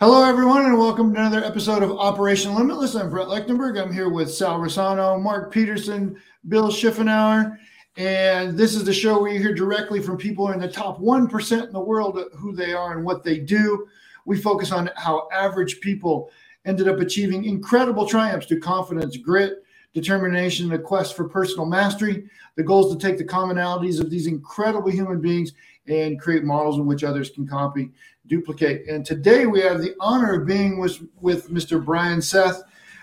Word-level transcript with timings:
Hello, 0.00 0.24
everyone, 0.24 0.64
and 0.66 0.76
welcome 0.76 1.14
to 1.14 1.20
another 1.20 1.44
episode 1.44 1.84
of 1.84 1.92
Operation 1.92 2.52
Limitless. 2.52 2.96
I'm 2.96 3.10
Brett 3.10 3.28
Lechtenberg. 3.28 3.80
I'm 3.80 3.92
here 3.92 4.08
with 4.08 4.28
Sal 4.28 4.58
Rosano, 4.58 5.22
Mark 5.22 5.52
Peterson, 5.52 6.20
Bill 6.48 6.66
Schiffenauer, 6.66 7.56
and 7.96 8.58
this 8.58 8.74
is 8.74 8.82
the 8.82 8.92
show 8.92 9.22
where 9.22 9.32
you 9.32 9.38
hear 9.38 9.54
directly 9.54 10.02
from 10.02 10.16
people 10.16 10.50
in 10.50 10.58
the 10.58 10.66
top 10.66 10.98
1% 10.98 11.66
in 11.68 11.72
the 11.72 11.78
world 11.78 12.18
who 12.34 12.52
they 12.52 12.72
are 12.74 12.96
and 12.96 13.04
what 13.04 13.22
they 13.22 13.38
do. 13.38 13.86
We 14.24 14.36
focus 14.36 14.72
on 14.72 14.90
how 14.96 15.28
average 15.32 15.80
people 15.80 16.28
ended 16.64 16.88
up 16.88 16.98
achieving 16.98 17.44
incredible 17.44 18.04
triumphs 18.04 18.48
through 18.48 18.60
confidence, 18.60 19.16
grit, 19.16 19.62
determination, 19.94 20.66
and 20.66 20.74
a 20.74 20.84
quest 20.84 21.16
for 21.16 21.28
personal 21.28 21.64
mastery. 21.64 22.28
The 22.56 22.62
goal 22.62 22.86
is 22.86 22.96
to 22.96 23.06
take 23.06 23.16
the 23.16 23.24
commonalities 23.24 24.00
of 24.00 24.10
these 24.10 24.26
incredible 24.26 24.90
human 24.90 25.20
beings 25.20 25.52
and 25.86 26.20
create 26.20 26.44
models 26.44 26.76
in 26.76 26.86
which 26.86 27.04
others 27.04 27.30
can 27.30 27.46
copy 27.46 27.90
duplicate. 28.26 28.88
And 28.88 29.04
today 29.04 29.46
we 29.46 29.60
have 29.60 29.80
the 29.80 29.94
honor 30.00 30.40
of 30.40 30.46
being 30.46 30.78
with, 30.78 31.00
with 31.20 31.50
Mr. 31.50 31.82
Brian 31.82 32.20
Seth. 32.20 32.62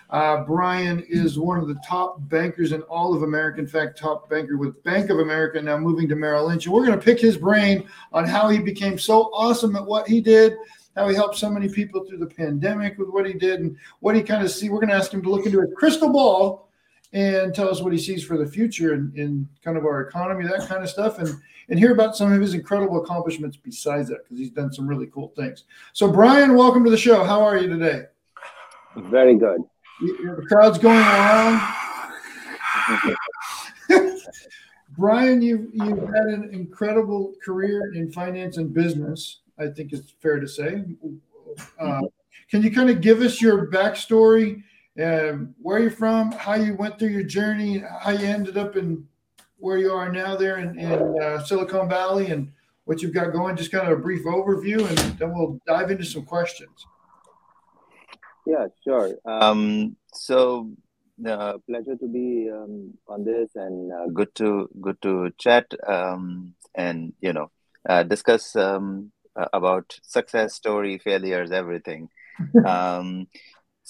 Uh, 0.10 0.44
Brian 0.44 1.06
is 1.08 1.40
one 1.40 1.58
of 1.58 1.70
the 1.70 1.80
top 1.88 2.18
bankers 2.28 2.74
in 2.74 2.82
all 2.84 3.16
of 3.16 3.24
America. 3.24 3.60
In 3.60 3.68
fact, 3.68 3.98
top 3.98 4.30
banker 4.30 4.58
with 4.58 4.84
Bank 4.84 5.10
of 5.10 5.20
America, 5.20 5.62
now 5.62 5.78
moving 5.78 6.10
to 6.10 6.16
Merrill 6.16 6.48
Lynch. 6.48 6.66
And 6.66 6.74
we're 6.74 6.86
going 6.86 7.00
to 7.00 7.06
pick 7.06 7.20
his 7.20 7.38
brain 7.38 7.88
on 8.12 8.26
how 8.26 8.50
he 8.50 8.60
became 8.60 8.98
so 8.98 9.30
awesome 9.34 9.76
at 9.78 9.86
what 9.86 10.10
he 10.10 10.20
did, 10.20 10.54
how 10.98 11.08
he 11.08 11.16
helped 11.16 11.38
so 11.38 11.50
many 11.50 11.70
people 11.70 12.04
through 12.04 12.18
the 12.18 12.26
pandemic 12.26 12.98
with 12.98 13.08
what 13.08 13.26
he 13.26 13.32
did, 13.32 13.62
and 13.62 13.78
what 14.02 14.16
he 14.16 14.22
kind 14.22 14.44
of 14.44 14.52
see. 14.52 14.68
We're 14.68 14.80
going 14.80 14.90
to 14.90 14.96
ask 14.96 15.14
him 15.14 15.22
to 15.22 15.30
look 15.30 15.46
into 15.46 15.62
a 15.62 15.68
crystal 15.68 16.12
ball 16.12 16.68
and 17.14 17.54
tell 17.54 17.70
us 17.70 17.82
what 17.82 17.92
he 17.92 18.00
sees 18.00 18.24
for 18.24 18.38
the 18.38 18.46
future 18.46 18.94
in, 18.94 19.12
in 19.16 19.50
kind 19.64 19.78
of 19.78 19.86
our 19.86 20.02
economy, 20.02 20.48
that 20.48 20.68
kind 20.68 20.84
of 20.84 20.90
stuff, 20.90 21.20
and 21.20 21.30
and 21.70 21.80
hear 21.80 21.92
about 21.94 22.16
some 22.18 22.32
of 22.32 22.42
his 22.42 22.54
incredible 22.54 23.02
accomplishments 23.02 23.58
besides 23.58 24.10
that 24.10 24.24
because 24.24 24.38
he's 24.38 24.50
done 24.50 24.74
some 24.74 24.88
really 24.88 25.08
cool 25.08 25.30
things. 25.36 25.64
So, 25.94 26.12
Brian, 26.12 26.56
welcome 26.56 26.84
to 26.84 26.92
the 26.92 26.98
show. 26.98 27.24
How 27.24 27.42
are 27.44 27.58
you 27.58 27.68
today? 27.68 28.04
Very 28.96 29.36
good. 29.36 29.62
The 30.02 30.46
crowd's 30.48 30.78
going 30.78 30.98
around. 30.98 31.62
Brian, 34.98 35.42
you've 35.42 35.70
you've 35.74 36.00
had 36.00 36.26
an 36.26 36.50
incredible 36.52 37.34
career 37.44 37.94
in 37.94 38.12
finance 38.12 38.58
and 38.58 38.74
business. 38.74 39.40
I 39.58 39.68
think 39.68 39.94
it's 39.94 40.12
fair 40.22 40.40
to 40.40 40.48
say. 40.48 40.84
Uh, 41.80 42.02
can 42.50 42.64
you 42.64 42.72
kind 42.72 42.90
of 42.90 43.02
give 43.02 43.22
us 43.22 43.42
your 43.42 43.68
backstory? 43.68 44.64
Um, 45.00 45.56
where 45.62 45.78
are 45.78 45.80
you're 45.80 45.92
from, 45.92 46.32
how 46.32 46.56
you 46.56 46.76
went 46.76 47.00
through 47.00 47.10
your 47.10 47.24
journey, 47.24 47.84
how 48.02 48.12
you 48.12 48.26
ended 48.28 48.58
up 48.58 48.76
in 48.76 49.08
where 49.58 49.78
you 49.78 49.92
are 49.92 50.12
now 50.12 50.36
there 50.36 50.58
in, 50.58 50.78
in 50.78 51.22
uh, 51.22 51.44
Silicon 51.44 51.88
Valley, 51.88 52.32
and 52.32 52.52
what 52.86 53.02
you've 53.02 53.14
got 53.14 53.32
going. 53.32 53.56
Just 53.56 53.72
kind 53.72 53.88
of 53.88 53.98
a 53.98 54.02
brief 54.02 54.26
overview, 54.26 54.88
and 54.88 54.98
then 55.20 55.34
we'll 55.34 55.60
dive 55.68 55.92
into 55.92 56.04
some 56.04 56.24
questions. 56.24 56.86
Yeah, 58.46 58.68
sure. 58.84 59.16
Um, 59.24 59.96
so, 60.14 60.72
uh, 61.26 61.60
pleasure 61.70 61.96
to 61.96 62.08
be 62.08 62.50
um, 62.52 62.94
on 63.08 63.24
this, 63.24 63.50
and 63.56 63.94
uh, 63.94 64.08
good 64.08 64.34
to 64.36 64.68
good 64.82 65.02
to 65.04 65.32
chat, 65.38 65.72
um, 65.88 66.54
and 66.76 67.14
you 67.22 67.34
know, 67.34 67.52
uh, 67.88 68.04
discuss 68.04 68.56
um, 68.56 69.12
about 69.54 70.00
success 70.04 70.56
story, 70.56 70.98
failures, 70.98 71.52
everything. 71.52 72.10
um, 72.66 73.28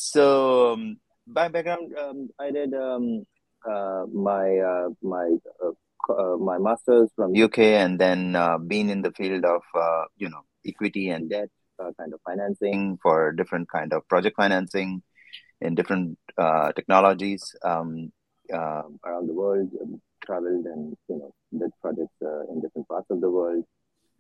so 0.02 0.74
um, 0.74 0.98
by 1.28 1.48
background, 1.48 1.94
um, 1.96 2.30
I 2.40 2.50
did 2.50 2.74
um, 2.74 3.24
uh, 3.70 4.06
my 4.12 4.58
uh, 4.58 4.90
my 5.04 5.38
uh, 5.64 6.12
uh 6.12 6.38
my 6.38 6.58
masters 6.58 7.10
from 7.16 7.36
UK, 7.36 7.60
and 7.60 8.00
then 8.00 8.36
uh, 8.36 8.58
been 8.58 8.90
in 8.90 9.04
the 9.04 9.12
field 9.12 9.46
of 9.46 9.62
uh, 9.76 10.06
you 10.18 10.30
know 10.30 10.42
equity 10.66 11.10
and 11.10 11.30
debt 11.30 11.50
kind 11.98 12.14
of 12.14 12.20
financing 12.26 12.98
for 13.02 13.32
different 13.32 13.70
kind 13.70 13.94
of 13.94 14.08
project 14.08 14.36
financing 14.38 15.02
in 15.62 15.76
different 15.76 16.18
technologies 16.76 17.56
um, 17.64 18.12
around 18.52 19.28
the 19.28 19.34
world. 19.34 19.70
Um, 19.82 20.02
traveled 20.26 20.66
and 20.66 20.96
you 21.10 21.18
know 21.18 21.34
did 21.58 21.72
projects 21.82 22.14
in 22.50 22.62
different 22.62 22.88
parts 22.88 23.10
of 23.10 23.22
the 23.22 23.30
world. 23.30 23.64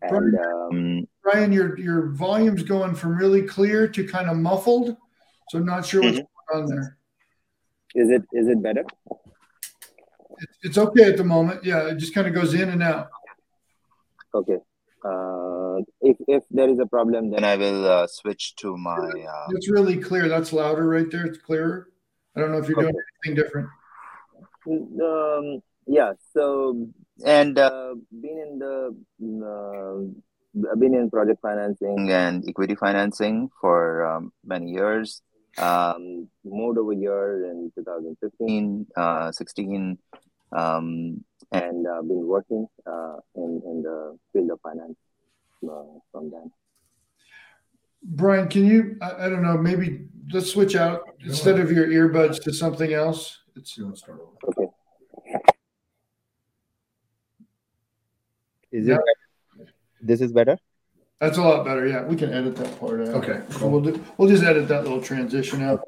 And 0.02 0.36
um, 0.40 1.08
Brian, 1.24 1.52
your 1.52 1.78
your 1.80 2.09
volume's 2.09 2.63
going 2.63 2.96
from 2.96 3.16
really 3.16 3.44
clear 3.44 3.88
to 3.88 4.08
kind 4.08 4.30
of 4.30 4.38
muffled. 4.38 4.98
So 5.51 5.57
I'm 5.57 5.66
not 5.66 5.85
sure 5.85 6.01
what's 6.01 6.17
mm-hmm. 6.17 6.53
going 6.53 6.63
on 6.63 6.69
there. 6.69 6.97
Is 7.94 8.09
it 8.09 8.23
is 8.31 8.47
it 8.47 8.63
better? 8.63 8.85
It's 10.63 10.78
okay 10.78 11.03
at 11.12 11.17
the 11.17 11.25
moment. 11.25 11.66
Yeah, 11.66 11.89
it 11.89 11.97
just 11.97 12.16
kind 12.16 12.25
of 12.25 12.34
goes 12.34 12.53
in 12.53 12.69
and 12.69 12.81
out. 12.81 13.09
Okay. 14.34 14.59
Uh, 15.03 15.79
if 16.00 16.16
if 16.29 16.44
there 16.51 16.69
is 16.69 16.79
a 16.79 16.85
problem, 16.85 17.31
then 17.31 17.44
I 17.44 17.57
will 17.57 17.85
uh, 17.85 18.07
switch 18.07 18.56
to 18.62 18.78
my. 18.78 18.95
Uh... 18.95 19.47
It's 19.50 19.69
really 19.69 19.97
clear. 19.97 20.29
That's 20.29 20.53
louder 20.53 20.88
right 20.88 21.12
there. 21.12 21.25
It's 21.25 21.38
clearer. 21.38 21.89
I 22.33 22.39
don't 22.39 22.53
know 22.53 22.59
if 22.59 22.69
you're 22.69 22.79
okay. 22.79 22.89
doing 22.89 23.03
anything 23.25 23.44
different. 23.44 23.68
Um, 25.03 25.62
yeah. 25.85 26.13
So 26.31 26.88
and 27.25 27.59
uh, 27.59 27.95
being 28.22 28.39
in 28.39 28.51
the 28.57 28.95
uh, 29.51 30.72
I've 30.72 30.79
been 30.79 30.95
in 30.95 31.09
project 31.09 31.41
financing 31.41 32.09
and 32.09 32.47
equity 32.47 32.75
financing 32.75 33.50
for 33.59 34.06
um, 34.06 34.31
many 34.45 34.72
years 34.72 35.22
um, 35.57 36.28
moved 36.44 36.78
over 36.78 36.94
here 36.94 37.45
in 37.45 37.72
2015, 37.75 38.88
uh, 38.95 39.31
16, 39.31 39.97
um, 40.51 41.23
and 41.51 41.88
uh, 41.88 42.01
been 42.01 42.28
working 42.28 42.67
uh, 42.85 43.17
in, 43.35 43.62
in 43.66 43.84
the 43.84 44.17
field 44.31 44.51
of 44.51 44.62
finance 44.62 44.97
uh, 45.63 45.84
from 46.12 46.31
then. 46.31 46.51
Brian, 48.03 48.47
can 48.47 48.66
you, 48.66 48.97
I, 49.01 49.25
I, 49.25 49.29
don't 49.29 49.44
know, 49.44 49.57
maybe 49.57 50.07
let's 50.31 50.51
switch 50.51 50.75
out 50.75 51.01
instead 51.23 51.59
of 51.59 51.72
your 51.72 51.88
earbuds 51.88 52.41
to 52.44 52.53
something 52.53 52.94
else. 52.94 53.39
It's 53.56 53.78
okay. 53.79 54.68
Is 58.72 58.88
it? 58.88 59.00
This 60.01 60.22
is 60.22 60.31
better. 60.31 60.57
That's 61.22 61.38
a 61.38 61.44
lot 61.44 61.64
better. 61.64 61.88
Yeah, 61.88 62.04
we 62.04 62.16
can 62.16 62.34
edit 62.34 62.56
that 62.56 62.80
part 62.80 63.00
out. 63.00 63.09
Okay, 63.09 63.42
cool. 63.52 63.70
we'll 63.70 63.82
do, 63.82 64.04
we'll 64.18 64.28
just 64.28 64.44
edit 64.44 64.68
that 64.70 64.84
little 64.84 65.00
transition 65.00 65.62
out. 65.62 65.88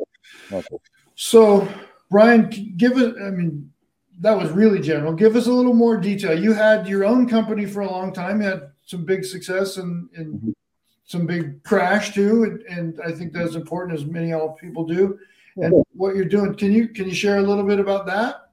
Okay. 0.52 0.78
So, 1.16 1.68
Brian, 2.12 2.76
give 2.78 3.00
it. 3.00 3.16
I 3.20 3.32
mean, 3.32 3.72
that 4.20 4.38
was 4.38 4.52
really 4.52 4.80
general. 4.80 5.12
Give 5.12 5.36
us 5.36 5.48
a 5.48 5.52
little 5.52 5.74
more 5.74 5.98
detail. 5.98 6.40
You 6.40 6.54
had 6.54 6.88
your 6.88 7.04
own 7.04 7.28
company 7.28 7.66
for 7.66 7.82
a 7.82 7.90
long 7.90 8.14
time. 8.14 8.42
You 8.42 8.48
had 8.48 8.72
some 8.86 9.06
big 9.06 9.26
success 9.26 9.78
and, 9.78 10.08
and 10.16 10.36
mm-hmm. 10.36 10.52
some 11.06 11.26
big 11.26 11.64
crash 11.64 12.14
too, 12.14 12.44
and, 12.44 12.62
and, 12.64 13.02
I 13.04 13.12
think 13.12 13.34
that's 13.34 13.56
important, 13.56 13.98
as 13.98 14.06
many 14.06 14.34
all 14.34 14.54
people 14.54 14.86
do. 14.86 15.18
And 15.58 15.84
what 15.94 16.16
you're 16.16 16.26
doing, 16.26 16.54
can 16.54 16.72
you 16.72 16.90
can 16.90 17.08
you 17.08 17.16
share 17.16 17.40
a 17.40 17.44
little 17.44 17.64
bit 17.64 17.80
about 17.80 18.06
that? 18.06 18.50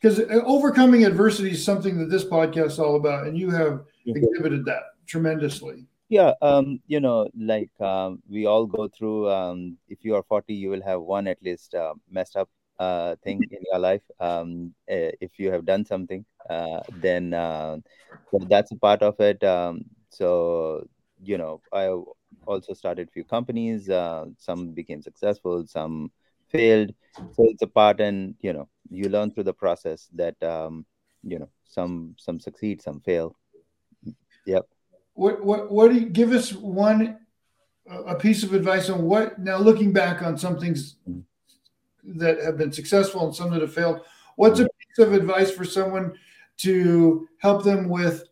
Because 0.00 0.20
overcoming 0.44 1.04
adversity 1.04 1.52
is 1.52 1.64
something 1.64 1.96
that 1.98 2.10
this 2.10 2.24
podcast 2.24 2.66
is 2.66 2.78
all 2.80 2.96
about, 2.96 3.28
and 3.28 3.38
you 3.38 3.50
have 3.50 3.84
exhibited 4.04 4.64
that 4.64 4.82
tremendously 5.06 5.86
yeah 6.16 6.32
um 6.42 6.80
you 6.86 7.00
know 7.00 7.28
like 7.38 7.70
um, 7.80 8.22
we 8.28 8.46
all 8.46 8.66
go 8.66 8.88
through 8.88 9.30
um 9.30 9.76
if 9.88 10.04
you 10.04 10.14
are 10.14 10.22
40 10.22 10.54
you 10.54 10.70
will 10.70 10.82
have 10.82 11.00
one 11.00 11.26
at 11.26 11.42
least 11.42 11.74
uh, 11.74 11.94
messed 12.10 12.36
up 12.36 12.48
uh 12.78 13.14
thing 13.24 13.44
in 13.50 13.58
your 13.70 13.78
life. 13.78 14.02
Um 14.20 14.74
eh, 14.88 15.12
if 15.20 15.38
you 15.38 15.50
have 15.52 15.64
done 15.64 15.84
something 15.84 16.24
uh 16.50 16.80
then 16.92 17.32
uh, 17.34 17.76
that's 18.48 18.72
a 18.72 18.76
part 18.76 19.02
of 19.02 19.18
it. 19.20 19.42
Um 19.44 19.84
so 20.10 20.86
you 21.22 21.38
know 21.38 21.60
i 21.72 21.88
also 22.46 22.72
started 22.74 23.10
few 23.10 23.24
companies 23.24 23.88
uh, 23.88 24.24
some 24.38 24.72
became 24.72 25.02
successful 25.02 25.66
some 25.66 26.10
failed. 26.50 26.92
So 27.32 27.44
it's 27.50 27.62
a 27.62 27.66
part 27.68 28.00
and 28.00 28.34
you 28.40 28.52
know 28.52 28.68
you 28.90 29.08
learn 29.08 29.30
through 29.30 29.44
the 29.44 29.54
process 29.54 30.08
that 30.14 30.40
um 30.42 30.84
you 31.22 31.38
know 31.38 31.48
some 31.64 32.14
some 32.18 32.38
succeed 32.40 32.82
some 32.82 33.00
fail. 33.00 33.36
Yep 34.46 34.73
what 35.14 35.44
what 35.44 35.70
what 35.70 35.90
do 35.90 35.98
you 35.98 36.06
give 36.06 36.32
us 36.32 36.52
one 36.52 37.18
a 37.88 38.14
piece 38.14 38.42
of 38.42 38.54
advice 38.54 38.88
on 38.88 39.02
what 39.02 39.38
now 39.38 39.56
looking 39.56 39.92
back 39.92 40.22
on 40.22 40.38
some 40.38 40.58
things 40.58 40.96
that 42.02 42.42
have 42.42 42.58
been 42.58 42.72
successful 42.72 43.24
and 43.26 43.34
some 43.34 43.50
that 43.50 43.60
have 43.60 43.72
failed 43.72 44.00
what's 44.36 44.60
a 44.60 44.64
piece 44.64 44.98
of 44.98 45.12
advice 45.12 45.50
for 45.50 45.64
someone 45.64 46.12
to 46.56 47.28
help 47.38 47.64
them 47.64 47.88
with 47.88 48.24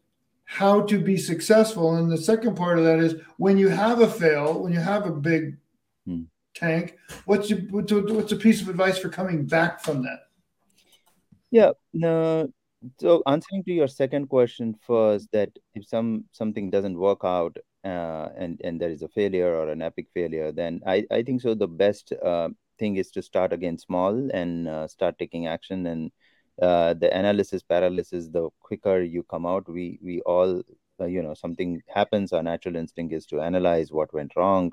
how 0.45 0.83
to 0.83 0.99
be 0.99 1.17
successful 1.17 1.97
and 1.97 2.11
the 2.11 2.19
second 2.19 2.57
part 2.57 2.79
of 2.79 2.85
that 2.85 2.99
is 2.99 3.15
when 3.39 3.57
you 3.57 3.69
have 3.69 4.01
a 4.01 4.09
fail 4.09 4.63
when 4.63 4.73
you 4.73 4.81
have 4.81 5.07
a 5.07 5.13
big 5.13 5.57
hmm. 6.07 6.23
tank 6.55 6.99
what's 7.25 7.49
your, 7.49 7.61
what's 7.71 8.33
a, 8.33 8.37
piece 8.37 8.61
of 8.61 8.69
advice 8.69 8.99
for 8.99 9.09
coming 9.09 9.45
back 9.45 9.83
from 9.83 10.03
that 10.03 10.29
yeah 11.51 11.71
no 11.93 12.51
so 13.01 13.23
answering 13.27 13.63
to 13.65 13.73
your 13.73 13.89
second 13.89 14.29
question 14.29 14.75
first 14.87 15.29
that 15.33 15.51
if 15.75 15.87
some 15.87 16.25
something 16.33 16.71
doesn't 16.71 16.99
work 16.99 17.21
out 17.25 17.57
uh, 17.85 18.29
and 18.37 18.61
and 18.65 18.81
there 18.81 18.91
is 18.91 19.03
a 19.03 19.09
failure 19.09 19.55
or 19.55 19.69
an 19.69 19.83
epic 19.83 20.07
failure 20.15 20.53
then 20.53 20.81
i 20.87 21.05
i 21.11 21.23
think 21.23 21.41
so 21.41 21.55
the 21.55 21.69
best 21.69 22.13
uh, 22.25 22.49
thing 22.79 22.97
is 22.97 23.11
to 23.13 23.23
start 23.23 23.53
again 23.53 23.79
small 23.79 24.15
and 24.33 24.69
uh, 24.69 24.87
start 24.89 25.19
taking 25.19 25.47
action. 25.47 25.87
And 25.87 26.11
uh, 26.61 26.95
the 26.95 27.11
analysis 27.17 27.63
paralysis 27.63 28.29
the 28.29 28.49
quicker 28.61 29.03
you 29.03 29.23
come 29.35 29.47
out 29.47 29.69
we 29.69 29.99
we 30.09 30.21
all 30.23 30.63
uh, 31.01 31.07
you 31.07 31.23
know 31.23 31.35
something 31.35 31.81
happens 31.99 32.33
our 32.33 32.43
natural 32.43 32.77
instinct 32.77 33.15
is 33.15 33.27
to 33.27 33.41
analyze 33.41 33.91
what 33.91 34.13
went 34.13 34.37
wrong 34.37 34.71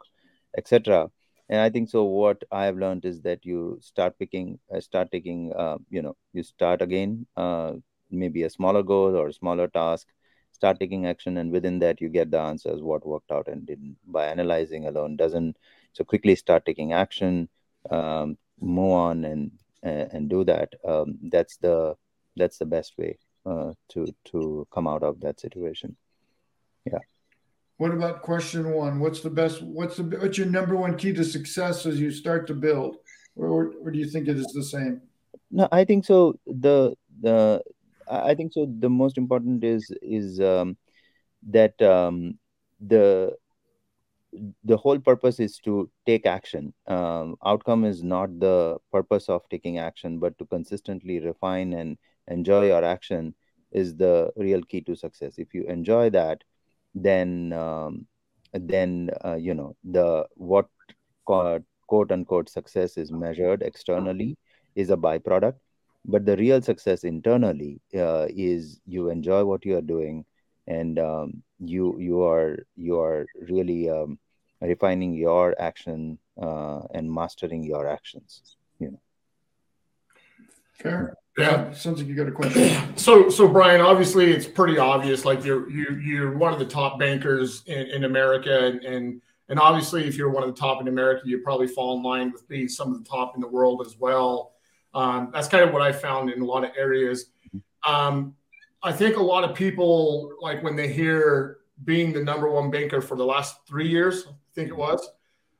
etc 0.57 1.09
and 1.47 1.61
i 1.61 1.69
think 1.69 1.89
so 1.89 2.03
what 2.03 2.43
i 2.51 2.65
have 2.65 2.77
learned 2.83 3.05
is 3.05 3.21
that 3.21 3.45
you 3.45 3.77
start 3.81 4.19
picking 4.19 4.59
uh, 4.75 4.81
start 4.81 5.09
taking 5.15 5.53
uh, 5.63 5.77
you 5.89 6.01
know 6.01 6.15
you 6.33 6.43
start 6.43 6.81
again 6.81 7.25
uh, 7.37 7.71
maybe 8.11 8.43
a 8.43 8.49
smaller 8.49 8.83
goal 8.83 9.15
or 9.15 9.27
a 9.27 9.33
smaller 9.33 9.67
task 9.67 10.07
start 10.51 10.79
taking 10.79 11.05
action 11.05 11.37
and 11.37 11.51
within 11.51 11.79
that 11.79 12.01
you 12.01 12.09
get 12.09 12.31
the 12.31 12.39
answers 12.39 12.81
what 12.81 13.05
worked 13.05 13.31
out 13.31 13.47
and 13.47 13.65
didn't 13.65 13.95
by 14.07 14.25
analyzing 14.25 14.87
alone 14.87 15.15
doesn't 15.15 15.55
so 15.93 16.03
quickly 16.03 16.35
start 16.35 16.65
taking 16.65 16.93
action 16.93 17.47
um, 17.91 18.37
move 18.59 18.93
on 18.93 19.25
and 19.25 19.51
and 19.83 20.29
do 20.29 20.43
that 20.43 20.73
um, 20.85 21.17
that's 21.31 21.57
the 21.57 21.95
that's 22.35 22.57
the 22.57 22.65
best 22.65 22.97
way 22.97 23.17
uh, 23.45 23.71
to 23.87 24.07
to 24.25 24.67
come 24.73 24.87
out 24.87 25.03
of 25.03 25.19
that 25.21 25.39
situation 25.39 25.95
yeah 26.85 26.99
what 27.79 27.91
about 27.91 28.23
question 28.23 28.71
one? 28.71 28.99
What's 28.99 29.21
the 29.21 29.29
best? 29.29 29.61
What's 29.61 29.95
the 29.95 30.03
what's 30.03 30.37
your 30.37 30.47
number 30.47 30.75
one 30.75 30.97
key 30.97 31.13
to 31.13 31.23
success 31.23 31.85
as 31.85 31.97
you 31.97 32.11
start 32.11 32.45
to 32.47 32.53
build, 32.53 32.97
or, 33.37 33.71
or 33.81 33.89
do 33.89 33.97
you 33.97 34.05
think 34.05 34.27
it 34.27 34.35
is 34.35 34.47
the 34.47 34.63
same? 34.65 35.01
No, 35.49 35.69
I 35.71 35.85
think 35.85 36.03
so. 36.03 36.37
The 36.45 36.97
the 37.21 37.63
I 38.09 38.35
think 38.35 38.53
so. 38.53 38.67
The 38.79 38.89
most 38.89 39.17
important 39.17 39.63
is 39.63 39.91
is 40.01 40.39
um, 40.39 40.77
that 41.49 41.79
um, 41.81 42.37
the 42.79 43.35
the 44.63 44.77
whole 44.77 44.99
purpose 44.99 45.39
is 45.39 45.57
to 45.59 45.89
take 46.05 46.25
action. 46.25 46.73
Um, 46.87 47.35
outcome 47.45 47.83
is 47.85 48.03
not 48.03 48.39
the 48.39 48.77
purpose 48.91 49.27
of 49.29 49.47
taking 49.49 49.79
action, 49.79 50.19
but 50.19 50.37
to 50.37 50.45
consistently 50.45 51.19
refine 51.19 51.73
and 51.73 51.97
enjoy 52.27 52.67
your 52.67 52.83
action 52.83 53.33
is 53.71 53.95
the 53.95 54.31
real 54.35 54.61
key 54.63 54.81
to 54.81 54.95
success. 54.95 55.35
If 55.37 55.53
you 55.53 55.63
enjoy 55.65 56.09
that, 56.11 56.43
then 56.93 57.53
um, 57.53 58.07
then 58.53 59.09
uh, 59.25 59.35
you 59.35 59.53
know 59.53 59.75
the 59.83 60.25
what 60.35 60.67
quote 61.25 62.11
unquote 62.11 62.49
success 62.49 62.97
is 62.97 63.11
measured 63.11 63.61
externally 63.61 64.37
is 64.75 64.89
a 64.89 64.97
byproduct 64.97 65.55
but 66.05 66.25
the 66.25 66.35
real 66.37 66.61
success 66.61 67.03
internally 67.03 67.81
uh, 67.95 68.27
is 68.29 68.79
you 68.85 69.09
enjoy 69.09 69.43
what 69.43 69.65
you 69.65 69.77
are 69.77 69.81
doing 69.81 70.25
and 70.67 70.99
um, 70.99 71.43
you 71.59 71.99
you 71.99 72.23
are 72.23 72.65
you 72.75 72.99
are 72.99 73.25
really 73.49 73.89
um, 73.89 74.17
refining 74.61 75.13
your 75.13 75.55
action 75.59 76.17
uh, 76.41 76.81
and 76.93 77.11
mastering 77.11 77.63
your 77.63 77.87
actions 77.87 78.57
you 78.79 78.91
know 78.91 79.01
fair 80.73 81.15
yeah, 81.39 81.71
sounds 81.71 81.99
like 81.99 82.07
you 82.07 82.15
got 82.15 82.27
a 82.27 82.31
question. 82.31 82.93
So, 82.97 83.29
so 83.29 83.47
Brian, 83.47 83.79
obviously, 83.79 84.29
it's 84.29 84.45
pretty 84.45 84.77
obvious. 84.77 85.23
Like 85.23 85.45
you're 85.45 85.69
you 85.69 85.95
you're 85.95 86.37
one 86.37 86.51
of 86.51 86.59
the 86.59 86.65
top 86.65 86.99
bankers 86.99 87.63
in, 87.65 87.87
in 87.87 88.03
America, 88.03 88.65
and, 88.65 88.83
and 88.83 89.21
and 89.47 89.57
obviously, 89.57 90.05
if 90.05 90.17
you're 90.17 90.29
one 90.29 90.43
of 90.43 90.53
the 90.53 90.59
top 90.59 90.81
in 90.81 90.89
America, 90.89 91.21
you 91.25 91.39
probably 91.39 91.67
fall 91.67 91.95
in 91.95 92.03
line 92.03 92.31
with 92.33 92.45
being 92.49 92.67
some 92.67 92.91
of 92.91 93.01
the 93.01 93.09
top 93.09 93.35
in 93.35 93.41
the 93.41 93.47
world 93.47 93.81
as 93.85 93.95
well. 93.97 94.51
Um, 94.93 95.29
that's 95.33 95.47
kind 95.47 95.63
of 95.63 95.71
what 95.71 95.81
I 95.81 95.91
found 95.91 96.29
in 96.29 96.41
a 96.41 96.45
lot 96.45 96.63
of 96.63 96.71
areas. 96.77 97.31
Um, 97.85 98.35
I 98.81 98.91
think 98.91 99.17
a 99.17 99.21
lot 99.21 99.43
of 99.43 99.55
people 99.55 100.31
like 100.41 100.63
when 100.63 100.75
they 100.75 100.91
hear 100.91 101.57
being 101.85 102.11
the 102.11 102.23
number 102.23 102.49
one 102.49 102.71
banker 102.71 103.01
for 103.01 103.15
the 103.15 103.25
last 103.25 103.65
three 103.67 103.87
years. 103.87 104.25
I 104.27 104.33
think 104.53 104.69
it 104.69 104.75
was 104.75 105.09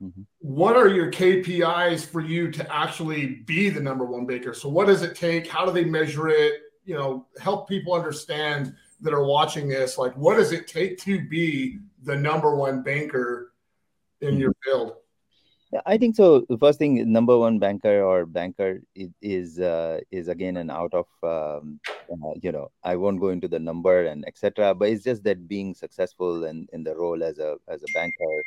Mm-hmm. 0.01 0.21
What 0.39 0.77
are 0.77 0.87
your 0.87 1.11
KPIs 1.11 2.05
for 2.05 2.21
you 2.21 2.49
to 2.51 2.73
actually 2.73 3.27
be 3.45 3.69
the 3.69 3.81
number 3.81 4.05
one 4.05 4.25
baker? 4.25 4.53
So, 4.53 4.69
what 4.69 4.87
does 4.87 5.01
it 5.01 5.15
take? 5.15 5.47
How 5.47 5.65
do 5.65 5.71
they 5.71 5.83
measure 5.83 6.29
it? 6.29 6.53
You 6.85 6.95
know, 6.95 7.27
help 7.41 7.67
people 7.67 7.93
understand 7.93 8.73
that 9.01 9.13
are 9.13 9.25
watching 9.25 9.67
this. 9.67 9.97
Like, 9.97 10.15
what 10.15 10.37
does 10.37 10.51
it 10.51 10.67
take 10.67 10.97
to 10.99 11.27
be 11.27 11.79
the 12.03 12.15
number 12.15 12.55
one 12.55 12.81
banker 12.81 13.51
in 14.21 14.31
mm-hmm. 14.31 14.39
your 14.39 14.55
field? 14.63 14.93
I 15.85 15.97
think 15.97 16.15
so. 16.15 16.45
The 16.49 16.57
first 16.57 16.79
thing, 16.79 17.11
number 17.11 17.37
one 17.37 17.59
banker 17.59 18.01
or 18.01 18.25
banker 18.25 18.81
is 19.21 19.59
uh, 19.59 19.99
is 20.09 20.27
again 20.27 20.57
an 20.57 20.71
out 20.71 20.93
of 20.93 21.05
um, 21.23 21.79
uh, 22.11 22.33
you 22.41 22.51
know. 22.51 22.71
I 22.83 22.95
won't 22.95 23.19
go 23.19 23.29
into 23.29 23.47
the 23.47 23.59
number 23.59 24.05
and 24.05 24.25
etc. 24.27 24.73
But 24.73 24.89
it's 24.89 25.03
just 25.03 25.23
that 25.25 25.47
being 25.47 25.75
successful 25.75 26.45
in, 26.45 26.67
in 26.73 26.83
the 26.83 26.95
role 26.95 27.23
as 27.23 27.37
a 27.37 27.57
as 27.67 27.83
a 27.83 27.93
banker 27.93 28.43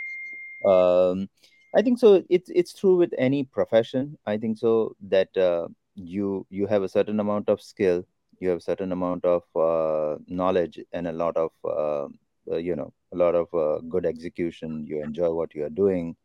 um, 0.64 1.28
i 1.74 1.82
think 1.82 1.98
so 1.98 2.22
it's 2.28 2.50
it's 2.50 2.74
true 2.74 2.96
with 2.96 3.12
any 3.18 3.44
profession 3.44 4.16
i 4.26 4.36
think 4.36 4.58
so 4.58 4.94
that 5.00 5.36
uh, 5.36 5.66
you 5.94 6.46
you 6.50 6.66
have 6.66 6.82
a 6.82 6.88
certain 6.88 7.20
amount 7.20 7.48
of 7.48 7.60
skill 7.60 8.04
you 8.40 8.48
have 8.48 8.58
a 8.58 8.68
certain 8.70 8.92
amount 8.92 9.24
of 9.24 9.42
uh, 9.56 10.18
knowledge 10.26 10.80
and 10.92 11.06
a 11.06 11.12
lot 11.12 11.36
of 11.36 11.50
uh, 11.64 12.06
uh 12.50 12.56
you 12.56 12.74
know 12.74 12.92
a 13.12 13.16
lot 13.16 13.34
of 13.34 13.48
good 13.88 14.06
execution 14.06 14.84
you 14.86 15.02
enjoy 15.02 15.30
what 15.30 15.54
you 15.54 15.64
are 15.64 15.76
doing 15.82 16.16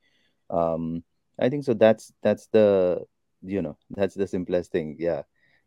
um, 0.50 1.04
i 1.40 1.50
think 1.50 1.64
so 1.64 1.74
that's 1.74 2.14
that's 2.22 2.48
the 2.48 3.04
you 3.42 3.62
know 3.62 3.78
that's 3.92 4.16
the 4.16 4.28
simplest 4.28 4.72
thing 4.72 4.96
yeah 5.00 5.22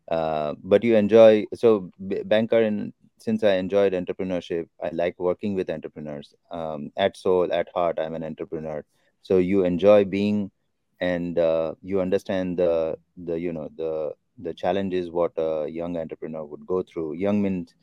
uh, 0.09 0.55
but 0.63 0.83
you 0.83 0.95
enjoy 0.95 1.45
so 1.53 1.89
banker 1.99 2.61
in 2.61 2.93
since 3.21 3.43
I 3.43 3.53
enjoyed 3.53 3.93
entrepreneurship, 3.93 4.67
I 4.83 4.89
like 4.89 5.19
working 5.19 5.53
with 5.53 5.69
entrepreneurs. 5.69 6.33
Um, 6.49 6.91
at 6.97 7.15
soul, 7.15 7.53
at 7.53 7.69
heart, 7.73 7.99
I'm 7.99 8.15
an 8.15 8.23
entrepreneur. 8.23 8.83
So 9.21 9.37
you 9.37 9.63
enjoy 9.63 10.05
being, 10.05 10.51
and 10.99 11.37
uh, 11.37 11.75
you 11.81 12.01
understand 12.01 12.57
the 12.57 12.97
the 13.17 13.39
you 13.39 13.53
know 13.53 13.69
the 13.75 14.13
the 14.39 14.53
challenges 14.53 15.11
what 15.11 15.33
a 15.37 15.67
young 15.69 15.97
entrepreneur 15.97 16.43
would 16.43 16.65
go 16.65 16.81
through. 16.81 17.13
Young 17.13 17.41
means 17.41 17.75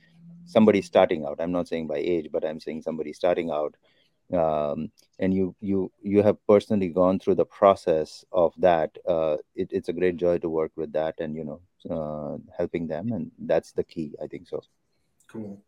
somebody 0.44 0.82
starting 0.82 1.24
out. 1.24 1.40
I'm 1.40 1.52
not 1.52 1.68
saying 1.68 1.86
by 1.86 1.98
age, 1.98 2.28
but 2.32 2.44
I'm 2.44 2.60
saying 2.60 2.82
somebody 2.82 3.12
starting 3.12 3.50
out. 3.50 3.74
Um, 4.32 4.90
and 5.18 5.32
you 5.32 5.54
you 5.60 5.90
you 6.02 6.22
have 6.22 6.36
personally 6.46 6.88
gone 6.88 7.18
through 7.18 7.36
the 7.36 7.46
process 7.46 8.24
of 8.30 8.52
that. 8.58 8.96
Uh, 9.06 9.36
it, 9.54 9.68
it's 9.72 9.88
a 9.88 9.92
great 9.92 10.16
joy 10.16 10.38
to 10.38 10.48
work 10.48 10.72
with 10.76 10.92
that, 10.92 11.14
and 11.18 11.34
you 11.34 11.44
know, 11.44 11.60
uh, 11.88 12.36
helping 12.56 12.86
them, 12.86 13.12
and 13.12 13.30
that's 13.38 13.72
the 13.72 13.84
key. 13.84 14.14
I 14.22 14.26
think 14.26 14.48
so. 14.48 14.62
Cool. 15.28 15.62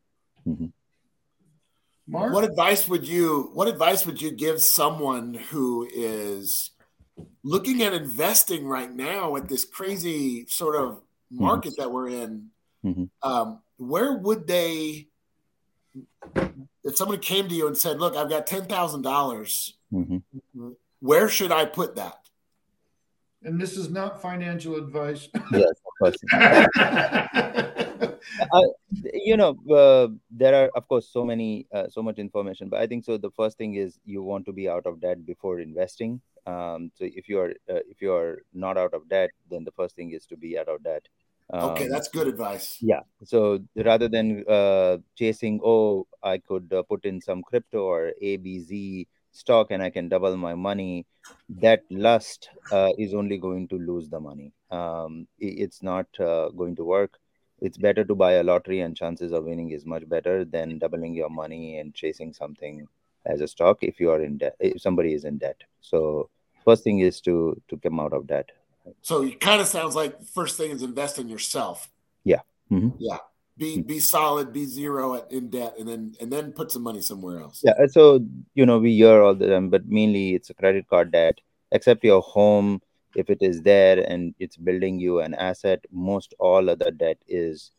Mm-hmm. 0.47 0.67
Mark, 2.07 2.33
what 2.35 2.45
advice 2.45 2.89
would 2.89 3.07
you 3.07 3.51
what 3.55 3.69
advice 3.69 4.05
would 4.05 4.21
you 4.21 4.33
give 4.33 4.61
someone 4.61 5.35
who 5.35 5.89
is 5.93 6.71
looking 7.45 7.83
at 7.83 7.93
investing 7.95 8.67
right 8.67 8.93
now 8.93 9.37
at 9.37 9.49
this 9.49 9.65
crazy 9.65 10.47
sort 10.49 10.77
of 10.77 10.97
mm-hmm. 10.97 11.45
market 11.45 11.73
mm-hmm. 11.73 11.83
that 11.83 11.91
we're 11.91 12.09
in? 12.09 12.51
Mm-hmm. 12.85 13.05
Um, 13.23 13.61
where 13.77 14.19
would 14.19 14.47
they 14.47 15.07
if 16.85 16.97
someone 16.97 17.19
came 17.19 17.49
to 17.49 17.55
you 17.55 17.67
and 17.67 17.77
said, 17.77 17.99
"Look, 17.99 18.17
I've 18.17 18.31
got 18.31 18.47
ten 18.47 18.65
thousand 18.65 19.03
dollars. 19.03 19.75
Mm-hmm. 19.93 20.71
Where 21.01 21.29
should 21.29 21.53
I 21.53 21.65
put 21.65 21.97
that?" 21.97 22.17
And 23.43 23.61
this 23.61 23.77
is 23.77 23.91
not 23.91 24.21
financial 24.21 24.77
advice. 24.77 25.29
Yes, 25.53 25.73
I, 28.53 28.63
you 29.13 29.37
know, 29.37 29.57
uh, 29.71 30.09
there 30.31 30.55
are 30.55 30.71
of 30.75 30.89
course 30.89 31.09
so 31.11 31.25
many, 31.25 31.67
uh, 31.73 31.89
so 31.89 32.03
much 32.03 32.19
information, 32.19 32.69
but 32.69 32.81
I 32.81 32.87
think 32.87 33.05
so. 33.05 33.17
The 33.19 33.31
first 33.31 33.59
thing 33.59 33.75
is 33.75 33.99
you 34.05 34.23
want 34.23 34.47
to 34.47 34.53
be 34.53 34.69
out 34.69 34.87
of 34.87 35.01
debt 35.01 35.27
before 35.27 35.61
investing. 35.61 36.21
Um, 36.47 36.91
so 36.95 37.05
if 37.05 37.29
you 37.29 37.39
are 37.41 37.51
uh, 37.69 37.85
if 37.89 38.01
you 38.01 38.13
are 38.13 38.43
not 38.53 38.79
out 38.79 38.95
of 38.95 39.09
debt, 39.09 39.31
then 39.51 39.65
the 39.65 39.73
first 39.73 39.97
thing 39.97 40.13
is 40.13 40.27
to 40.27 40.37
be 40.37 40.59
out 40.59 40.69
of 40.69 40.83
debt. 40.83 41.07
Um, 41.53 41.71
okay, 41.71 41.89
that's 41.89 42.09
good 42.09 42.29
advice. 42.29 42.79
Yeah. 42.81 43.01
So 43.25 43.61
rather 43.77 44.09
than 44.09 44.45
uh, 44.49 44.99
chasing, 45.17 45.61
oh, 45.65 46.07
I 46.23 46.39
could 46.39 46.73
uh, 46.73 46.83
put 46.83 47.05
in 47.05 47.21
some 47.21 47.43
crypto 47.43 47.83
or 47.83 48.13
ABZ 48.23 49.07
stock 49.33 49.69
and 49.71 49.83
I 49.83 49.91
can 49.91 50.09
double 50.09 50.37
my 50.37 50.55
money, 50.55 51.07
that 51.49 51.83
lust 51.91 52.51
uh, 52.71 52.91
is 52.99 53.15
only 53.15 53.39
going 53.39 53.69
to 53.69 53.79
lose 53.79 54.09
the 54.09 54.21
money. 54.21 54.53
Um, 54.71 55.27
it's 55.39 55.83
not 55.83 56.07
uh, 56.21 56.51
going 56.51 56.77
to 56.77 56.85
work 56.85 57.19
it's 57.61 57.77
better 57.77 58.05
to 58.05 58.15
buy 58.15 58.33
a 58.33 58.43
lottery 58.43 58.81
and 58.81 58.97
chances 58.97 59.33
of 59.33 59.45
winning 59.45 59.71
is 59.71 59.85
much 59.85 60.09
better 60.09 60.45
than 60.45 60.79
doubling 60.79 61.15
your 61.15 61.31
money 61.31 61.79
and 61.79 61.95
chasing 61.95 62.33
something 62.33 62.87
as 63.27 63.41
a 63.41 63.49
stock 63.49 63.79
if 63.83 64.01
you 64.01 64.11
are 64.11 64.23
in 64.23 64.39
debt 64.39 64.57
if 64.61 64.81
somebody 64.81 65.13
is 65.13 65.25
in 65.25 65.37
debt 65.39 65.61
so 65.81 66.29
first 66.65 66.83
thing 66.83 67.01
is 67.01 67.21
to 67.21 67.61
to 67.69 67.77
come 67.77 68.01
out 68.01 68.13
of 68.13 68.27
debt 68.27 68.51
so 69.03 69.23
it 69.23 69.41
kind 69.41 69.61
of 69.61 69.67
sounds 69.67 69.95
like 69.95 70.23
first 70.25 70.57
thing 70.57 70.71
is 70.71 70.83
invest 70.83 71.19
in 71.19 71.29
yourself. 71.29 71.91
Yeah. 72.25 72.41
Mm-hmm. 72.71 72.97
yeah. 72.99 73.19
Be 73.57 73.77
mm-hmm. 73.77 73.83
be 73.83 74.01
solid 74.01 74.53
be 74.53 74.65
zero 74.65 75.17
at, 75.17 75.31
in 75.33 75.51
debt 75.51 75.75
and 75.79 75.89
then 75.89 76.15
and 76.21 76.33
then 76.33 76.53
put 76.53 76.71
some 76.71 76.83
money 76.83 77.01
somewhere 77.01 77.41
else. 77.41 77.61
Yeah 77.63 77.75
so 77.89 78.21
you 78.55 78.65
know 78.67 78.79
we 78.79 78.95
hear 78.95 79.23
all 79.23 79.35
the 79.35 79.49
time 79.49 79.71
but 79.71 79.87
mainly 79.87 80.35
it's 80.35 80.51
a 80.51 80.55
credit 80.55 80.89
card 80.89 81.13
debt. 81.13 81.41
Except 81.73 82.05
your 82.05 82.23
home 82.23 82.81
if 83.15 83.29
it 83.29 83.39
is 83.41 83.63
there 83.63 83.99
and 84.09 84.35
it's 84.39 84.57
building 84.57 84.99
you 84.99 85.21
an 85.21 85.35
asset 85.35 85.85
most 85.91 86.35
all 86.39 86.71
other 86.71 86.91
debt 86.91 87.19
is 87.27 87.73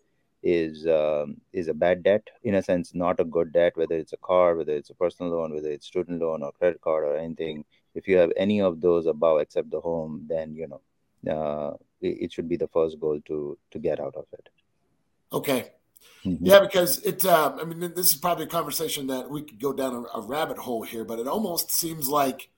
is 0.43 0.87
um, 0.87 1.37
is 1.53 1.67
a 1.67 1.73
bad 1.73 2.03
debt. 2.03 2.27
In 2.43 2.55
a 2.55 2.63
sense 2.63 2.93
not 2.93 3.19
a 3.19 3.23
good 3.23 3.53
debt 3.53 3.73
whether 3.75 3.95
it's 3.95 4.13
a 4.13 4.17
car 4.17 4.55
whether 4.55 4.73
it's 4.73 4.89
a 4.89 4.95
personal 4.95 5.31
loan 5.31 5.53
whether 5.53 5.71
it's 5.71 5.87
student 5.87 6.21
loan 6.21 6.43
or 6.43 6.51
credit 6.51 6.81
card 6.81 7.03
or 7.03 7.15
anything. 7.15 7.63
If 7.95 8.07
you 8.07 8.17
have 8.17 8.31
any 8.37 8.61
of 8.61 8.81
those 8.81 9.05
above 9.05 9.41
except 9.41 9.71
the 9.71 9.81
home 9.81 10.25
then 10.27 10.55
you 10.55 10.67
know 10.67 10.81
uh, 11.29 11.71
it, 12.01 12.31
should 12.31 12.49
be 12.49 12.57
the 12.57 12.67
first 12.67 12.99
goal 12.99 13.19
to 13.27 13.57
to 13.71 13.79
get 13.79 13.99
out 13.99 14.15
of 14.15 14.25
it 14.33 14.49
okay 15.31 15.71
mm-hmm. 16.25 16.45
yeah 16.45 16.59
because 16.59 16.99
it 16.99 17.25
uh, 17.25 17.55
i 17.59 17.63
mean 17.63 17.79
this 17.93 18.09
is 18.09 18.15
probably 18.15 18.45
a 18.45 18.47
conversation 18.47 19.07
that 19.07 19.29
we 19.29 19.41
could 19.41 19.59
go 19.59 19.73
down 19.73 19.93
a, 19.93 20.19
a 20.19 20.21
rabbit 20.21 20.57
hole 20.57 20.83
here 20.83 21.05
but 21.05 21.19
it 21.19 21.27
almost 21.27 21.71
seems 21.71 22.07
like 22.09 22.49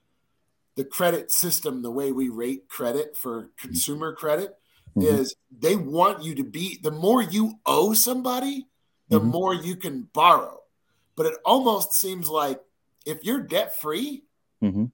the 0.75 0.83
credit 0.83 1.31
system, 1.31 1.81
the 1.81 1.91
way 1.91 2.11
we 2.11 2.29
rate 2.29 2.67
credit 2.67 3.15
for 3.15 3.49
consumer 3.57 4.13
credit, 4.13 4.57
mm-hmm. 4.95 5.07
is 5.07 5.35
they 5.59 5.75
want 5.75 6.23
you 6.23 6.35
to 6.35 6.43
be 6.43 6.79
the 6.81 6.91
more 6.91 7.21
you 7.21 7.59
owe 7.65 7.93
somebody, 7.93 8.67
the 9.09 9.19
mm-hmm. 9.19 9.29
more 9.29 9.53
you 9.53 9.75
can 9.75 10.07
borrow. 10.13 10.59
But 11.15 11.27
it 11.27 11.35
almost 11.45 11.93
seems 11.93 12.27
like 12.27 12.59
if 13.05 13.23
you're 13.23 13.41
debt 13.41 13.79
free 13.79 14.23
mm-hmm. 14.63 14.85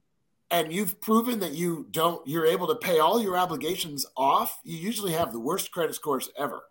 And 0.50 0.72
you've 0.72 1.00
proven 1.00 1.40
that 1.40 1.52
you 1.52 1.86
don't, 1.90 2.26
you're 2.26 2.46
able 2.46 2.66
to 2.68 2.74
pay 2.74 2.98
all 2.98 3.22
your 3.22 3.36
obligations 3.36 4.06
off, 4.16 4.58
you 4.64 4.76
usually 4.76 5.12
have 5.12 5.32
the 5.32 5.40
worst 5.40 5.70
credit 5.70 5.94
scores 5.94 6.30
ever. 6.36 6.62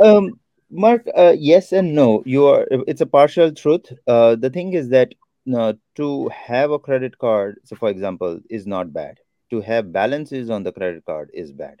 Um, 0.00 0.40
Mark, 0.70 1.06
uh, 1.16 1.34
yes 1.38 1.72
and 1.72 1.94
no. 1.94 2.22
You 2.26 2.46
are. 2.46 2.66
It's 2.70 3.00
a 3.00 3.06
partial 3.06 3.52
truth. 3.52 3.92
Uh, 4.06 4.34
the 4.34 4.50
thing 4.50 4.72
is 4.72 4.88
that 4.88 5.14
uh, 5.54 5.74
to 5.94 6.28
have 6.28 6.72
a 6.72 6.78
credit 6.78 7.18
card, 7.18 7.60
so 7.64 7.76
for 7.76 7.88
example, 7.88 8.40
is 8.50 8.66
not 8.66 8.92
bad. 8.92 9.18
To 9.50 9.60
have 9.60 9.92
balances 9.92 10.50
on 10.50 10.64
the 10.64 10.72
credit 10.72 11.04
card 11.04 11.30
is 11.32 11.52
bad. 11.52 11.80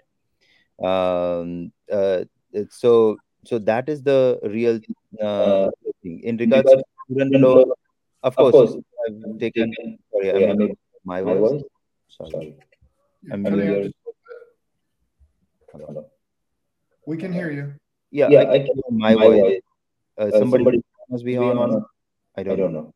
Um, 0.80 1.72
uh, 1.90 2.24
so 2.70 3.16
so 3.44 3.58
that 3.58 3.88
is 3.88 4.02
the 4.04 4.38
real 4.44 4.78
uh, 5.20 5.70
thing. 6.02 6.20
In 6.22 6.36
regards 6.36 6.70
to 6.70 6.84
student 7.10 7.42
loan, 7.42 7.72
of 8.22 8.36
course, 8.36 8.76
of 9.06 9.12
course 9.12 9.34
I've 9.34 9.40
taken. 9.40 9.72
Sorry, 10.12 10.50
I 10.50 10.54
mean, 10.54 10.76
my 11.04 11.22
voice. 11.22 11.62
Sorry, 12.08 12.56
I'm 13.32 13.44
Hello. 13.44 13.90
We 17.06 17.16
can 17.16 17.32
hear 17.32 17.50
you. 17.50 17.74
Yeah, 18.10 18.28
yeah 18.30 18.50
I, 18.50 18.58
can 18.58 18.66
hear 18.66 18.82
my, 18.90 19.14
my 19.14 19.26
voice. 19.26 19.40
voice. 19.40 19.60
Uh, 20.18 20.30
somebody, 20.38 20.64
somebody 20.64 20.82
must 21.10 21.24
be 21.24 21.36
on. 21.36 21.58
on. 21.58 21.84
I 22.36 22.42
don't, 22.42 22.52
I 22.52 22.56
don't 22.56 22.72
know. 22.72 22.92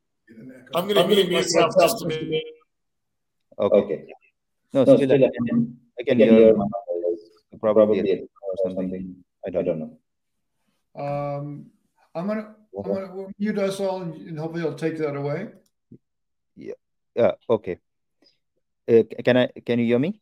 I'm 0.75 0.89
going 0.89 0.97
to 0.97 1.07
mute 1.07 1.31
myself 1.31 1.75
just 1.81 2.03
a 2.03 2.07
minute. 2.07 2.43
Okay. 3.59 3.77
okay. 3.77 4.05
No, 4.73 4.85
no, 4.85 4.97
still, 4.97 5.09
still 5.09 5.25
I, 5.25 5.31
can, 5.49 5.77
I 5.99 6.03
can 6.05 6.19
hear, 6.19 6.33
hear 6.33 6.55
probably, 7.61 7.61
probably 7.61 8.21
or 8.21 8.57
something. 8.65 9.17
I 9.47 9.51
don't, 9.51 9.61
I 9.61 9.65
don't 9.65 9.79
know. 9.81 11.03
Um, 11.03 11.67
I'm 12.15 12.27
gonna 12.27 12.55
I'm 12.77 12.93
gonna 12.93 13.27
mute 13.39 13.59
us 13.59 13.81
all, 13.81 14.03
and 14.03 14.39
hopefully 14.39 14.65
I'll 14.65 14.75
take 14.75 14.99
that 14.99 15.17
away. 15.17 15.49
Yeah. 16.61 16.75
Yeah. 17.17 17.33
Okay. 17.49 17.79
Uh, 18.89 19.03
can 19.25 19.37
I? 19.37 19.49
Can 19.67 19.79
you 19.79 19.87
hear 19.87 19.99
me? 19.99 20.21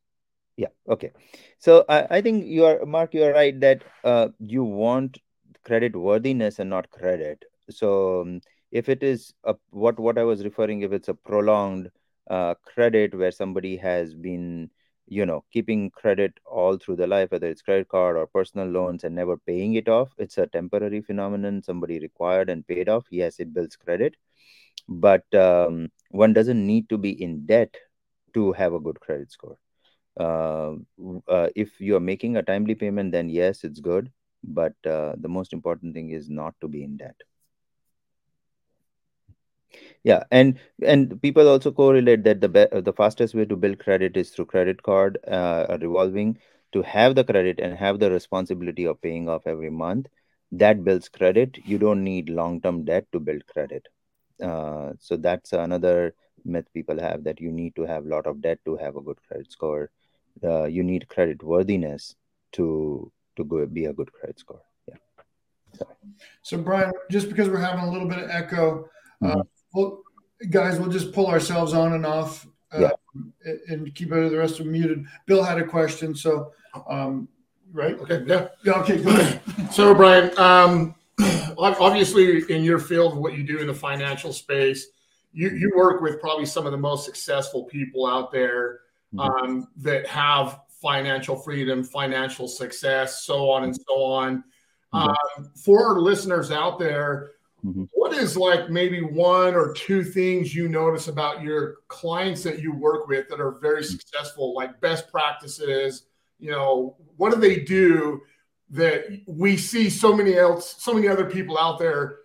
Yeah. 0.57 0.68
Okay. 0.88 1.12
So 1.59 1.85
I, 1.88 2.18
I 2.18 2.23
think 2.23 2.47
you 2.47 2.64
are 2.66 2.85
Mark. 2.87 3.14
You 3.14 3.25
are 3.25 3.33
right 3.33 3.59
that 3.61 3.83
uh, 4.04 4.28
you 4.38 4.64
want 4.64 5.18
credit 5.64 5.97
worthiness 5.97 6.59
and 6.59 6.71
not 6.71 6.90
credit. 6.90 7.45
So 7.71 8.23
um, 8.23 8.40
if 8.73 8.88
it 8.88 9.02
is 9.02 9.35
a, 9.45 9.57
what 9.71 9.99
what 9.99 10.18
I 10.18 10.25
was 10.25 10.45
referring, 10.45 10.83
if 10.83 10.92
it's 10.92 11.09
a 11.09 11.14
prolonged 11.14 11.90
uh, 12.30 12.54
credit 12.64 13.14
where 13.14 13.33
somebody 13.33 13.76
has 13.78 14.14
been 14.14 14.71
you 15.07 15.25
know 15.26 15.45
keeping 15.52 15.90
credit 15.90 16.35
all 16.45 16.76
through 16.76 16.97
the 16.97 17.07
life 17.07 17.30
whether 17.30 17.47
it's 17.49 17.62
credit 17.62 17.88
card 17.88 18.16
or 18.16 18.26
personal 18.26 18.66
loans 18.68 19.04
and 19.04 19.14
never 19.14 19.38
paying 19.38 19.75
it 19.75 19.88
off 19.88 20.11
it's 20.18 20.37
a 20.38 20.47
temporary 20.49 21.00
phenomenon 21.00 21.62
somebody 21.62 21.99
required 21.99 22.50
and 22.50 22.66
paid 22.66 22.90
off 22.90 23.07
yes 23.11 23.40
it 23.40 23.54
builds 23.54 23.75
credit 23.76 24.16
but 24.88 25.25
um, 25.35 25.90
one 26.11 26.33
doesn't 26.33 26.66
need 26.66 26.88
to 26.90 26.99
be 26.99 27.11
in 27.23 27.47
debt 27.47 27.76
to 28.35 28.52
have 28.52 28.73
a 28.75 28.80
good 28.80 29.00
credit 29.00 29.30
score. 29.30 29.57
Uh, 30.18 30.75
uh, 31.28 31.49
if 31.57 31.80
you're 31.80 32.00
making 32.00 32.37
a 32.37 32.42
timely 32.42 32.75
payment 32.75 33.12
then 33.12 33.28
yes 33.28 33.64
it's 33.64 33.80
good. 33.80 34.11
But 34.45 34.75
uh, 34.87 35.14
the 35.18 35.28
most 35.28 35.52
important 35.52 35.95
thing 35.95 36.11
is 36.11 36.28
not 36.30 36.54
to 36.61 36.68
be 36.68 36.83
in 36.85 36.97
debt. 36.97 37.16
Yeah 40.04 40.25
and 40.30 40.59
and 40.85 41.21
people 41.23 41.49
also 41.49 41.71
correlate 41.73 42.25
that 42.25 42.40
the 42.40 42.49
be- 42.49 42.80
the 42.80 42.92
fastest 42.92 43.35
way 43.35 43.45
to 43.47 43.57
build 43.57 43.78
credit 43.78 44.16
is 44.16 44.30
through 44.30 44.47
credit 44.47 44.83
card 44.83 45.18
uh, 45.26 45.76
revolving 45.80 46.38
to 46.73 46.83
have 46.83 47.14
the 47.14 47.25
credit 47.25 47.59
and 47.61 47.76
have 47.76 47.99
the 47.99 48.11
responsibility 48.11 48.85
of 48.87 49.00
paying 49.00 49.28
off 49.28 49.47
every 49.47 49.71
month. 49.71 50.07
That 50.52 50.85
builds 50.85 51.09
credit. 51.09 51.59
You 51.64 51.78
don't 51.78 52.04
need 52.04 52.28
long 52.30 52.61
term 52.61 52.85
debt 52.85 53.07
to 53.12 53.21
build 53.21 53.47
credit 53.47 53.88
uh, 54.42 54.92
so 54.99 55.16
that's 55.16 55.52
another 55.52 56.14
myth 56.45 56.66
people 56.73 57.00
have 57.00 57.25
that 57.25 57.40
you 57.40 57.50
need 57.50 57.75
to 57.76 57.83
have 57.83 58.04
a 58.07 58.09
lot 58.09 58.26
of 58.26 58.40
debt 58.40 58.59
to 58.64 58.76
have 58.76 58.97
a 58.97 59.00
good 59.00 59.18
credit 59.26 59.50
score 59.50 59.90
uh, 60.45 60.64
you 60.64 60.83
need 60.83 61.09
credit 61.09 61.42
worthiness 61.42 62.14
to 62.52 63.11
to 63.37 63.45
go 63.45 63.66
be 63.66 63.87
a 63.87 63.92
good 63.92 64.12
credit 64.12 64.38
score 64.38 64.62
yeah 64.87 64.95
Sorry. 65.75 65.95
so 66.42 66.59
brian 66.59 66.92
just 67.11 67.28
because 67.28 67.49
we're 67.49 67.59
having 67.59 67.85
a 67.85 67.90
little 67.90 68.09
bit 68.09 68.18
of 68.18 68.30
echo 68.30 68.88
uh, 69.23 69.26
mm-hmm 69.26 69.40
well, 69.73 70.02
guys, 70.50 70.78
we'll 70.78 70.90
just 70.90 71.12
pull 71.12 71.26
ourselves 71.26 71.73
on 71.73 71.92
and 71.92 72.07
off 72.07 72.47
uh, 72.73 72.80
yeah. 72.80 73.52
and 73.68 73.95
keep 73.95 74.11
the 74.11 74.37
rest 74.37 74.59
of 74.59 74.66
them 74.66 74.73
muted. 74.73 75.04
Bill 75.26 75.42
had 75.42 75.59
a 75.59 75.64
question, 75.64 76.14
so 76.14 76.52
um, 76.88 77.28
right? 77.73 77.99
Okay, 78.00 78.23
yeah, 78.26 78.49
yeah. 78.64 78.73
Okay, 78.80 79.02
go 79.02 79.11
ahead. 79.11 79.40
so, 79.73 79.95
Brian, 79.95 80.37
um, 80.38 80.95
obviously, 81.59 82.43
in 82.55 82.62
your 82.62 82.79
field, 82.79 83.17
what 83.17 83.37
you 83.37 83.43
do 83.43 83.59
in 83.59 83.67
the 83.67 83.75
financial 83.75 84.33
space, 84.33 84.87
you 85.33 85.50
you 85.50 85.73
work 85.77 86.00
with 86.00 86.21
probably 86.21 86.47
some 86.47 86.67
of 86.67 86.73
the 86.73 86.79
most 86.79 87.05
successful 87.05 87.65
people 87.65 88.07
out 88.07 88.33
there 88.33 88.81
mm-hmm. 89.15 89.21
um, 89.21 89.69
that 89.77 90.07
have 90.07 90.61
financial 90.81 91.37
freedom, 91.37 91.85
financial 91.85 92.49
success, 92.49 93.25
so 93.25 93.50
on 93.50 93.65
and 93.65 93.77
so 93.77 94.03
on. 94.03 94.45
Mm-hmm. 94.95 95.09
Um, 95.09 95.50
for 95.55 95.85
our 95.85 96.00
listeners 96.00 96.50
out 96.50 96.79
there 96.79 97.33
Mm-hmm. 97.65 97.85
What 97.93 98.12
is 98.12 98.37
like 98.37 98.71
maybe 98.71 99.00
one 99.00 99.55
or 99.55 99.73
two 99.73 100.05
things 100.05 100.55
you 100.55 100.69
notice 100.69 101.09
about 101.09 101.43
your 101.43 101.79
clients 101.88 102.43
that 102.45 102.61
you 102.61 102.73
work 102.73 103.09
with 103.09 103.29
that 103.29 103.41
are 103.41 103.59
very 103.61 103.83
mm-hmm. 103.83 103.91
successful, 103.91 104.55
like 104.55 104.81
best 104.81 105.11
practices? 105.11 106.05
You 106.38 106.53
know, 106.53 106.97
what 107.17 107.35
do 107.35 107.41
they 107.41 107.61
do 107.61 108.21
that 108.70 109.22
we 109.26 109.56
see 109.56 109.88
so 109.88 110.14
many 110.14 110.37
else, 110.37 110.76
so 110.78 110.92
many 110.92 111.08
other 111.08 111.25
people 111.25 111.58
out 111.58 111.78
there 111.78 112.18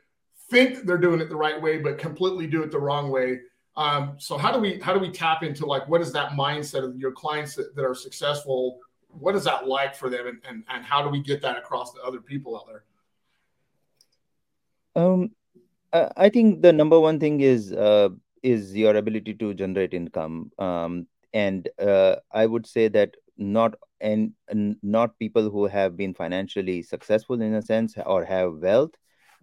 think 0.50 0.86
they're 0.86 0.98
doing 0.98 1.22
it 1.22 1.30
the 1.30 1.36
right 1.36 1.62
way, 1.62 1.78
but 1.78 1.98
completely 1.98 2.48
do 2.48 2.64
it 2.64 2.72
the 2.72 2.80
wrong 2.80 3.10
way? 3.10 3.40
Um, 3.76 4.16
so 4.18 4.38
how 4.38 4.52
do 4.52 4.60
we 4.60 4.80
how 4.80 4.94
do 4.94 5.00
we 5.00 5.10
tap 5.10 5.42
into 5.42 5.66
like 5.66 5.88
what 5.88 6.02
is 6.02 6.12
that 6.14 6.32
mindset 6.32 6.84
of 6.84 6.96
your 6.98 7.12
clients 7.12 7.56
that, 7.56 7.76
that 7.76 7.84
are 7.84 7.96
successful? 7.96 8.80
What 9.08 9.36
is 9.36 9.44
that 9.46 9.68
like 9.68 9.96
for 9.96 10.10
them, 10.10 10.28
and, 10.28 10.40
and 10.48 10.64
and 10.70 10.84
how 10.86 11.02
do 11.02 11.10
we 11.10 11.22
get 11.22 11.42
that 11.42 11.58
across 11.58 11.94
to 11.94 12.02
other 12.02 12.22
people 12.22 12.56
out 12.56 12.68
there? 12.68 12.84
Um, 14.96 15.32
I 15.94 16.30
think 16.30 16.62
the 16.62 16.72
number 16.72 17.00
one 17.00 17.20
thing 17.20 17.42
is 17.42 17.72
uh, 17.74 18.10
is 18.44 18.76
your 18.76 18.96
ability 18.96 19.34
to 19.36 19.54
generate 19.54 19.94
income. 19.94 20.52
Um, 20.60 21.08
and 21.34 21.68
uh, 21.80 22.18
I 22.32 22.46
would 22.46 22.68
say 22.68 22.90
that 22.90 23.16
not 23.38 23.76
and, 24.02 24.34
and, 24.50 24.78
not 24.84 25.18
people 25.20 25.50
who 25.50 25.66
have 25.66 25.98
been 25.98 26.14
financially 26.14 26.84
successful 26.84 27.42
in 27.42 27.54
a 27.54 27.62
sense 27.62 27.96
or 28.06 28.24
have 28.26 28.54
wealth 28.58 28.92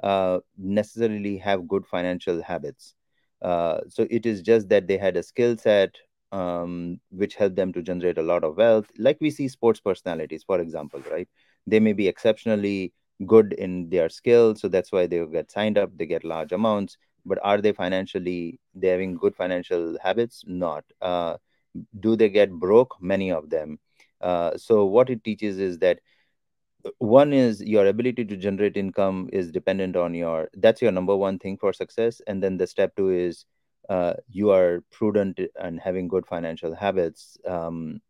uh, 0.03 0.39
necessarily 0.59 1.37
have 1.39 1.69
good 1.69 1.87
financial 1.87 2.43
habits. 2.43 2.95
Uh, 3.43 3.81
so 3.89 4.07
it 4.11 4.27
is 4.27 4.43
just 4.43 4.69
that 4.69 4.87
they 4.87 4.99
had 4.99 5.17
a 5.17 5.23
skill 5.23 5.57
set 5.57 5.97
um, 6.33 7.01
which 7.11 7.35
helped 7.35 7.57
them 7.57 7.73
to 7.73 7.83
generate 7.83 8.19
a 8.19 8.23
lot 8.23 8.45
of 8.45 8.57
wealth. 8.57 8.87
Like 8.99 9.19
we 9.21 9.31
see 9.31 9.49
sports 9.49 9.81
personalities, 9.81 10.45
for 10.45 10.61
example, 10.61 11.03
right? 11.11 11.29
They 11.67 11.81
may 11.81 11.93
be 11.93 12.07
exceptionally 12.09 12.93
good 13.27 13.53
in 13.55 13.89
their 13.91 14.09
skill 14.09 14.55
so 14.55 14.69
that's 14.69 14.93
why 14.93 15.07
they 15.07 15.25
get 15.27 15.51
signed 15.51 15.77
up 15.77 15.91
they 15.97 16.07
get 16.07 16.25
large 16.25 16.53
amounts 16.53 16.97
but 17.27 17.39
are 17.43 17.61
they 17.61 17.73
financially 17.73 18.59
they 18.75 18.89
having 18.89 19.15
good 19.15 19.35
financial 19.37 19.99
habits 20.03 20.43
not 20.47 20.85
uh, 21.03 21.37
do 22.01 22.17
they 22.17 22.29
get 22.29 22.51
broke? 22.51 22.97
Many 23.01 23.31
of 23.31 23.51
them. 23.51 23.79
Uh, 24.21 24.57
so 24.57 24.85
what 24.85 25.11
it 25.11 25.25
teaches 25.25 25.59
is 25.59 25.79
that 25.79 26.01
one 26.99 27.33
is 27.33 27.61
your 27.63 27.87
ability 27.87 28.25
to 28.25 28.37
generate 28.37 28.77
income 28.77 29.29
is 29.33 29.51
dependent 29.51 29.97
on 29.97 30.15
your 30.15 30.49
that's 30.55 30.81
your 30.81 30.93
number 30.93 31.17
one 31.17 31.39
thing 31.39 31.57
for 31.57 31.73
success. 31.73 32.21
And 32.27 32.43
then 32.43 32.57
the 32.57 32.67
step 32.67 32.97
two 32.97 33.11
is 33.11 33.45
uh, 33.89 34.15
you 34.29 34.51
are 34.51 34.83
prudent 34.91 35.41
and 35.61 35.81
having 35.81 36.09
good 36.09 36.27
financial 36.27 36.75
habits 36.75 37.37
um, 37.47 38.01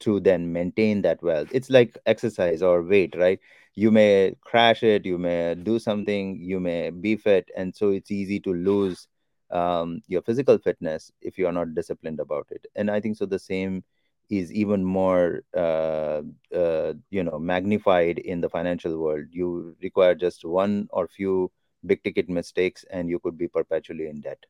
to 0.00 0.20
then 0.20 0.52
maintain 0.52 1.02
that 1.02 1.22
wealth. 1.22 1.48
It's 1.52 1.70
like 1.70 1.96
exercise 2.06 2.62
or 2.62 2.82
weight 2.82 3.14
right? 3.16 3.38
You 3.74 3.90
may 3.90 4.36
crash 4.40 4.82
it 4.82 5.04
you 5.06 5.18
may 5.18 5.54
do 5.54 5.78
something 5.78 6.40
you 6.40 6.58
may 6.60 6.90
be 6.90 7.16
fit 7.16 7.50
and 7.56 7.74
so 7.76 7.90
it's 7.90 8.10
easy 8.10 8.40
to 8.40 8.52
lose 8.54 9.06
um, 9.50 10.00
your 10.06 10.22
physical 10.22 10.58
fitness 10.58 11.10
if 11.20 11.38
you 11.38 11.46
are 11.46 11.52
not 11.52 11.74
disciplined 11.74 12.20
about 12.20 12.46
it 12.50 12.66
and 12.74 12.90
i 12.90 13.00
think 13.00 13.16
so 13.16 13.26
the 13.26 13.38
same 13.38 13.84
is 14.28 14.52
even 14.52 14.84
more 14.84 15.42
uh, 15.56 16.20
uh, 16.52 16.92
you 17.10 17.22
know 17.22 17.38
magnified 17.38 18.18
in 18.18 18.40
the 18.40 18.48
financial 18.48 18.98
world 18.98 19.26
you 19.30 19.76
require 19.80 20.14
just 20.14 20.44
one 20.44 20.88
or 20.90 21.06
few 21.06 21.50
big 21.84 22.02
ticket 22.02 22.28
mistakes 22.28 22.84
and 22.90 23.08
you 23.08 23.20
could 23.20 23.38
be 23.38 23.46
perpetually 23.46 24.08
in 24.08 24.20
debt 24.20 24.44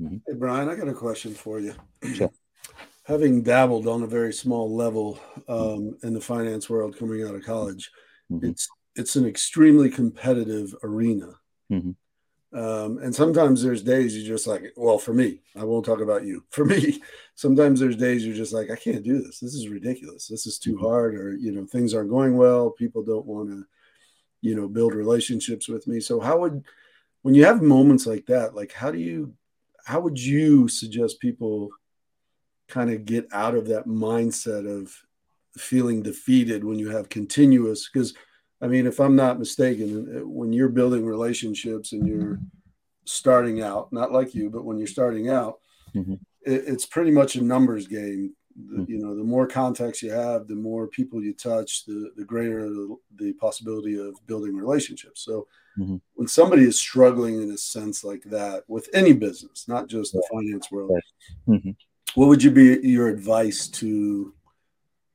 mm-hmm. 0.00 0.16
hey 0.26 0.34
brian 0.34 0.68
i 0.68 0.74
got 0.74 0.88
a 0.88 0.94
question 0.94 1.34
for 1.34 1.60
you 1.60 1.74
sure 2.14 2.30
having 3.04 3.42
dabbled 3.42 3.86
on 3.86 4.02
a 4.02 4.06
very 4.06 4.32
small 4.32 4.74
level 4.74 5.18
um, 5.48 5.96
in 6.02 6.14
the 6.14 6.20
finance 6.20 6.70
world 6.70 6.96
coming 6.96 7.24
out 7.24 7.34
of 7.34 7.44
college, 7.44 7.90
mm-hmm. 8.30 8.46
it's 8.46 8.68
it's 8.94 9.16
an 9.16 9.26
extremely 9.26 9.88
competitive 9.88 10.74
arena. 10.82 11.34
Mm-hmm. 11.70 11.92
Um, 12.54 12.98
and 12.98 13.14
sometimes 13.14 13.62
there's 13.62 13.82
days 13.82 14.16
you're 14.16 14.34
just 14.34 14.46
like, 14.46 14.72
well, 14.76 14.98
for 14.98 15.14
me, 15.14 15.40
I 15.56 15.64
won't 15.64 15.86
talk 15.86 16.00
about 16.00 16.24
you. 16.24 16.44
For 16.50 16.66
me, 16.66 17.00
sometimes 17.34 17.80
there's 17.80 17.96
days 17.96 18.26
you're 18.26 18.36
just 18.36 18.52
like, 18.52 18.70
I 18.70 18.76
can't 18.76 19.02
do 19.02 19.22
this. 19.22 19.40
This 19.40 19.54
is 19.54 19.68
ridiculous. 19.68 20.28
This 20.28 20.46
is 20.46 20.58
too 20.58 20.74
mm-hmm. 20.74 20.84
hard, 20.84 21.14
or 21.14 21.34
you 21.34 21.52
know, 21.52 21.64
things 21.64 21.94
aren't 21.94 22.10
going 22.10 22.36
well. 22.36 22.70
People 22.70 23.02
don't 23.02 23.24
want 23.24 23.48
to, 23.48 23.64
you 24.42 24.54
know, 24.54 24.68
build 24.68 24.94
relationships 24.94 25.66
with 25.66 25.86
me. 25.86 25.98
So 25.98 26.20
how 26.20 26.38
would 26.40 26.62
when 27.22 27.34
you 27.34 27.44
have 27.44 27.62
moments 27.62 28.06
like 28.06 28.26
that, 28.26 28.54
like 28.54 28.72
how 28.72 28.90
do 28.90 28.98
you 28.98 29.32
how 29.84 30.00
would 30.00 30.20
you 30.20 30.68
suggest 30.68 31.20
people 31.20 31.70
kind 32.68 32.92
of 32.92 33.04
get 33.04 33.26
out 33.32 33.54
of 33.54 33.66
that 33.68 33.86
mindset 33.86 34.66
of 34.68 34.94
feeling 35.56 36.02
defeated 36.02 36.64
when 36.64 36.78
you 36.78 36.90
have 36.90 37.08
continuous 37.08 37.88
because 37.88 38.14
I 38.62 38.68
mean, 38.68 38.86
if 38.86 39.00
I'm 39.00 39.16
not 39.16 39.40
mistaken, 39.40 40.20
uh, 40.20 40.26
when 40.26 40.52
you're 40.52 40.68
building 40.68 41.04
relationships 41.04 41.92
and 41.92 42.06
you're 42.06 42.38
starting 43.04 43.60
out, 43.60 43.92
not 43.92 44.12
like 44.12 44.34
you, 44.34 44.48
but 44.50 44.64
when 44.64 44.78
you're 44.78 44.86
starting 44.86 45.28
out, 45.28 45.58
mm-hmm. 45.94 46.14
it, 46.42 46.64
it's 46.66 46.86
pretty 46.86 47.10
much 47.10 47.34
a 47.34 47.42
numbers 47.42 47.88
game. 47.88 48.34
Mm-hmm. 48.56 48.84
You 48.86 48.98
know, 48.98 49.16
the 49.16 49.24
more 49.24 49.46
contacts 49.46 50.02
you 50.02 50.12
have, 50.12 50.46
the 50.46 50.54
more 50.54 50.86
people 50.86 51.22
you 51.22 51.32
touch, 51.32 51.86
the 51.86 52.12
the 52.16 52.24
greater 52.24 52.68
the, 52.68 52.96
the 53.16 53.32
possibility 53.32 53.98
of 53.98 54.14
building 54.26 54.54
relationships. 54.54 55.24
So, 55.24 55.48
mm-hmm. 55.78 55.96
when 56.14 56.28
somebody 56.28 56.64
is 56.64 56.78
struggling 56.78 57.42
in 57.42 57.50
a 57.50 57.56
sense 57.56 58.04
like 58.04 58.22
that 58.24 58.64
with 58.68 58.90
any 58.92 59.14
business, 59.14 59.66
not 59.68 59.88
just 59.88 60.12
the 60.12 60.22
finance 60.30 60.70
world, 60.70 61.00
mm-hmm. 61.48 61.70
what 62.14 62.28
would 62.28 62.42
you 62.42 62.50
be 62.50 62.78
your 62.86 63.08
advice 63.08 63.68
to 63.68 64.34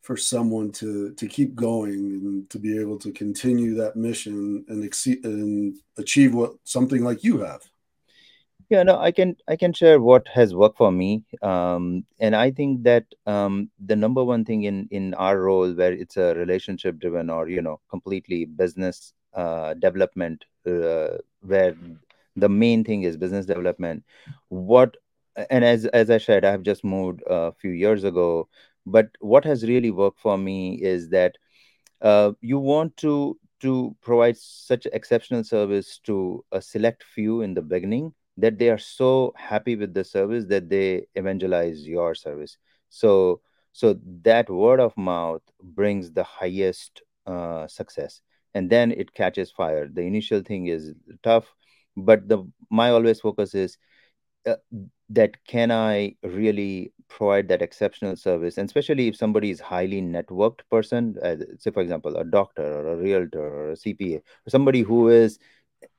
for 0.08 0.16
someone 0.16 0.72
to 0.72 1.12
to 1.16 1.28
keep 1.28 1.54
going 1.54 2.00
and 2.18 2.50
to 2.50 2.58
be 2.58 2.80
able 2.80 2.98
to 2.98 3.12
continue 3.12 3.76
that 3.76 3.98
mission 3.98 4.64
and 4.70 4.86
exceed 4.86 5.20
and 5.26 5.76
achieve 5.98 6.34
what 6.34 6.54
something 6.64 7.04
like 7.04 7.26
you 7.26 7.40
have. 7.40 7.62
Yeah 8.70 8.84
no 8.84 8.98
i 9.08 9.12
can 9.12 9.36
i 9.54 9.58
can 9.58 9.74
share 9.74 10.00
what 10.00 10.26
has 10.30 10.56
worked 10.56 10.78
for 10.78 10.92
me. 10.92 11.26
Um, 11.42 12.06
and 12.20 12.38
i 12.38 12.52
think 12.52 12.84
that 12.84 13.06
um, 13.26 13.70
the 13.86 13.98
number 13.98 14.24
one 14.24 14.46
thing 14.46 14.64
in 14.64 14.88
in 14.92 15.14
our 15.26 15.42
role 15.42 15.74
where 15.74 15.92
it's 15.92 16.16
a 16.16 16.34
relationship 16.36 17.00
driven 17.00 17.30
or 17.30 17.50
you 17.50 17.62
know 17.62 17.82
completely 17.90 18.46
business 18.46 19.14
uh, 19.34 19.74
development 19.74 20.46
uh, 20.66 21.18
where 21.42 21.76
the 22.38 22.50
main 22.64 22.86
thing 22.86 23.04
is 23.04 23.18
business 23.18 23.46
development 23.46 24.04
what 24.48 24.96
and 25.50 25.66
as 25.66 25.86
as 26.02 26.10
i 26.10 26.18
said 26.18 26.46
i 26.46 26.52
have 26.52 26.64
just 26.64 26.84
moved 26.84 27.22
a 27.28 27.52
few 27.62 27.72
years 27.72 28.04
ago 28.04 28.48
but 28.88 29.10
what 29.20 29.46
has 29.46 29.64
really 29.64 29.92
worked 29.92 30.20
for 30.20 30.38
me 30.38 30.76
is 30.82 31.10
that 31.10 31.38
uh, 32.02 32.32
you 32.42 32.60
want 32.60 32.96
to 32.98 33.38
to 33.60 33.96
provide 34.02 34.38
such 34.38 34.86
exceptional 34.94 35.44
service 35.44 36.00
to 36.04 36.44
a 36.52 36.62
select 36.62 37.04
few 37.04 37.42
in 37.42 37.54
the 37.56 37.62
beginning 37.62 38.14
that 38.38 38.60
they 38.60 38.70
are 38.70 38.78
so 38.78 39.34
happy 39.36 39.76
with 39.76 39.94
the 39.94 40.04
service 40.04 40.46
that 40.46 40.70
they 40.70 41.08
evangelize 41.16 41.88
your 41.88 42.14
service. 42.16 42.58
So 42.90 43.42
so 43.74 44.00
that 44.24 44.50
word 44.50 44.80
of 44.80 44.96
mouth 44.98 45.42
brings 45.62 46.12
the 46.12 46.24
highest 46.24 47.02
uh, 47.26 47.68
success. 47.68 48.22
And 48.54 48.70
then 48.70 48.92
it 48.92 49.14
catches 49.14 49.52
fire. 49.52 49.88
The 49.88 50.02
initial 50.02 50.42
thing 50.42 50.68
is 50.68 50.94
tough 51.24 51.54
but 51.98 52.28
the 52.30 52.44
my 52.70 52.92
always 52.92 53.20
focus 53.20 53.56
is 53.56 53.78
uh, 54.46 54.56
that 55.10 55.38
can 55.46 55.72
i 55.72 56.16
really 56.24 56.92
provide 57.10 57.48
that 57.48 57.62
exceptional 57.62 58.16
service? 58.18 58.58
And 58.58 58.68
especially 58.68 59.08
if 59.08 59.16
somebody 59.16 59.50
is 59.50 59.62
highly 59.62 60.02
networked 60.02 60.60
person 60.70 61.16
uh, 61.24 61.38
say 61.58 61.72
for 61.72 61.82
example 61.82 62.16
a 62.18 62.26
doctor 62.26 62.64
or 62.64 62.94
a 62.94 62.98
realtor 62.98 63.42
or 63.42 63.72
a 63.72 63.76
cpa 63.76 64.18
or 64.18 64.50
somebody 64.50 64.82
who 64.82 65.10
is 65.10 65.40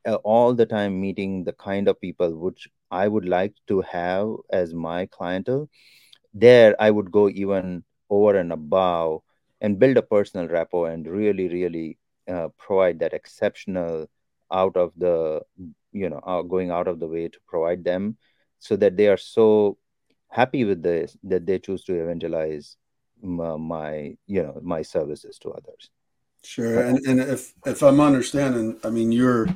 uh, 0.06 0.16
all 0.16 0.54
the 0.54 0.66
time 0.66 1.00
meeting 1.00 1.44
the 1.44 1.52
kind 1.52 1.88
of 1.88 2.00
people 2.00 2.34
which 2.36 2.68
i 2.90 3.08
would 3.08 3.26
like 3.26 3.54
to 3.66 3.80
have 3.82 4.28
as 4.50 4.74
my 4.74 5.06
clientele 5.06 5.68
there 6.34 6.74
i 6.80 6.90
would 6.90 7.10
go 7.10 7.28
even 7.28 7.82
over 8.10 8.36
and 8.36 8.52
above 8.52 9.20
and 9.60 9.78
build 9.78 9.96
a 9.96 10.02
personal 10.02 10.48
rapport 10.48 10.90
and 10.90 11.06
really 11.06 11.48
really 11.48 11.98
uh, 12.28 12.48
provide 12.58 12.98
that 12.98 13.12
exceptional 13.14 14.06
out 14.52 14.76
of 14.76 14.92
the 14.96 15.40
you 15.92 16.08
know 16.08 16.20
uh, 16.26 16.42
going 16.42 16.70
out 16.70 16.88
of 16.88 17.00
the 17.00 17.06
way 17.06 17.28
to 17.28 17.38
provide 17.46 17.84
them 17.84 18.16
so 18.58 18.76
that 18.76 18.96
they 18.96 19.08
are 19.08 19.16
so 19.16 19.78
happy 20.28 20.64
with 20.64 20.82
this 20.82 21.16
that 21.24 21.46
they 21.46 21.58
choose 21.58 21.84
to 21.84 21.94
evangelize 21.94 22.76
my, 23.22 23.56
my 23.56 24.16
you 24.26 24.42
know 24.42 24.58
my 24.62 24.82
services 24.82 25.38
to 25.38 25.50
others. 25.50 25.90
Sure. 26.44 26.80
And, 26.80 26.98
and 27.06 27.20
if 27.20 27.52
if 27.66 27.82
i'm 27.82 28.00
understanding 28.00 28.78
i 28.84 28.90
mean 28.90 29.10
your 29.10 29.48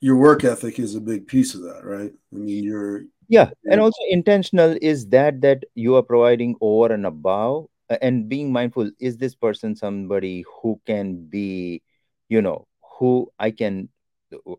your 0.00 0.16
work 0.16 0.42
ethic 0.42 0.78
is 0.78 0.94
a 0.94 1.00
big 1.00 1.26
piece 1.26 1.54
of 1.54 1.62
that 1.62 1.84
right? 1.84 2.12
I 2.32 2.36
mean 2.36 2.64
you're 2.64 3.04
yeah. 3.28 3.50
And 3.64 3.80
also 3.80 4.00
intentional 4.10 4.76
is 4.82 5.08
that 5.08 5.40
that 5.40 5.64
you 5.74 5.96
are 5.96 6.02
providing 6.02 6.56
over 6.60 6.92
and 6.92 7.06
above 7.06 7.66
and 8.02 8.28
being 8.28 8.52
mindful 8.52 8.90
is 8.98 9.16
this 9.16 9.34
person 9.34 9.76
somebody 9.76 10.44
who 10.60 10.80
can 10.86 11.26
be 11.26 11.82
you 12.28 12.40
know 12.40 12.66
who 12.98 13.30
i 13.38 13.50
can 13.50 13.88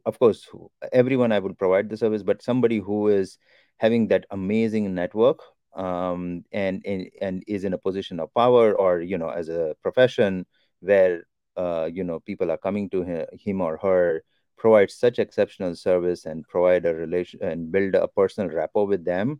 of 0.06 0.20
course 0.20 0.48
everyone 0.92 1.32
i 1.32 1.40
would 1.40 1.58
provide 1.58 1.90
the 1.90 1.98
service 1.98 2.24
but 2.24 2.42
somebody 2.42 2.80
who 2.80 3.08
is 3.08 3.38
having 3.78 4.08
that 4.08 4.26
amazing 4.32 4.94
network 4.94 5.40
um, 5.76 6.44
and, 6.52 6.82
and 6.86 7.10
and 7.22 7.44
is 7.48 7.66
in 7.66 7.74
a 7.74 7.78
position 7.78 8.20
of 8.20 8.34
power 8.34 8.74
or 8.74 9.02
you 9.02 9.18
know 9.18 9.30
as 9.30 9.50
a 9.50 9.76
profession 9.82 10.46
where 10.80 11.24
uh, 11.58 11.90
you 11.92 12.04
know 12.04 12.20
people 12.20 12.52
are 12.52 12.58
coming 12.58 12.90
to 12.90 13.04
him, 13.38 13.62
or 13.62 13.78
her 13.78 14.24
provide 14.58 14.90
such 14.90 15.20
exceptional 15.20 15.76
service 15.76 16.26
and 16.26 16.48
provide 16.48 16.86
a 16.86 16.96
relation 16.96 17.44
and 17.44 17.72
build 17.72 17.94
a 17.96 18.08
personal 18.08 18.50
rapport 18.50 18.88
with 18.88 19.04
them 19.04 19.40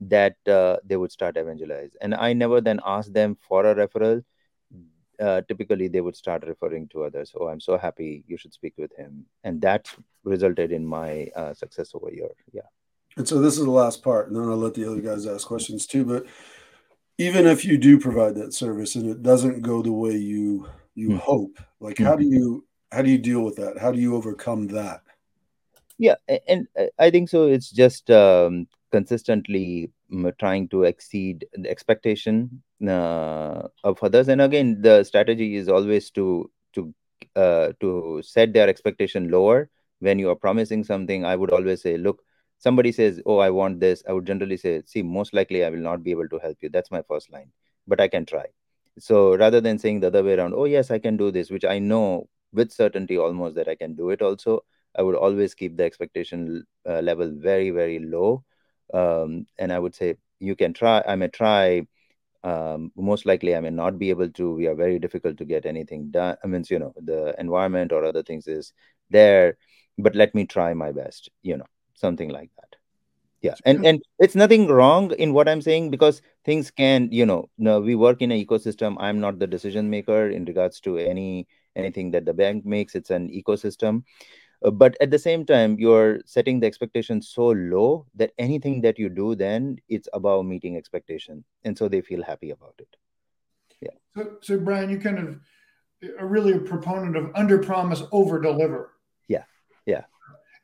that 0.00 0.36
uh, 0.48 0.76
they 0.84 0.96
would 0.96 1.12
start 1.12 1.36
evangelize. 1.36 1.92
And 2.00 2.14
i 2.14 2.32
never 2.32 2.60
then 2.60 2.80
ask 2.84 3.12
them 3.12 3.36
for 3.40 3.64
a 3.64 3.74
referral 3.74 4.22
uh, 5.20 5.40
typically 5.48 5.88
they 5.88 6.00
would 6.00 6.16
start 6.16 6.44
referring 6.46 6.88
to 6.88 7.04
others 7.04 7.32
oh 7.38 7.48
i'm 7.48 7.60
so 7.60 7.76
happy 7.76 8.24
you 8.26 8.36
should 8.36 8.52
speak 8.52 8.74
with 8.76 8.94
him 8.96 9.24
and 9.44 9.60
that 9.60 9.92
resulted 10.24 10.72
in 10.72 10.84
my 10.84 11.28
uh, 11.36 11.54
success 11.54 11.90
over 11.94 12.10
here 12.10 12.34
yeah 12.52 12.68
and 13.16 13.26
so 13.26 13.40
this 13.40 13.56
is 13.56 13.64
the 13.64 13.70
last 13.70 14.02
part, 14.02 14.28
and 14.28 14.36
then 14.36 14.44
I'll 14.44 14.56
let 14.56 14.74
the 14.74 14.90
other 14.90 15.00
guys 15.00 15.26
ask 15.26 15.46
questions 15.46 15.86
too. 15.86 16.04
But 16.04 16.26
even 17.18 17.46
if 17.46 17.64
you 17.64 17.78
do 17.78 17.98
provide 17.98 18.34
that 18.34 18.52
service 18.52 18.94
and 18.94 19.08
it 19.08 19.22
doesn't 19.22 19.62
go 19.62 19.82
the 19.82 19.92
way 19.92 20.16
you 20.16 20.68
you 20.94 21.10
mm-hmm. 21.10 21.18
hope, 21.18 21.58
like 21.80 21.98
how 21.98 22.14
do 22.14 22.24
you 22.24 22.66
how 22.92 23.02
do 23.02 23.10
you 23.10 23.18
deal 23.18 23.42
with 23.42 23.56
that? 23.56 23.78
How 23.78 23.90
do 23.90 23.98
you 23.98 24.14
overcome 24.16 24.68
that? 24.68 25.00
Yeah, 25.98 26.16
and 26.46 26.68
I 26.98 27.10
think 27.10 27.30
so. 27.30 27.46
It's 27.46 27.70
just 27.70 28.10
um, 28.10 28.68
consistently 28.92 29.90
trying 30.38 30.68
to 30.68 30.84
exceed 30.84 31.46
the 31.54 31.70
expectation 31.70 32.62
uh, 32.86 33.62
of 33.84 34.02
others. 34.02 34.28
And 34.28 34.40
again, 34.40 34.80
the 34.80 35.04
strategy 35.04 35.56
is 35.56 35.68
always 35.68 36.10
to 36.12 36.50
to 36.74 36.94
uh, 37.34 37.72
to 37.80 38.22
set 38.24 38.52
their 38.52 38.68
expectation 38.68 39.30
lower. 39.30 39.70
When 40.00 40.18
you 40.18 40.28
are 40.28 40.36
promising 40.36 40.84
something. 40.84 41.24
I 41.24 41.36
would 41.36 41.50
always 41.50 41.80
say, 41.80 41.96
look, 41.96 42.22
somebody 42.58 42.92
says 42.92 43.20
oh 43.26 43.38
i 43.38 43.50
want 43.50 43.80
this 43.80 44.02
i 44.08 44.12
would 44.12 44.26
generally 44.26 44.56
say 44.56 44.82
see 44.86 45.02
most 45.02 45.34
likely 45.34 45.64
i 45.64 45.70
will 45.70 45.84
not 45.86 46.02
be 46.02 46.10
able 46.10 46.28
to 46.28 46.38
help 46.38 46.56
you. 46.60 46.68
That's 46.68 46.90
my 46.90 47.02
first 47.02 47.32
line. 47.32 47.50
But 47.86 48.00
i 48.00 48.08
can 48.08 48.26
try. 48.26 48.46
So 48.98 49.36
rather 49.36 49.60
than 49.60 49.78
saying 49.78 50.00
the 50.00 50.06
other 50.08 50.22
way 50.24 50.34
around 50.34 50.54
oh 50.54 50.64
yes 50.64 50.90
i 50.90 50.98
can 50.98 51.16
do 51.16 51.30
this 51.30 51.50
which 51.50 51.64
i 51.64 51.78
know 51.78 52.28
with 52.52 52.72
certainty 52.72 53.18
almost 53.18 53.54
that 53.56 53.68
i 53.68 53.74
can 53.74 53.94
do 53.94 54.10
it 54.10 54.22
also 54.22 54.64
i 54.98 55.02
would 55.02 55.14
always 55.14 55.54
keep 55.54 55.76
the 55.76 55.84
expectation 55.84 56.64
uh, 56.88 57.00
level 57.00 57.30
very 57.36 57.70
very 57.70 57.98
low 57.98 58.42
um, 58.94 59.46
and 59.58 59.72
i 59.72 59.78
would 59.78 59.94
say 59.94 60.16
you 60.38 60.54
can 60.54 60.72
try 60.72 61.02
i 61.06 61.14
may 61.14 61.28
try 61.28 61.86
um, 62.44 62.92
most 62.96 63.26
likely 63.26 63.56
i 63.56 63.60
may 63.60 63.70
not 63.70 63.98
be 63.98 64.10
able 64.10 64.30
to. 64.30 64.54
We 64.54 64.68
are 64.68 64.74
very 64.74 65.00
difficult 65.00 65.36
to 65.38 65.44
get 65.44 65.66
anything 65.66 66.10
done. 66.12 66.36
I 66.44 66.46
mean 66.46 66.64
you 66.70 66.78
know 66.78 66.94
the 66.96 67.34
environment 67.40 67.92
or 67.92 68.04
other 68.04 68.22
things 68.22 68.46
is 68.46 68.72
there 69.10 69.56
but 69.98 70.14
let 70.14 70.34
me 70.34 70.46
try 70.46 70.74
my 70.74 70.92
best 70.92 71.30
you 71.42 71.56
know 71.56 71.66
something 71.94 72.28
like 72.28 72.50
that. 72.56 72.76
Yeah 73.42 73.54
and 73.64 73.84
and 73.84 74.02
it's 74.18 74.34
nothing 74.34 74.68
wrong 74.68 75.12
in 75.12 75.32
what 75.32 75.48
i'm 75.48 75.60
saying 75.60 75.90
because 75.90 76.22
things 76.44 76.70
can 76.70 77.08
you 77.10 77.26
know 77.26 77.48
no, 77.58 77.80
we 77.80 77.94
work 77.94 78.22
in 78.22 78.30
an 78.30 78.44
ecosystem. 78.44 78.96
I'm 78.98 79.20
not 79.20 79.38
the 79.38 79.46
decision 79.46 79.90
maker 79.90 80.30
in 80.30 80.44
regards 80.44 80.80
to 80.80 80.98
any 80.98 81.48
anything 81.74 82.12
that 82.12 82.24
the 82.24 82.34
bank 82.34 82.64
makes. 82.64 82.94
It's 82.94 83.10
an 83.10 83.28
ecosystem 83.28 84.04
Uh, 84.64 84.70
but 84.70 84.96
at 85.00 85.10
the 85.10 85.18
same 85.18 85.44
time 85.44 85.76
you're 85.78 86.20
setting 86.24 86.60
the 86.60 86.66
expectation 86.66 87.20
so 87.20 87.48
low 87.48 88.06
that 88.14 88.32
anything 88.38 88.80
that 88.80 88.98
you 88.98 89.08
do 89.08 89.34
then 89.34 89.76
it's 89.88 90.08
about 90.12 90.44
meeting 90.44 90.76
expectation. 90.76 91.44
And 91.64 91.76
so 91.76 91.88
they 91.88 92.00
feel 92.00 92.22
happy 92.22 92.50
about 92.50 92.74
it. 92.78 92.96
Yeah. 93.80 93.96
So, 94.16 94.36
so 94.40 94.58
brian 94.58 94.90
you 94.90 94.98
kind 94.98 95.18
of 95.18 95.40
uh, 96.04 96.16
are 96.18 96.26
really 96.26 96.52
a 96.52 96.58
proponent 96.60 97.16
of 97.16 97.30
under 97.34 97.58
promise 97.58 98.02
over 98.12 98.40
deliver. 98.40 98.92
Yeah. 99.28 99.44
Yeah. 99.84 100.04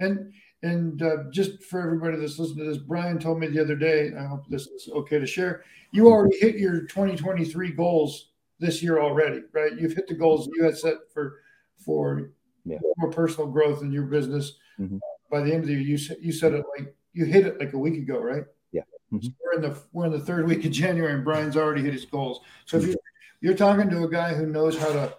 And 0.01 0.33
and 0.63 1.03
uh, 1.03 1.25
just 1.31 1.63
for 1.65 1.81
everybody 1.81 2.17
that's 2.17 2.39
listening 2.39 2.65
to 2.65 2.73
this, 2.73 2.79
Brian 2.79 3.19
told 3.19 3.41
me 3.41 3.49
the 3.49 3.61
other 3.61 3.75
day, 3.75 4.13
I 4.17 4.25
hope 4.27 4.45
this 4.49 4.69
is 4.69 4.89
okay 4.93 5.19
to 5.19 5.27
share. 5.27 5.65
You 5.91 6.05
mm-hmm. 6.05 6.13
already 6.13 6.39
hit 6.39 6.57
your 6.57 6.83
2023 6.83 7.73
goals 7.73 8.31
this 8.61 8.83
year 8.83 9.01
already, 9.01 9.43
right? 9.53 9.73
You've 9.77 9.95
hit 9.95 10.07
the 10.07 10.15
goals 10.15 10.49
you 10.55 10.63
had 10.63 10.79
set 10.79 10.95
for 11.13 11.41
for 11.85 12.31
yeah. 12.65 12.79
more 12.97 13.11
personal 13.11 13.51
growth 13.51 13.83
in 13.83 13.93
your 13.93 14.05
business. 14.05 14.55
Mm-hmm. 14.81 14.99
by 15.31 15.43
the 15.43 15.53
end 15.53 15.63
of 15.63 15.69
the 15.69 15.75
year. 15.75 15.83
You 15.83 15.99
said 15.99 16.17
you 16.21 16.33
said 16.33 16.55
it 16.55 16.65
like 16.77 16.95
you 17.13 17.25
hit 17.25 17.47
it 17.47 17.61
like 17.61 17.73
a 17.73 17.79
week 17.79 17.99
ago, 17.99 18.19
right? 18.19 18.45
Yeah. 18.73 18.83
Mm-hmm. 19.13 19.27
So 19.27 19.31
we're 19.45 19.53
in 19.55 19.63
the 19.63 19.79
we're 19.93 20.07
in 20.07 20.13
the 20.13 20.19
third 20.19 20.47
week 20.47 20.65
of 20.65 20.73
January, 20.73 21.13
and 21.15 21.25
Brian's 21.25 21.57
already 21.57 21.83
hit 21.83 21.93
his 21.93 22.07
goals. 22.07 22.41
So 22.65 22.79
if 22.79 22.87
you 22.87 22.97
you're 23.41 23.55
talking 23.55 23.91
to 23.91 24.05
a 24.05 24.11
guy 24.11 24.35
who 24.35 24.47
knows 24.47 24.79
how 24.79 24.93
to 24.93 25.15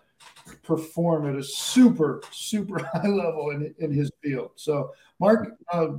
perform 0.64 1.30
at 1.30 1.36
a 1.36 1.44
super 1.44 2.22
super 2.32 2.80
high 2.94 3.08
level 3.08 3.52
in 3.52 3.74
in 3.80 3.92
his 3.92 4.12
field. 4.22 4.52
So 4.56 4.92
Mark, 5.20 5.56
uh, 5.72 5.90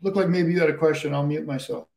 look 0.00 0.16
like 0.16 0.28
maybe 0.28 0.52
you 0.52 0.60
had 0.60 0.70
a 0.70 0.76
question. 0.76 1.14
I'll 1.14 1.26
mute 1.26 1.46
myself. 1.46 1.88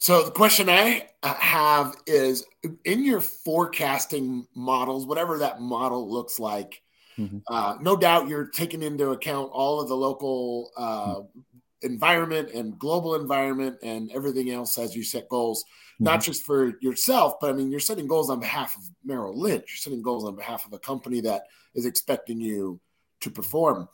So 0.00 0.24
the 0.24 0.30
question 0.30 0.70
I 0.70 1.08
uh, 1.22 1.34
have 1.34 1.94
is 2.06 2.46
in 2.86 3.04
your 3.04 3.20
forecasting 3.20 4.46
models, 4.54 5.06
whatever 5.06 5.38
that 5.38 5.60
model 5.60 6.10
looks 6.10 6.38
like, 6.38 6.80
mm-hmm. 7.18 7.38
uh, 7.48 7.76
no 7.82 7.96
doubt 7.96 8.26
you're 8.26 8.46
taking 8.46 8.82
into 8.82 9.10
account 9.10 9.50
all 9.52 9.78
of 9.78 9.88
the 9.88 9.94
local 9.94 10.70
uh, 10.74 11.16
mm-hmm. 11.16 11.40
environment 11.82 12.50
and 12.52 12.78
global 12.78 13.14
environment 13.14 13.76
and 13.82 14.10
everything 14.12 14.50
else 14.50 14.78
as 14.78 14.96
you 14.96 15.04
set 15.04 15.28
goals, 15.28 15.64
mm-hmm. 15.64 16.04
not 16.04 16.22
just 16.22 16.46
for 16.46 16.78
yourself, 16.80 17.34
but 17.38 17.50
I 17.50 17.52
mean, 17.52 17.70
you're 17.70 17.78
setting 17.78 18.08
goals 18.08 18.30
on 18.30 18.40
behalf 18.40 18.74
of 18.78 18.84
Merrill 19.04 19.38
Lynch. 19.38 19.64
You're 19.68 19.76
setting 19.76 20.00
goals 20.00 20.24
on 20.24 20.34
behalf 20.34 20.64
of 20.64 20.72
a 20.72 20.78
company 20.78 21.20
that 21.20 21.42
is 21.74 21.84
expecting 21.84 22.40
you 22.40 22.80
to 23.20 23.30
perform. 23.30 23.86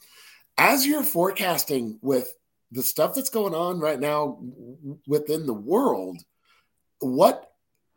As 0.56 0.86
you're 0.86 1.02
forecasting 1.02 1.98
with 2.00 2.32
the 2.70 2.82
stuff 2.82 3.14
that's 3.14 3.30
going 3.30 3.54
on 3.54 3.80
right 3.80 4.00
now 4.00 4.38
within 5.06 5.46
the 5.46 5.54
world, 5.54 6.18
what 7.00 7.52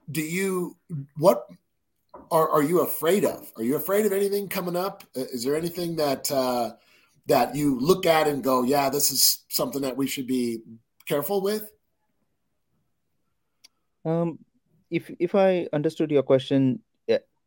do 0.10 0.22
you 0.22 0.78
what 1.18 1.46
are, 2.32 2.50
are 2.50 2.64
you 2.64 2.82
afraid 2.82 3.26
of? 3.26 3.52
Are 3.56 3.64
you 3.64 3.76
afraid 3.76 4.06
of 4.06 4.14
anything 4.14 4.48
coming 4.48 4.76
up? 4.76 5.04
Is 5.16 5.44
there 5.44 5.56
anything 5.56 5.96
that 5.98 6.32
uh, 6.32 6.74
that 7.28 7.56
you 7.56 7.80
look 7.80 8.06
at 8.06 8.28
and 8.28 8.44
go, 8.44 8.64
yeah, 8.64 8.90
this 8.90 9.12
is 9.12 9.46
something 9.50 9.82
that 9.82 9.96
we 9.96 10.08
should 10.08 10.28
be 10.28 10.60
careful 11.08 11.42
with? 11.42 11.72
Um, 14.06 14.40
if 14.90 15.12
if 15.20 15.36
I 15.36 15.68
understood 15.74 16.12
your 16.12 16.24
question, 16.24 16.82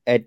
at 0.07 0.27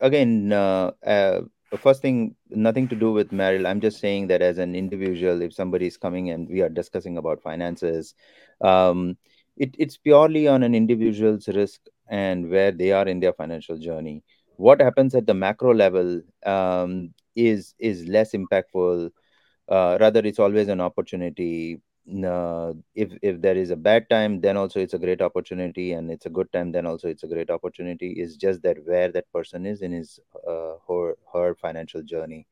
again, 0.00 0.52
uh, 0.52 0.92
uh, 1.04 1.42
first 1.78 2.02
thing 2.02 2.34
nothing 2.50 2.88
to 2.88 2.96
do 2.96 3.12
with 3.12 3.32
Merrill. 3.32 3.66
I'm 3.66 3.80
just 3.80 4.00
saying 4.00 4.28
that 4.28 4.42
as 4.42 4.58
an 4.58 4.74
individual, 4.74 5.42
if 5.42 5.52
somebody 5.54 5.86
is 5.86 5.96
coming 5.96 6.30
and 6.30 6.48
we 6.48 6.62
are 6.62 6.68
discussing 6.68 7.16
about 7.18 7.42
finances, 7.42 8.14
um, 8.60 9.16
it, 9.56 9.74
it's 9.78 9.96
purely 9.96 10.48
on 10.48 10.62
an 10.62 10.74
individual's 10.74 11.48
risk 11.48 11.80
and 12.08 12.50
where 12.50 12.72
they 12.72 12.92
are 12.92 13.06
in 13.06 13.20
their 13.20 13.32
financial 13.32 13.78
journey. 13.78 14.22
What 14.56 14.80
happens 14.80 15.14
at 15.14 15.26
the 15.26 15.34
macro 15.34 15.74
level 15.74 16.22
um, 16.44 17.14
is 17.36 17.74
is 17.78 18.06
less 18.06 18.32
impactful. 18.32 19.10
Uh, 19.68 19.98
rather, 20.00 20.20
it's 20.20 20.38
always 20.40 20.68
an 20.68 20.80
opportunity 20.80 21.80
uh, 22.24 22.72
if 22.94 23.12
if 23.22 23.40
there 23.40 23.56
is 23.56 23.70
a 23.70 23.76
bad 23.76 24.08
time 24.10 24.40
then 24.40 24.56
also 24.56 24.80
it's 24.80 24.94
a 24.94 24.98
great 24.98 25.22
opportunity 25.22 25.92
and 25.92 26.10
it's 26.10 26.26
a 26.26 26.30
good 26.30 26.52
time 26.52 26.72
then 26.72 26.86
also 26.86 27.08
it's 27.08 27.22
a 27.22 27.28
great 27.28 27.50
opportunity. 27.50 28.12
It's 28.12 28.36
just 28.36 28.62
that 28.62 28.76
where 28.84 29.10
that 29.12 29.30
person 29.32 29.66
is 29.66 29.82
in 29.82 29.92
his 29.92 30.18
uh, 30.46 30.74
her 30.88 31.16
her 31.32 31.54
financial 31.54 32.02
journey. 32.02 32.46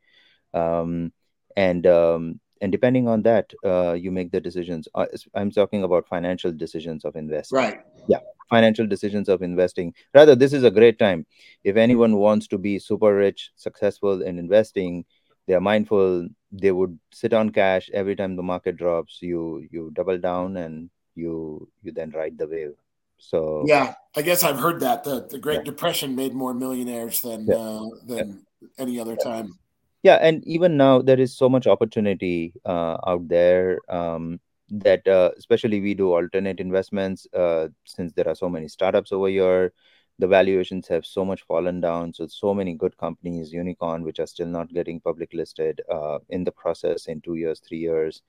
Um, 0.55 1.13
and 1.57 1.87
um, 1.87 2.41
and 2.61 2.73
depending 2.73 3.09
on 3.09 3.23
that 3.23 3.53
uh, 3.65 3.93
you 3.93 4.11
make 4.11 4.33
the 4.33 4.41
decisions. 4.41 4.89
Uh, 4.95 5.07
i'm 5.35 5.51
talking 5.51 5.85
about 5.85 6.07
financial 6.07 6.53
decisions 6.53 7.05
of 7.05 7.17
investing. 7.17 7.57
Right. 7.57 7.81
Yeah 8.09 8.21
financial 8.49 8.87
decisions 8.87 9.29
of 9.29 9.43
investing. 9.43 9.93
Rather 10.15 10.35
this 10.35 10.55
is 10.55 10.65
a 10.65 10.71
great 10.71 10.99
time. 10.99 11.27
If 11.65 11.77
anyone 11.77 12.17
wants 12.17 12.47
to 12.49 12.59
be 12.59 12.79
super 12.79 13.15
rich 13.15 13.51
successful 13.57 14.23
in 14.23 14.39
investing 14.39 15.05
they 15.49 15.55
are 15.55 15.61
mindful 15.61 16.29
they 16.53 16.73
would 16.73 16.99
sit 17.13 17.33
on 17.33 17.51
cash 17.51 17.91
every 17.93 18.17
time 18.17 18.37
the 18.37 18.43
market 18.43 18.77
drops 18.77 19.19
you 19.21 19.67
you 19.71 19.91
double 19.95 20.19
down 20.19 20.57
and 20.57 20.91
you 21.15 21.69
you 21.83 21.93
then 21.93 22.11
ride 22.11 22.39
the 22.39 22.47
wave 22.47 22.75
so 23.19 23.65
yeah 23.67 23.95
i 24.17 24.23
guess 24.23 24.45
i've 24.45 24.59
heard 24.59 24.81
that 24.81 25.05
the, 25.05 25.27
the 25.31 25.39
great 25.39 25.59
yeah. 25.59 25.65
depression 25.65 26.15
made 26.15 26.33
more 26.33 26.55
millionaires 26.55 27.21
than 27.21 27.47
yeah. 27.47 27.55
uh, 27.55 27.87
than 28.07 28.45
yeah. 28.61 28.69
any 28.79 29.01
other 29.01 29.17
time 29.17 29.59
yeah 30.03 30.17
and 30.23 30.47
even 30.47 30.77
now 30.77 31.03
there 31.03 31.21
is 31.21 31.37
so 31.37 31.49
much 31.49 31.67
opportunity 31.67 32.55
uh, 32.65 32.97
out 33.07 33.27
there 33.29 33.81
um, 33.89 34.41
that 34.71 35.07
uh, 35.09 35.31
especially 35.37 35.81
we 35.81 35.95
do 35.95 36.13
alternate 36.13 36.61
investments 36.61 37.27
uh, 37.35 37.69
since 37.85 38.13
there 38.13 38.29
are 38.29 38.35
so 38.35 38.49
many 38.49 38.69
startups 38.69 39.13
over 39.13 39.29
here 39.29 39.73
the 40.19 40.27
valuations 40.27 40.89
have 40.89 41.07
so 41.07 41.25
much 41.25 41.43
fallen 41.43 41.81
down. 41.81 42.13
So 42.13 42.27
so 42.27 42.53
many 42.53 42.75
good 42.75 42.97
companies, 42.97 43.53
unicorn, 43.53 44.03
which 44.03 44.19
are 44.19 44.27
still 44.27 44.49
not 44.49 44.73
getting 44.73 45.01
public 45.01 45.33
listed 45.33 45.81
uh, 45.91 46.19
in 46.29 46.45
the 46.45 46.51
process 46.51 47.07
in 47.07 47.21
two 47.21 47.37
years, 47.37 47.61
three 47.61 47.79
years. 47.79 48.23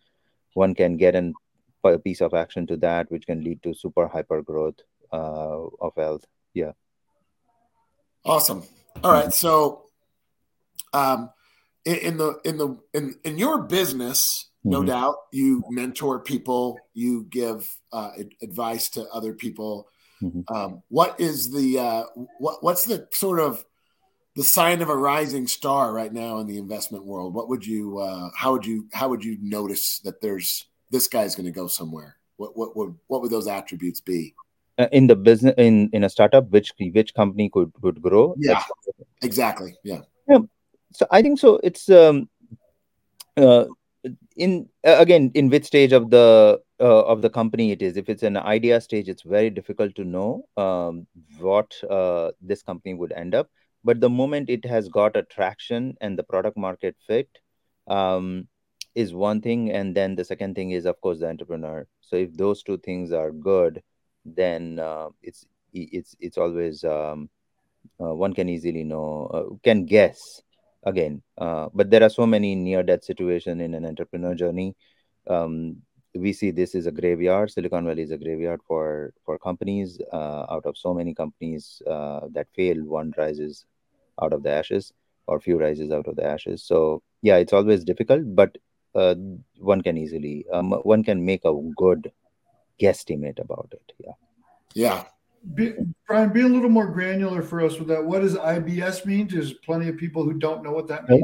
One 0.54 0.76
can 0.76 0.98
get 0.98 1.16
an, 1.16 1.34
a 1.84 1.98
piece 1.98 2.22
of 2.22 2.34
action 2.34 2.68
to 2.68 2.78
that, 2.78 3.10
which 3.12 3.26
can 3.26 3.44
lead 3.44 3.64
to 3.64 3.74
super 3.74 4.08
hyper 4.08 4.42
growth 4.42 4.80
uh, 5.12 5.66
of 5.82 5.94
health. 5.96 6.26
Yeah. 6.54 6.74
Awesome. 8.24 8.64
All 9.04 9.12
right. 9.12 9.34
So, 9.34 9.86
um, 10.94 11.32
in, 11.86 12.18
the 12.18 12.40
in 12.44 12.58
the 12.58 12.78
in 12.94 13.16
in 13.24 13.38
your 13.38 13.64
business, 13.64 14.50
no 14.64 14.80
mm-hmm. 14.80 14.88
doubt, 14.90 15.16
you 15.32 15.64
mentor 15.70 16.20
people, 16.20 16.78
you 16.94 17.26
give 17.30 17.76
uh, 17.94 18.12
advice 18.42 18.90
to 18.90 19.08
other 19.10 19.34
people 19.34 19.88
Mm-hmm. 20.22 20.54
Um, 20.54 20.84
what 20.90 21.20
is 21.20 21.52
the 21.52 21.80
uh, 21.80 22.04
what 22.40 22.64
what's 22.64 22.86
the 22.86 23.08
sort 23.12 23.40
of 23.40 23.64
the 24.36 24.44
sign 24.44 24.82
of 24.82 24.90
a 24.90 24.96
rising 24.96 25.48
star 25.48 25.94
right 25.94 26.14
now 26.14 26.40
in 26.40 26.48
the 26.48 26.58
investment 26.58 27.06
world? 27.06 27.34
What 27.34 27.50
would 27.50 27.66
you 27.66 28.00
uh, 28.00 28.30
how 28.36 28.52
would 28.52 28.66
you 28.66 28.88
how 28.94 29.10
would 29.10 29.24
you 29.24 29.38
notice 29.42 30.00
that 30.00 30.22
there's 30.22 30.66
this 30.90 31.08
guy's 31.08 31.36
going 31.36 31.46
to 31.46 31.52
go 31.52 31.68
somewhere? 31.68 32.18
What 32.38 32.56
what 32.58 32.76
would 32.76 32.96
what 33.08 33.22
would 33.22 33.32
those 33.32 33.48
attributes 33.48 34.02
be? 34.02 34.34
Uh, 34.78 34.88
in 34.92 35.08
the 35.08 35.16
business 35.16 35.54
in 35.58 35.90
in 35.94 36.04
a 36.04 36.10
startup, 36.10 36.50
which 36.52 36.74
which 36.94 37.14
company 37.14 37.50
could 37.50 37.72
could 37.82 38.02
grow? 38.02 38.36
Yeah, 38.38 38.64
exactly. 39.22 39.76
Yeah. 39.84 40.02
Yeah. 40.28 40.40
So 40.94 41.06
I 41.12 41.22
think 41.22 41.40
so. 41.40 41.60
It's 41.64 41.90
um, 41.90 42.30
uh, 43.36 43.66
in 44.38 44.70
uh, 44.88 44.96
again 45.00 45.32
in 45.34 45.50
which 45.50 45.66
stage 45.66 45.92
of 45.92 46.10
the 46.12 46.62
uh, 46.80 47.02
of 47.02 47.22
the 47.22 47.30
company 47.30 47.72
it 47.72 47.82
is. 47.82 47.98
If 47.98 48.10
it's 48.10 48.24
an 48.24 48.38
idea 48.38 48.80
stage 48.82 49.10
it's 49.10 49.24
very 49.24 49.50
difficult 49.50 49.96
to 49.96 50.04
know 50.04 50.46
um, 50.58 51.08
what 51.38 51.74
uh, 51.90 52.32
this 52.42 52.64
company 52.64 52.94
would 52.94 53.12
end 53.12 53.36
up. 53.36 53.50
But 53.84 54.02
the 54.02 54.10
moment 54.10 54.50
it 54.50 54.66
has 54.66 54.90
got 54.90 55.16
attraction 55.16 55.96
and 56.02 56.18
the 56.18 56.24
product 56.24 56.58
market 56.58 56.96
fit 57.08 57.30
um, 57.88 58.48
is 58.96 59.14
one 59.14 59.42
thing. 59.42 59.72
And 59.72 59.96
then 59.96 60.16
the 60.16 60.26
second 60.26 60.56
thing 60.56 60.72
is 60.72 60.86
of 60.86 61.00
course 61.02 61.20
the 61.20 61.30
entrepreneur. 61.30 61.88
So 62.02 62.16
if 62.16 62.34
those 62.34 62.64
two 62.64 62.78
things 62.78 63.12
are 63.12 63.32
good 63.32 63.82
then 64.26 64.80
uh, 64.80 65.10
it's 65.22 65.46
it's 65.74 66.16
it's 66.20 66.38
always 66.38 66.84
um, 66.84 67.30
uh, 68.02 68.14
one 68.14 68.34
can 68.34 68.50
easily 68.50 68.84
know 68.84 69.30
uh, 69.34 69.56
can 69.64 69.86
guess 69.86 70.42
again. 70.84 71.22
Uh, 71.38 71.70
but 71.74 71.90
there 71.90 72.04
are 72.04 72.10
so 72.10 72.26
many 72.26 72.56
near 72.56 72.84
death 72.84 73.04
situation 73.04 73.62
in 73.62 73.74
an 73.74 73.86
entrepreneur 73.86 74.36
journey. 74.36 74.76
Um, 75.28 75.82
we 76.16 76.34
see 76.34 76.52
this 76.52 76.74
is 76.74 76.88
a 76.88 76.92
graveyard 76.92 77.52
silicon 77.52 77.86
valley 77.86 78.04
is 78.04 78.12
a 78.12 78.18
graveyard 78.18 78.60
for 78.68 79.14
for 79.26 79.38
companies 79.38 80.00
uh, 80.12 80.46
out 80.50 80.66
of 80.66 80.78
so 80.78 80.94
many 80.94 81.14
companies 81.14 81.82
uh, 81.88 82.22
that 82.32 82.48
fail 82.56 82.78
one 82.84 83.14
rises 83.18 83.66
out 84.22 84.34
of 84.34 84.44
the 84.44 84.50
ashes 84.50 84.92
or 85.28 85.40
few 85.40 85.60
rises 85.60 85.92
out 85.92 86.08
of 86.08 86.16
the 86.16 86.26
ashes 86.26 86.64
so 86.64 87.02
yeah 87.22 87.38
it's 87.38 87.54
always 87.54 87.84
difficult 87.84 88.24
but 88.36 88.58
uh, 88.96 89.16
one 89.58 89.82
can 89.82 89.98
easily 89.98 90.46
um, 90.52 90.72
one 90.84 91.04
can 91.04 91.24
make 91.24 91.46
a 91.46 91.54
good 91.78 92.12
guesstimate 92.82 93.40
about 93.40 93.70
it 93.72 93.94
yeah 94.00 94.18
yeah 94.74 95.04
be, 95.54 95.74
Brian, 96.08 96.30
be 96.30 96.42
a 96.42 96.48
little 96.48 96.70
more 96.70 96.88
granular 96.88 97.42
for 97.42 97.62
us 97.62 97.78
with 97.80 97.88
that. 97.88 98.04
What 98.04 98.22
does 98.22 98.36
IBS 98.36 99.06
mean? 99.06 99.28
There's 99.28 99.54
plenty 99.54 99.88
of 99.88 99.98
people 99.98 100.24
who 100.24 100.34
don't 100.34 100.64
know 100.64 100.72
what 100.72 100.88
that 100.88 101.08
means. 101.08 101.24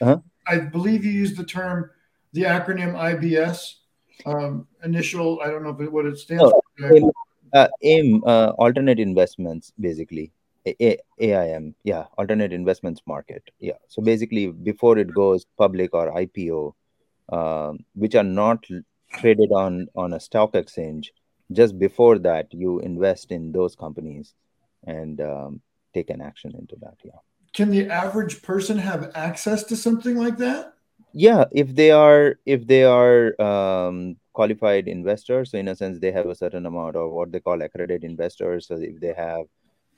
Uh-huh. 0.00 0.18
I 0.46 0.58
believe 0.58 1.04
you 1.04 1.10
used 1.10 1.36
the 1.36 1.44
term, 1.44 1.90
the 2.32 2.42
acronym 2.42 2.94
IBS. 2.94 3.74
Um, 4.26 4.66
initial, 4.82 5.40
I 5.42 5.48
don't 5.48 5.62
know 5.62 5.72
what 5.72 6.06
it 6.06 6.18
stands 6.18 6.42
oh, 6.44 6.60
for. 6.78 7.12
Uh, 7.52 7.68
AIM, 7.82 8.22
uh, 8.26 8.52
alternate 8.58 8.98
investments, 8.98 9.72
basically. 9.78 10.32
A- 10.66 10.98
AIM, 11.20 11.74
yeah, 11.84 12.06
alternate 12.18 12.52
investments 12.52 13.02
market. 13.06 13.42
Yeah. 13.60 13.78
So 13.88 14.02
basically, 14.02 14.48
before 14.48 14.98
it 14.98 15.12
goes 15.14 15.46
public 15.58 15.94
or 15.94 16.10
IPO, 16.12 16.72
um, 17.30 17.84
which 17.94 18.14
are 18.14 18.24
not 18.24 18.64
traded 19.12 19.52
on 19.52 19.88
on 19.94 20.14
a 20.14 20.20
stock 20.20 20.54
exchange, 20.54 21.12
just 21.52 21.78
before 21.78 22.18
that 22.18 22.52
you 22.52 22.80
invest 22.80 23.30
in 23.30 23.52
those 23.52 23.76
companies 23.76 24.34
and 24.86 25.20
um, 25.20 25.60
take 25.92 26.10
an 26.10 26.20
action 26.20 26.54
into 26.58 26.76
that 26.80 26.96
yeah 27.04 27.18
can 27.52 27.70
the 27.70 27.88
average 27.88 28.42
person 28.42 28.78
have 28.78 29.12
access 29.14 29.62
to 29.62 29.76
something 29.76 30.16
like 30.16 30.36
that 30.38 30.73
yeah 31.14 31.44
if 31.52 31.74
they 31.76 31.90
are 31.92 32.36
if 32.46 32.66
they 32.66 32.84
are 32.84 33.40
um, 33.40 34.16
qualified 34.32 34.88
investors 34.88 35.50
so 35.52 35.58
in 35.58 35.68
a 35.68 35.76
sense 35.76 35.98
they 36.00 36.12
have 36.12 36.26
a 36.26 36.34
certain 36.34 36.66
amount 36.66 36.96
of 36.96 37.12
what 37.12 37.32
they 37.32 37.40
call 37.40 37.62
accredited 37.62 38.04
investors 38.04 38.66
so 38.68 38.76
if 38.76 39.00
they 39.00 39.14
have 39.14 39.46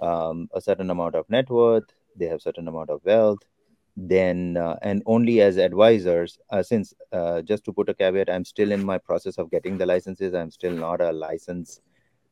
um, 0.01 0.49
a 0.55 0.61
certain 0.61 0.91
amount 0.91 1.15
of 1.15 1.29
net 1.31 1.49
worth 1.51 1.85
they 2.17 2.27
have 2.27 2.43
certain 2.43 2.69
amount 2.69 2.91
of 2.91 3.01
wealth 3.05 3.41
then 3.97 4.59
uh, 4.59 4.77
and 4.83 5.03
only 5.07 5.41
as 5.41 5.57
advisors 5.57 6.39
uh, 6.51 6.63
since 6.63 6.95
uh, 7.13 7.41
just 7.43 7.65
to 7.65 7.73
put 7.73 7.89
a 7.89 7.95
caveat 7.95 8.31
i'm 8.31 8.45
still 8.45 8.73
in 8.73 8.85
my 8.85 8.99
process 8.99 9.39
of 9.39 9.51
getting 9.51 9.79
the 9.79 9.87
licenses 9.87 10.35
i'm 10.35 10.51
still 10.51 10.73
not 10.73 11.01
a 11.01 11.13
licensed 11.13 11.81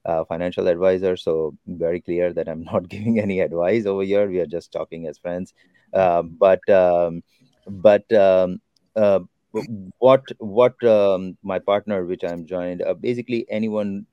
uh, 0.04 0.24
financial 0.24 0.68
advisor 0.68 1.16
so 1.16 1.54
very 1.66 2.00
clear 2.00 2.32
that 2.34 2.48
i'm 2.48 2.64
not 2.72 2.88
giving 2.88 3.20
any 3.20 3.40
advice 3.40 3.86
over 3.86 4.02
here 4.02 4.28
we 4.28 4.40
are 4.40 4.46
just 4.46 4.72
talking 4.72 5.06
as 5.08 5.18
friends. 5.18 5.54
Uh, 5.94 6.22
but 6.22 6.68
um, 6.70 7.22
but 7.68 8.10
um, 8.12 8.60
uh, 8.96 9.20
what 9.98 10.22
what 10.38 10.82
um, 10.84 11.36
my 11.42 11.58
partner 11.58 12.04
which 12.04 12.24
i'm 12.24 12.44
joined 12.44 12.82
basically 13.00 13.46
anyone 13.48 14.06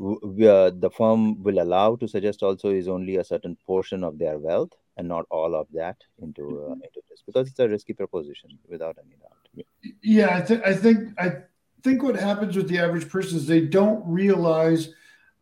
the 0.00 0.90
firm 0.96 1.42
will 1.42 1.60
allow 1.60 1.96
to 1.96 2.08
suggest 2.08 2.42
also 2.42 2.70
is 2.70 2.88
only 2.88 3.16
a 3.16 3.24
certain 3.24 3.56
portion 3.66 4.02
of 4.04 4.18
their 4.18 4.38
wealth 4.38 4.72
and 4.96 5.08
not 5.08 5.26
all 5.30 5.54
of 5.54 5.66
that 5.72 5.96
into 6.22 6.42
uh, 6.42 6.70
mm-hmm. 6.70 6.72
into 6.72 7.00
this 7.08 7.22
because 7.26 7.48
it's 7.48 7.58
a 7.58 7.68
risky 7.68 7.92
proposition 7.92 8.58
without 8.68 8.96
any 9.04 9.16
doubt. 9.16 9.66
Yeah, 10.02 10.36
I, 10.36 10.40
th- 10.42 10.62
I 10.64 10.74
think 10.74 10.98
I 11.18 11.32
think 11.82 12.02
what 12.02 12.16
happens 12.16 12.56
with 12.56 12.68
the 12.68 12.78
average 12.78 13.08
person 13.08 13.38
is 13.38 13.46
they 13.46 13.62
don't 13.62 14.02
realize 14.06 14.90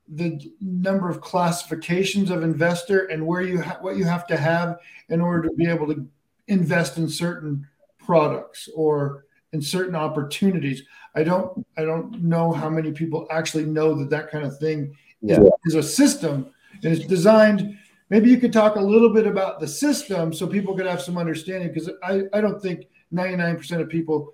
the 0.09 0.40
number 0.61 1.11
of 1.11 1.20
classifications 1.20 2.31
of 2.31 2.42
investor 2.42 3.07
and 3.07 3.27
where 3.27 3.42
you 3.42 3.61
ha- 3.61 3.79
what 3.81 3.96
you 3.96 4.05
have 4.05 4.27
to 4.29 4.37
have 4.37 4.79
in 5.09 5.20
order 5.20 5.48
to 5.48 5.55
be 5.55 5.66
able 5.66 5.87
to 5.92 6.07
invest 6.46 6.96
in 6.96 7.09
certain 7.09 7.66
products 8.09 8.68
or 8.75 9.27
in 9.53 9.61
certain 9.61 9.94
opportunities. 10.07 10.83
I 11.14 11.23
don't 11.25 11.66
I 11.77 11.83
don't 11.90 12.23
know 12.23 12.53
how 12.53 12.71
many 12.71 12.92
people 12.92 13.27
actually 13.31 13.66
know 13.77 13.88
that 13.99 14.11
that 14.11 14.31
kind 14.31 14.44
of 14.44 14.59
thing 14.59 14.97
yeah. 15.21 15.40
is, 15.66 15.75
is 15.75 15.75
a 15.75 15.83
system 15.83 16.35
and 16.83 16.92
it's 16.94 17.07
designed 17.07 17.77
maybe 18.11 18.31
you 18.31 18.38
could 18.38 18.53
talk 18.53 18.77
a 18.77 18.81
little 18.81 19.12
bit 19.12 19.27
about 19.27 19.61
the 19.61 19.68
system 19.68 20.33
so 20.33 20.47
people 20.47 20.75
could 20.77 20.87
have 20.87 21.03
some 21.03 21.18
understanding 21.18 21.68
because 21.73 21.90
I, 22.03 22.23
I 22.33 22.40
don't 22.40 22.61
think 22.61 22.87
99% 23.12 23.81
of 23.81 23.88
people 23.88 24.33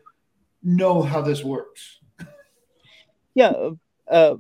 know 0.62 1.02
how 1.02 1.20
this 1.20 1.42
works. 1.44 2.00
Yeah. 3.36 3.48
Uh, 3.48 3.70
uh, 4.08 4.36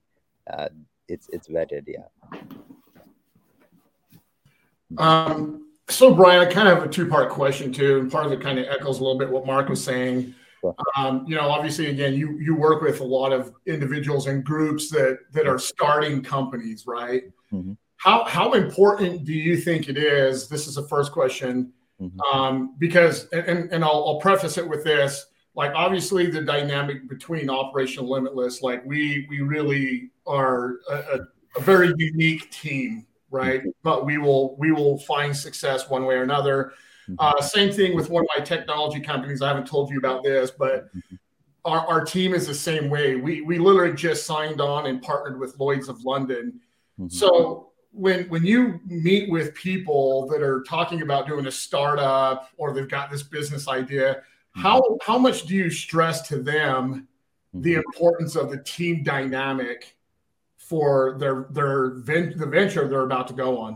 uh, 0.49 0.69
it's 1.07 1.29
it's 1.31 1.47
vetted. 1.47 1.85
Yeah. 1.87 2.39
Um, 4.97 5.67
so 5.89 6.13
Brian, 6.13 6.41
I 6.41 6.51
kind 6.51 6.67
of 6.67 6.77
have 6.77 6.87
a 6.87 6.91
two 6.91 7.07
part 7.07 7.29
question 7.29 7.71
too, 7.73 7.99
and 7.99 8.11
part 8.11 8.25
of 8.25 8.31
it 8.31 8.41
kind 8.41 8.59
of 8.59 8.65
echoes 8.67 8.99
a 8.99 9.03
little 9.03 9.17
bit 9.17 9.29
what 9.29 9.45
Mark 9.45 9.69
was 9.69 9.83
saying. 9.83 10.33
Um, 10.95 11.25
you 11.27 11.35
know, 11.35 11.49
obviously, 11.49 11.87
again, 11.87 12.13
you 12.13 12.39
you 12.39 12.55
work 12.55 12.81
with 12.81 13.01
a 13.01 13.03
lot 13.03 13.33
of 13.33 13.53
individuals 13.65 14.27
and 14.27 14.43
groups 14.43 14.89
that 14.91 15.19
that 15.33 15.45
are 15.47 15.59
starting 15.59 16.23
companies, 16.23 16.85
right? 16.87 17.23
Mm-hmm. 17.51 17.73
How 17.97 18.23
how 18.23 18.53
important 18.53 19.25
do 19.25 19.33
you 19.33 19.57
think 19.57 19.89
it 19.89 19.97
is? 19.97 20.47
This 20.47 20.67
is 20.67 20.75
the 20.75 20.87
first 20.87 21.11
question, 21.11 21.73
mm-hmm. 21.99 22.19
um, 22.21 22.75
because 22.77 23.27
and 23.29 23.71
and 23.73 23.83
I'll, 23.83 24.05
I'll 24.07 24.19
preface 24.19 24.57
it 24.57 24.67
with 24.67 24.83
this. 24.85 25.25
Like, 25.55 25.73
obviously, 25.75 26.31
the 26.31 26.41
dynamic 26.41 27.07
between 27.07 27.49
Operation 27.49 28.07
Limitless, 28.07 28.61
like 28.61 28.85
we 28.85 29.27
we 29.29 29.41
really 29.41 30.11
are 30.25 30.79
a, 30.89 30.95
a, 30.95 31.19
a 31.57 31.61
very 31.61 31.93
unique 31.97 32.49
team, 32.51 33.05
right? 33.29 33.61
Mm-hmm. 33.61 33.69
But 33.83 34.05
we 34.05 34.17
will 34.17 34.55
we 34.57 34.71
will 34.71 34.99
find 34.99 35.35
success 35.35 35.89
one 35.89 36.05
way 36.05 36.15
or 36.15 36.23
another 36.23 36.73
Mm-hmm. 37.09 37.15
Uh, 37.19 37.41
same 37.41 37.71
thing 37.71 37.95
with 37.95 38.09
one 38.09 38.23
of 38.23 38.29
my 38.37 38.43
technology 38.43 38.99
companies. 38.99 39.41
I 39.41 39.49
haven't 39.49 39.67
told 39.67 39.89
you 39.89 39.97
about 39.97 40.23
this, 40.23 40.51
but 40.51 40.85
mm-hmm. 40.95 41.15
our, 41.65 41.85
our 41.87 42.05
team 42.05 42.33
is 42.33 42.47
the 42.47 42.53
same 42.53 42.89
way. 42.89 43.15
We 43.15 43.41
we 43.41 43.57
literally 43.57 43.93
just 43.93 44.25
signed 44.25 44.61
on 44.61 44.85
and 44.85 45.01
partnered 45.01 45.39
with 45.39 45.57
Lloyd's 45.59 45.89
of 45.89 46.03
London. 46.03 46.59
Mm-hmm. 46.99 47.09
So 47.09 47.71
when 47.91 48.29
when 48.29 48.45
you 48.45 48.79
meet 48.85 49.29
with 49.29 49.53
people 49.53 50.27
that 50.27 50.41
are 50.41 50.63
talking 50.63 51.01
about 51.01 51.27
doing 51.27 51.47
a 51.47 51.51
startup 51.51 52.49
or 52.57 52.73
they've 52.73 52.89
got 52.89 53.11
this 53.11 53.23
business 53.23 53.67
idea, 53.67 54.15
mm-hmm. 54.15 54.61
how 54.61 54.97
how 55.05 55.17
much 55.17 55.43
do 55.43 55.55
you 55.55 55.69
stress 55.69 56.27
to 56.29 56.41
them 56.41 57.07
the 57.55 57.75
importance 57.75 58.35
of 58.35 58.49
the 58.49 58.57
team 58.63 59.03
dynamic 59.03 59.95
for 60.73 61.17
their 61.21 61.45
their 61.57 61.77
the 62.41 62.47
venture 62.57 62.87
they're 62.89 63.09
about 63.11 63.27
to 63.27 63.35
go 63.45 63.49
on? 63.65 63.73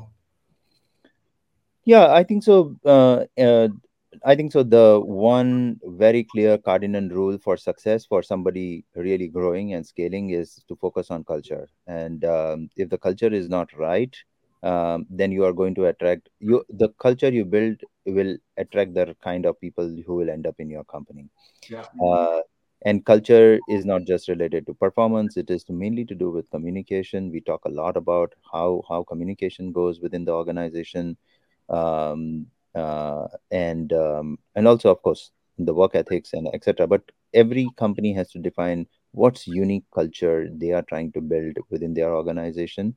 Yeah, 1.86 2.06
I 2.20 2.24
think 2.24 2.44
so. 2.44 2.76
Uh, 2.84 3.26
uh, 3.48 3.68
I 4.26 4.34
think 4.36 4.52
so. 4.52 4.64
The 4.64 5.00
one 5.00 5.80
very 6.06 6.24
clear 6.24 6.58
cardinal 6.58 7.08
rule 7.18 7.38
for 7.38 7.56
success 7.56 8.08
for 8.12 8.24
somebody 8.24 8.84
really 8.96 9.28
growing 9.28 9.74
and 9.76 9.86
scaling 9.86 10.32
is 10.32 10.64
to 10.70 10.76
focus 10.76 11.12
on 11.12 11.24
culture. 11.24 11.70
And 11.86 12.26
um, 12.26 12.70
if 12.76 12.90
the 12.90 12.98
culture 12.98 13.32
is 13.42 13.48
not 13.48 13.72
right, 13.78 14.14
um, 14.64 15.06
then 15.22 15.32
you 15.32 15.46
are 15.46 15.54
going 15.54 15.76
to 15.76 15.86
attract 15.86 16.30
you. 16.40 16.66
The 16.84 16.90
culture 17.06 17.30
you 17.30 17.46
build 17.46 17.78
will 18.08 18.38
attract 18.58 18.96
the 18.96 19.16
kind 19.24 19.46
of 19.46 19.62
people 19.62 19.88
who 20.08 20.16
will 20.16 20.32
end 20.32 20.48
up 20.48 20.56
in 20.58 20.72
your 20.72 20.86
company. 20.96 21.30
Yeah. 21.70 21.86
Uh, 22.04 22.42
and 22.84 23.06
culture 23.06 23.60
is 23.70 23.86
not 23.86 24.04
just 24.06 24.28
related 24.30 24.66
to 24.68 24.74
performance; 24.74 25.38
it 25.38 25.50
is 25.50 25.66
mainly 25.70 26.06
to 26.06 26.16
do 26.16 26.30
with 26.32 26.50
communication. 26.52 27.32
We 27.32 27.42
talk 27.42 27.66
a 27.66 27.70
lot 27.70 27.98
about 27.98 28.34
how 28.52 28.84
how 28.90 29.04
communication 29.04 29.72
goes 29.72 30.00
within 30.02 30.26
the 30.26 30.34
organization 30.34 31.18
um, 31.70 32.48
uh, 32.76 33.28
and 33.52 33.92
um, 33.94 34.40
and 34.56 34.68
also 34.68 34.92
of 34.92 35.02
course 35.02 35.32
the 35.58 35.74
work 35.74 35.96
ethics 35.96 36.34
and 36.34 36.48
etc. 36.54 36.88
But 36.88 37.04
every 37.34 37.68
company 37.78 38.14
has 38.14 38.32
to 38.32 38.40
define 38.40 38.88
what's 39.12 39.48
unique 39.48 39.86
culture 39.94 40.50
they 40.52 40.72
are 40.72 40.84
trying 40.84 41.12
to 41.14 41.22
build 41.22 41.58
within 41.70 41.94
their 41.94 42.14
organization 42.16 42.96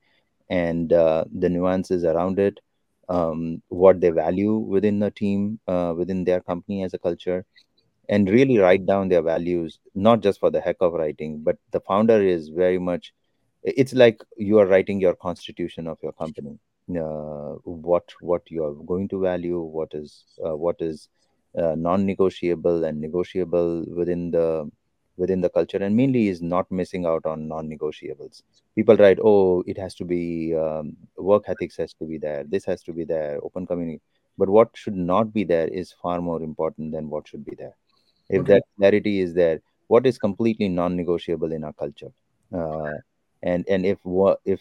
and 0.51 0.93
uh, 0.93 1.25
the 1.33 1.49
nuances 1.49 2.05
around 2.05 2.39
it, 2.39 2.59
um, 3.09 3.63
what 3.69 4.01
they 4.01 4.11
value 4.11 4.57
within 4.57 4.99
the 4.99 5.11
team, 5.11 5.59
uh, 5.69 5.95
within 5.97 6.25
their 6.25 6.41
company 6.41 6.83
as 6.85 6.95
a 6.95 6.99
culture, 6.99 7.45
and 8.11 8.29
really 8.29 8.59
write 8.59 8.85
down 8.85 9.09
their 9.09 9.23
values, 9.23 9.79
not 9.95 10.21
just 10.21 10.41
for 10.41 10.51
the 10.51 10.61
heck 10.61 10.77
of 10.81 10.93
writing, 10.93 11.43
but 11.43 11.57
the 11.71 11.81
founder 11.81 12.23
is 12.23 12.51
very 12.51 12.79
much, 12.79 13.15
it's 13.63 13.95
like 13.95 14.21
you 14.37 14.59
are 14.59 14.67
writing 14.67 15.01
your 15.01 15.15
constitution 15.15 15.87
of 15.87 15.99
your 16.03 16.13
company 16.13 16.59
uh, 16.99 17.55
what 17.65 18.05
what 18.21 18.43
you 18.51 18.65
are 18.65 18.75
going 18.75 19.09
to 19.09 19.21
value, 19.21 19.61
what 19.61 19.93
is 19.95 20.25
uh, 20.45 20.57
what 20.57 20.77
is 20.81 21.09
uh, 21.59 21.75
non-negotiable 21.77 22.85
and 22.85 23.01
negotiable 23.01 23.85
within 23.89 24.31
the 24.31 24.71
within 25.17 25.41
the 25.41 25.51
culture, 25.51 25.79
and 25.79 25.95
mainly 25.95 26.29
is 26.29 26.41
not 26.41 26.71
missing 26.71 27.05
out 27.07 27.27
on 27.27 27.47
non-negotiables. 27.49 28.43
People 28.75 28.97
write, 28.97 29.19
"Oh, 29.23 29.63
it 29.67 29.79
has 29.79 29.95
to 29.97 30.05
be 30.05 30.55
um, 30.55 30.97
work 31.17 31.45
ethics 31.49 31.77
has 31.77 31.95
to 31.95 32.05
be 32.05 32.19
there. 32.19 32.45
This 32.45 32.65
has 32.65 32.83
to 32.85 32.93
be 32.93 33.05
there. 33.05 33.39
Open 33.43 33.67
community." 33.67 34.01
But 34.39 34.49
what 34.49 34.71
should 34.75 34.97
not 34.97 35.33
be 35.33 35.45
there 35.45 35.69
is 35.69 35.93
far 35.93 36.21
more 36.21 36.43
important 36.43 36.93
than 36.93 37.11
what 37.11 37.29
should 37.29 37.45
be 37.45 37.55
there. 37.57 37.75
If 38.31 38.43
okay. 38.43 38.55
that 38.55 38.63
clarity 38.77 39.21
is 39.21 39.35
there, 39.35 39.61
what 39.89 40.07
is 40.07 40.19
completely 40.19 40.69
non-negotiable 40.69 41.53
in 41.53 41.65
our 41.65 41.73
culture? 41.73 42.13
Uh, 42.55 42.93
and 43.43 43.65
and 43.69 43.85
if 43.85 43.99
what 44.05 44.41
if 44.45 44.61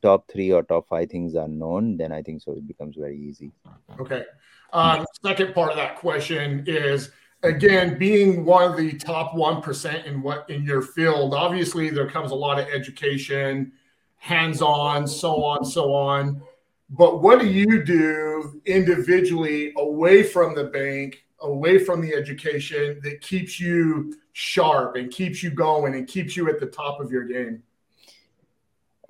top 0.00 0.30
three 0.30 0.52
or 0.52 0.62
top 0.62 0.88
five 0.88 1.10
things 1.10 1.34
are 1.34 1.48
known, 1.48 1.96
then 1.96 2.12
I 2.12 2.22
think 2.22 2.42
so 2.42 2.52
it 2.52 2.66
becomes 2.66 2.96
very 2.96 3.18
easy. 3.18 3.52
Okay. 4.00 4.24
Um, 4.72 5.04
second 5.22 5.54
part 5.54 5.70
of 5.70 5.76
that 5.76 5.96
question 5.96 6.64
is 6.66 7.10
again 7.42 7.98
being 7.98 8.44
one 8.44 8.70
of 8.70 8.76
the 8.76 8.96
top 8.96 9.34
one 9.34 9.60
percent 9.60 10.06
in 10.06 10.22
what 10.22 10.48
in 10.48 10.64
your 10.64 10.82
field. 10.82 11.34
Obviously, 11.34 11.90
there 11.90 12.08
comes 12.08 12.30
a 12.30 12.34
lot 12.34 12.58
of 12.58 12.68
education, 12.68 13.72
hands-on, 14.16 15.06
so 15.06 15.44
on, 15.44 15.64
so 15.64 15.92
on. 15.92 16.40
But 16.88 17.22
what 17.22 17.40
do 17.40 17.46
you 17.46 17.84
do 17.84 18.60
individually 18.66 19.72
away 19.76 20.22
from 20.22 20.54
the 20.54 20.64
bank, 20.64 21.24
away 21.42 21.78
from 21.78 22.00
the 22.00 22.14
education 22.14 23.00
that 23.02 23.20
keeps 23.20 23.60
you 23.60 24.14
sharp 24.32 24.96
and 24.96 25.10
keeps 25.10 25.42
you 25.42 25.50
going 25.50 25.94
and 25.94 26.06
keeps 26.08 26.36
you 26.36 26.48
at 26.48 26.60
the 26.60 26.66
top 26.66 27.00
of 27.00 27.10
your 27.10 27.24
game? 27.24 27.62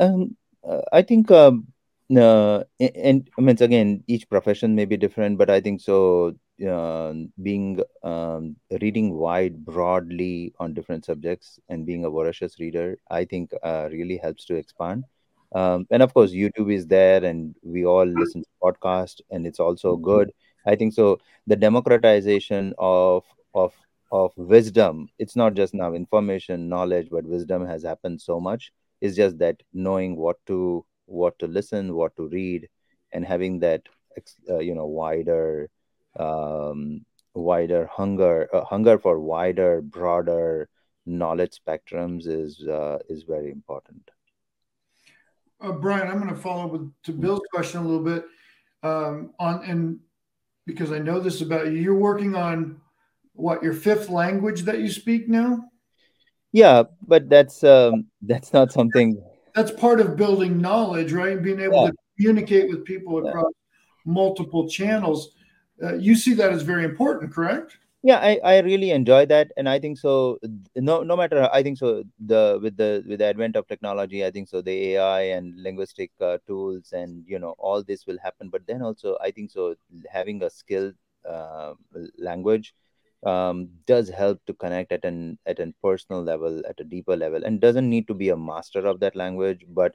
Um, 0.00 0.36
uh, 0.64 0.82
I 0.92 1.02
think, 1.02 1.30
um, 1.30 1.68
uh, 2.16 2.64
and 2.80 3.28
I 3.38 3.40
mean, 3.40 3.56
again, 3.60 4.04
each 4.06 4.28
profession 4.28 4.74
may 4.74 4.84
be 4.84 4.96
different, 4.96 5.38
but 5.38 5.50
I 5.50 5.60
think 5.60 5.80
so. 5.80 6.36
Uh, 6.62 7.14
being 7.42 7.80
um, 8.04 8.54
reading 8.80 9.14
wide, 9.14 9.64
broadly 9.64 10.52
on 10.60 10.74
different 10.74 11.04
subjects, 11.04 11.58
and 11.68 11.84
being 11.84 12.04
a 12.04 12.10
voracious 12.10 12.60
reader, 12.60 12.98
I 13.10 13.24
think 13.24 13.50
uh, 13.64 13.88
really 13.90 14.16
helps 14.16 14.44
to 14.46 14.54
expand. 14.54 15.04
um, 15.54 15.86
and 15.90 16.02
of 16.02 16.12
course 16.14 16.32
youtube 16.32 16.72
is 16.72 16.86
there 16.86 17.24
and 17.24 17.54
we 17.62 17.84
all 17.84 18.06
listen 18.06 18.42
to 18.42 18.48
podcast 18.62 19.20
and 19.30 19.46
it's 19.46 19.60
also 19.60 19.96
good 19.96 20.32
i 20.66 20.74
think 20.74 20.92
so 20.92 21.18
the 21.46 21.56
democratization 21.56 22.74
of 22.78 23.24
of 23.54 23.72
of 24.12 24.30
wisdom 24.36 25.08
it's 25.18 25.34
not 25.34 25.54
just 25.54 25.72
now 25.72 25.94
information 25.94 26.68
knowledge 26.68 27.08
but 27.10 27.24
wisdom 27.24 27.66
has 27.66 27.82
happened 27.82 28.20
so 28.20 28.38
much. 28.38 28.72
It's 29.00 29.16
just 29.16 29.38
that 29.38 29.62
knowing 29.72 30.16
what 30.16 30.36
to 30.46 30.84
what 31.06 31.38
to 31.40 31.46
listen 31.46 31.94
what 31.94 32.14
to 32.16 32.28
read 32.28 32.68
and 33.12 33.24
having 33.24 33.58
that 33.60 33.82
uh, 34.48 34.58
you 34.58 34.74
know 34.74 34.86
wider 34.86 35.70
um, 36.18 37.04
wider 37.34 37.86
hunger 37.86 38.48
uh, 38.54 38.64
hunger 38.64 38.98
for 38.98 39.18
wider 39.18 39.80
broader 39.80 40.68
knowledge 41.06 41.58
spectrums 41.58 42.26
is 42.26 42.64
uh, 42.68 42.98
is 43.08 43.24
very 43.24 43.50
important. 43.50 44.10
Uh, 45.60 45.72
brian 45.72 46.08
i'm 46.08 46.18
going 46.18 46.28
to 46.28 46.40
follow 46.40 46.64
up 46.66 46.72
with 46.72 46.92
to 47.02 47.12
bill's 47.12 47.46
question 47.52 47.80
a 47.80 47.84
little 47.84 48.04
bit. 48.04 48.26
Um, 48.84 49.32
on 49.38 49.64
and 49.64 50.00
because 50.66 50.92
i 50.92 50.98
know 50.98 51.20
this 51.20 51.40
about 51.40 51.66
you 51.66 51.72
you're 51.72 51.94
working 51.94 52.34
on 52.34 52.80
what 53.34 53.62
your 53.62 53.72
fifth 53.72 54.08
language 54.08 54.62
that 54.62 54.78
you 54.80 54.90
speak 54.90 55.28
now 55.28 55.62
yeah 56.52 56.82
but 57.06 57.28
that's 57.28 57.64
um, 57.64 58.06
that's 58.22 58.52
not 58.52 58.72
something 58.72 59.22
that's 59.54 59.70
part 59.70 60.00
of 60.00 60.16
building 60.16 60.60
knowledge 60.60 61.12
right 61.12 61.42
being 61.42 61.60
able 61.60 61.84
yeah. 61.84 61.90
to 61.90 61.96
communicate 62.16 62.68
with 62.68 62.84
people 62.84 63.18
across 63.26 63.52
yeah. 63.52 64.12
multiple 64.12 64.68
channels 64.68 65.34
uh, 65.82 65.94
you 65.94 66.14
see 66.14 66.34
that 66.34 66.52
as 66.52 66.62
very 66.62 66.84
important, 66.84 67.32
correct? 67.32 67.78
Yeah, 68.04 68.18
I, 68.18 68.40
I 68.42 68.58
really 68.60 68.90
enjoy 68.90 69.26
that, 69.26 69.52
and 69.56 69.68
I 69.68 69.78
think 69.78 69.96
so. 69.96 70.38
No, 70.74 71.02
no 71.04 71.16
matter 71.16 71.48
I 71.52 71.62
think 71.62 71.78
so. 71.78 72.02
The 72.18 72.58
with 72.60 72.76
the 72.76 73.04
with 73.06 73.20
the 73.20 73.26
advent 73.26 73.54
of 73.54 73.68
technology, 73.68 74.24
I 74.26 74.30
think 74.32 74.48
so. 74.48 74.60
The 74.60 74.94
AI 74.94 75.20
and 75.38 75.54
linguistic 75.62 76.10
uh, 76.20 76.38
tools, 76.48 76.90
and 76.92 77.24
you 77.28 77.38
know, 77.38 77.54
all 77.58 77.82
this 77.84 78.04
will 78.06 78.18
happen. 78.20 78.48
But 78.50 78.66
then 78.66 78.82
also, 78.82 79.16
I 79.20 79.30
think 79.30 79.52
so. 79.52 79.76
Having 80.10 80.42
a 80.42 80.50
skilled 80.50 80.94
uh, 81.28 81.74
language 82.18 82.74
um, 83.24 83.68
does 83.86 84.08
help 84.08 84.40
to 84.46 84.54
connect 84.54 84.90
at 84.90 85.04
an 85.04 85.38
at 85.46 85.60
a 85.60 85.72
personal 85.80 86.22
level, 86.24 86.60
at 86.68 86.80
a 86.80 86.84
deeper 86.84 87.16
level, 87.16 87.44
and 87.44 87.60
doesn't 87.60 87.88
need 87.88 88.08
to 88.08 88.14
be 88.14 88.30
a 88.30 88.36
master 88.36 88.80
of 88.84 88.98
that 88.98 89.14
language, 89.14 89.64
but 89.68 89.94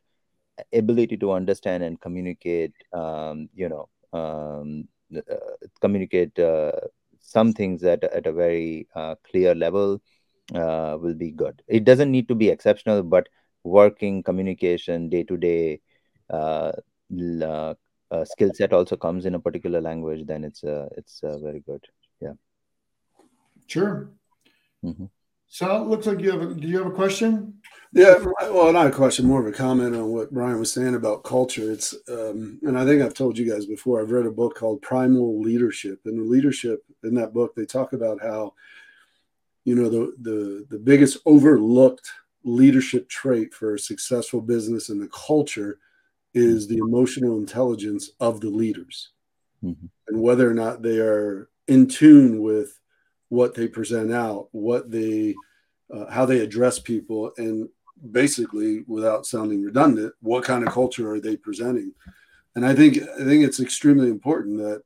ability 0.73 1.17
to 1.17 1.31
understand 1.31 1.83
and 1.83 1.99
communicate. 2.01 2.73
Um, 2.93 3.49
you 3.53 3.69
know, 3.69 3.89
um, 4.13 4.87
uh, 5.15 5.35
communicate 5.81 6.37
uh, 6.39 6.71
some 7.27 7.51
things 7.51 7.83
at, 7.83 8.03
at 8.05 8.25
a 8.25 8.31
very 8.31 8.87
uh, 8.95 9.15
clear 9.29 9.53
level 9.53 10.01
will 10.53 11.13
be 11.13 11.31
good. 11.31 11.61
It 11.67 11.83
doesn't 11.83 12.09
need 12.09 12.27
to 12.29 12.35
be 12.35 12.49
exceptional, 12.49 13.03
but 13.03 13.27
working 13.63 14.23
communication 14.23 15.09
day 15.09 15.23
to 15.23 15.35
day 15.35 15.81
skill 18.23 18.51
set 18.53 18.71
also 18.71 18.95
comes 18.95 19.25
in 19.25 19.35
a 19.35 19.39
particular 19.39 19.81
language, 19.81 20.25
then 20.25 20.45
it's 20.45 20.63
uh, 20.63 20.87
it's 20.95 21.21
uh, 21.23 21.37
very 21.39 21.59
good. 21.59 21.83
Yeah. 22.21 22.33
Sure. 23.67 24.09
Mm-hmm. 24.85 25.05
So 25.49 25.83
it 25.83 25.87
looks 25.89 26.07
like 26.07 26.21
you 26.21 26.31
have 26.31 26.41
a. 26.41 26.53
Do 26.53 26.67
you 26.67 26.77
have 26.77 26.87
a 26.87 26.95
question? 26.95 27.56
Yeah, 27.93 28.23
well, 28.41 28.73
not 28.73 28.87
a 28.87 28.91
question, 28.91 29.25
more 29.25 29.39
of 29.39 29.47
a 29.47 29.57
comment 29.57 29.95
on 29.95 30.09
what 30.09 30.33
Brian 30.33 30.59
was 30.59 30.71
saying 30.71 30.95
about 30.95 31.23
culture. 31.23 31.71
It's, 31.71 31.95
um, 32.09 32.59
and 32.63 32.77
I 32.77 32.85
think 32.85 33.01
I've 33.01 33.13
told 33.13 33.37
you 33.37 33.49
guys 33.49 33.65
before. 33.65 34.01
I've 34.01 34.11
read 34.11 34.25
a 34.25 34.31
book 34.31 34.55
called 34.55 34.81
Primal 34.81 35.41
Leadership, 35.41 36.01
and 36.05 36.19
the 36.19 36.29
leadership 36.29 36.83
in 37.03 37.15
that 37.15 37.33
book 37.33 37.55
they 37.55 37.65
talk 37.65 37.93
about 37.93 38.21
how, 38.21 38.53
you 39.63 39.75
know, 39.75 39.89
the 39.89 40.13
the 40.21 40.65
the 40.69 40.79
biggest 40.79 41.17
overlooked 41.25 42.11
leadership 42.43 43.09
trait 43.09 43.53
for 43.53 43.75
a 43.75 43.79
successful 43.79 44.41
business 44.41 44.89
and 44.89 45.01
the 45.01 45.09
culture 45.09 45.79
is 46.33 46.67
the 46.67 46.77
emotional 46.77 47.37
intelligence 47.37 48.11
of 48.19 48.41
the 48.41 48.49
leaders, 48.49 49.09
mm-hmm. 49.63 49.85
and 50.07 50.21
whether 50.21 50.49
or 50.49 50.53
not 50.53 50.81
they 50.81 50.99
are 50.99 51.49
in 51.67 51.87
tune 51.87 52.41
with 52.41 52.79
what 53.29 53.55
they 53.55 53.67
present 53.67 54.11
out, 54.11 54.49
what 54.51 54.91
they 54.91 55.35
uh, 55.93 56.09
how 56.11 56.25
they 56.25 56.39
address 56.39 56.79
people, 56.79 57.31
and 57.37 57.69
basically, 58.11 58.83
without 58.87 59.25
sounding 59.25 59.63
redundant, 59.63 60.13
what 60.21 60.43
kind 60.43 60.65
of 60.65 60.73
culture 60.73 61.11
are 61.11 61.19
they 61.19 61.37
presenting? 61.37 61.93
And 62.55 62.65
I 62.65 62.73
think 62.73 62.97
I 62.97 63.23
think 63.23 63.43
it's 63.43 63.59
extremely 63.59 64.09
important 64.09 64.57
that 64.57 64.81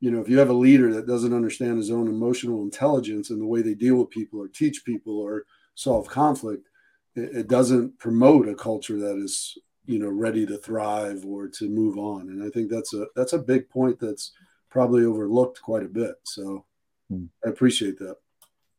you 0.00 0.10
know 0.10 0.20
if 0.20 0.28
you 0.28 0.38
have 0.38 0.50
a 0.50 0.54
leader 0.54 0.92
that 0.94 1.06
doesn't 1.06 1.34
understand 1.34 1.78
his 1.78 1.90
own 1.90 2.08
emotional 2.08 2.62
intelligence 2.62 3.30
and 3.30 3.40
the 3.40 3.46
way 3.46 3.62
they 3.62 3.74
deal 3.74 3.96
with 3.96 4.10
people 4.10 4.40
or 4.40 4.48
teach 4.48 4.84
people 4.84 5.18
or 5.18 5.44
solve 5.74 6.08
conflict, 6.08 6.68
it, 7.16 7.36
it 7.36 7.48
doesn't 7.48 7.98
promote 7.98 8.48
a 8.48 8.54
culture 8.54 8.98
that 8.98 9.16
is 9.16 9.56
you 9.86 9.98
know 9.98 10.08
ready 10.08 10.44
to 10.46 10.58
thrive 10.58 11.24
or 11.24 11.48
to 11.48 11.68
move 11.68 11.98
on. 11.98 12.28
And 12.28 12.44
I 12.44 12.50
think 12.50 12.70
that's 12.70 12.92
a 12.94 13.06
that's 13.16 13.32
a 13.32 13.38
big 13.38 13.68
point 13.70 13.98
that's 13.98 14.32
probably 14.70 15.04
overlooked 15.04 15.62
quite 15.62 15.84
a 15.84 15.88
bit. 15.88 16.16
So 16.24 16.66
mm-hmm. 17.10 17.24
I 17.44 17.48
appreciate 17.48 17.98
that. 18.00 18.16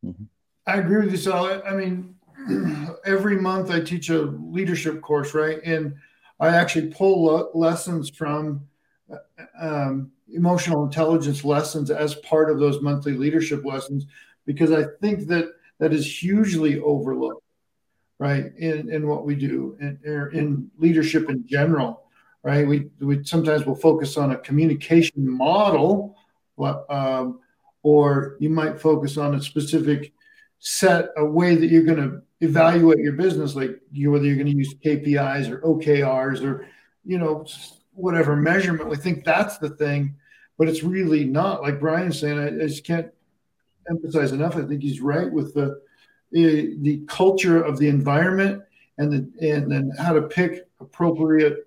Mm-hmm. 0.05 0.25
I 0.67 0.75
agree 0.75 1.03
with 1.03 1.11
you, 1.11 1.17
Sal. 1.17 1.63
I 1.65 1.71
mean, 1.71 2.15
every 3.05 3.39
month 3.39 3.71
I 3.71 3.81
teach 3.81 4.09
a 4.09 4.21
leadership 4.21 5.01
course, 5.01 5.33
right? 5.33 5.59
And 5.63 5.95
I 6.39 6.49
actually 6.49 6.87
pull 6.87 7.25
lo- 7.25 7.49
lessons 7.53 8.09
from 8.09 8.67
uh, 9.11 9.17
um, 9.59 10.11
emotional 10.33 10.83
intelligence 10.85 11.43
lessons 11.43 11.91
as 11.91 12.15
part 12.15 12.49
of 12.49 12.59
those 12.59 12.81
monthly 12.81 13.13
leadership 13.13 13.65
lessons 13.65 14.05
because 14.45 14.71
I 14.71 14.85
think 15.01 15.27
that 15.27 15.45
that 15.79 15.93
is 15.93 16.21
hugely 16.21 16.79
overlooked, 16.79 17.43
right? 18.19 18.51
In 18.57 18.91
in 18.91 19.07
what 19.07 19.25
we 19.25 19.35
do 19.35 19.77
in, 19.79 19.99
in 20.33 20.71
leadership 20.77 21.29
in 21.29 21.45
general, 21.47 22.03
right? 22.43 22.67
We 22.67 22.89
we 22.99 23.23
sometimes 23.23 23.65
will 23.65 23.75
focus 23.75 24.17
on 24.17 24.31
a 24.31 24.37
communication 24.37 25.29
model, 25.29 26.15
um, 26.89 27.39
or 27.83 28.37
you 28.39 28.49
might 28.49 28.79
focus 28.79 29.17
on 29.17 29.35
a 29.35 29.41
specific 29.41 30.13
set 30.59 31.09
a 31.17 31.25
way 31.25 31.55
that 31.55 31.67
you're 31.67 31.83
going 31.83 32.09
to 32.09 32.21
evaluate 32.41 32.99
your 32.99 33.13
business, 33.13 33.55
like 33.55 33.79
you, 33.91 34.11
whether 34.11 34.25
you're 34.25 34.35
going 34.35 34.47
to 34.47 34.55
use 34.55 34.73
KPIs 34.83 35.49
or 35.49 35.59
OKRs 35.61 36.43
or, 36.43 36.67
you 37.05 37.17
know, 37.17 37.45
whatever 37.93 38.35
measurement. 38.35 38.89
We 38.89 38.95
think 38.95 39.25
that's 39.25 39.57
the 39.57 39.69
thing, 39.69 40.15
but 40.57 40.67
it's 40.67 40.83
really 40.83 41.25
not. 41.25 41.61
Like 41.61 41.79
Brian's 41.79 42.19
saying, 42.19 42.39
I, 42.39 42.47
I 42.47 42.67
just 42.67 42.85
can't 42.85 43.11
emphasize 43.89 44.31
enough. 44.31 44.55
I 44.55 44.63
think 44.63 44.81
he's 44.81 45.01
right 45.01 45.31
with 45.31 45.53
the 45.53 45.81
the 46.31 47.03
culture 47.07 47.59
of 47.63 47.79
the 47.79 47.87
environment 47.87 48.61
and 48.99 49.11
the 49.11 49.49
and 49.51 49.71
then 49.71 49.91
how 49.97 50.13
to 50.13 50.21
pick 50.21 50.67
appropriate 50.79 51.65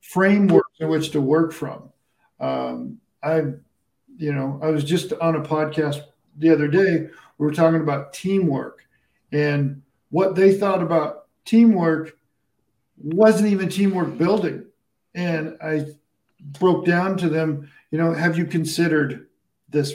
frameworks 0.00 0.80
in 0.80 0.88
which 0.88 1.10
to 1.10 1.20
work 1.20 1.52
from. 1.52 1.90
Um, 2.40 2.98
I, 3.22 3.42
you 4.16 4.32
know, 4.32 4.58
I 4.62 4.68
was 4.68 4.82
just 4.82 5.12
on 5.14 5.36
a 5.36 5.40
podcast 5.40 6.02
the 6.36 6.50
other 6.50 6.68
day. 6.68 7.08
We 7.38 7.46
were 7.46 7.52
talking 7.52 7.80
about 7.80 8.12
teamwork 8.12 8.84
and 9.32 9.82
what 10.10 10.34
they 10.34 10.54
thought 10.54 10.82
about 10.82 11.26
teamwork 11.44 12.16
wasn't 13.02 13.50
even 13.50 13.68
teamwork 13.68 14.18
building. 14.18 14.66
And 15.14 15.56
I 15.62 15.86
broke 16.58 16.84
down 16.84 17.16
to 17.18 17.28
them, 17.28 17.70
you 17.90 17.98
know, 17.98 18.12
have 18.12 18.36
you 18.36 18.44
considered 18.44 19.26
this 19.68 19.94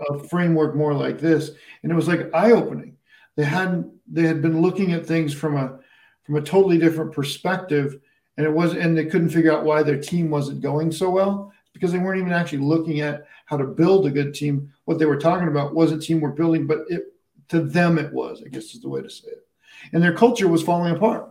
uh, 0.00 0.18
framework 0.18 0.74
more 0.74 0.94
like 0.94 1.18
this? 1.18 1.50
And 1.82 1.92
it 1.92 1.94
was 1.94 2.08
like 2.08 2.30
eye 2.34 2.52
opening. 2.52 2.96
They 3.36 3.44
hadn't, 3.44 3.92
they 4.10 4.22
had 4.22 4.42
been 4.42 4.60
looking 4.60 4.92
at 4.92 5.06
things 5.06 5.32
from 5.34 5.56
a, 5.56 5.78
from 6.24 6.36
a 6.36 6.42
totally 6.42 6.78
different 6.78 7.12
perspective. 7.12 8.00
And 8.36 8.46
it 8.46 8.52
was, 8.52 8.74
and 8.74 8.96
they 8.96 9.06
couldn't 9.06 9.30
figure 9.30 9.52
out 9.52 9.64
why 9.64 9.82
their 9.82 10.00
team 10.00 10.30
wasn't 10.30 10.62
going 10.62 10.90
so 10.92 11.10
well 11.10 11.52
because 11.72 11.92
they 11.92 11.98
weren't 11.98 12.20
even 12.20 12.32
actually 12.32 12.58
looking 12.58 13.00
at 13.00 13.26
how 13.46 13.56
to 13.56 13.64
build 13.64 14.06
a 14.06 14.10
good 14.10 14.34
team. 14.34 14.72
What 14.84 14.98
they 14.98 15.06
were 15.06 15.18
talking 15.18 15.48
about 15.48 15.74
wasn't 15.74 16.02
teamwork 16.02 16.36
building, 16.36 16.66
but 16.66 16.84
it 16.88 17.14
to 17.50 17.60
them 17.60 17.98
it 17.98 18.12
was, 18.12 18.42
I 18.44 18.48
guess 18.48 18.74
is 18.74 18.80
the 18.80 18.88
way 18.88 19.02
to 19.02 19.10
say 19.10 19.28
it. 19.28 19.46
And 19.92 20.02
their 20.02 20.14
culture 20.14 20.48
was 20.48 20.62
falling 20.62 20.94
apart. 20.94 21.30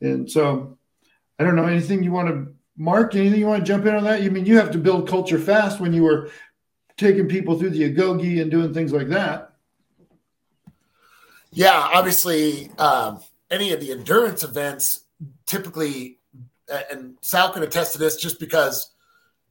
And 0.00 0.30
so 0.30 0.78
I 1.38 1.44
don't 1.44 1.56
know 1.56 1.66
anything 1.66 2.02
you 2.02 2.12
want 2.12 2.28
to 2.28 2.54
mark, 2.76 3.14
anything 3.14 3.40
you 3.40 3.46
want 3.46 3.64
to 3.64 3.66
jump 3.66 3.86
in 3.86 3.94
on 3.94 4.04
that? 4.04 4.22
You 4.22 4.30
mean 4.30 4.46
you 4.46 4.58
have 4.58 4.72
to 4.72 4.78
build 4.78 5.08
culture 5.08 5.38
fast 5.38 5.80
when 5.80 5.92
you 5.92 6.02
were 6.02 6.30
taking 6.96 7.28
people 7.28 7.58
through 7.58 7.70
the 7.70 7.92
agoge 7.92 8.40
and 8.40 8.50
doing 8.50 8.72
things 8.72 8.92
like 8.92 9.08
that. 9.08 9.52
Yeah, 11.52 11.88
obviously, 11.92 12.70
um, 12.78 13.20
any 13.50 13.72
of 13.72 13.80
the 13.80 13.92
endurance 13.92 14.42
events 14.42 15.04
typically, 15.46 16.18
and 16.90 17.16
Sal 17.22 17.52
can 17.52 17.62
attest 17.62 17.92
to 17.92 17.98
this, 17.98 18.16
just 18.16 18.40
because 18.40 18.90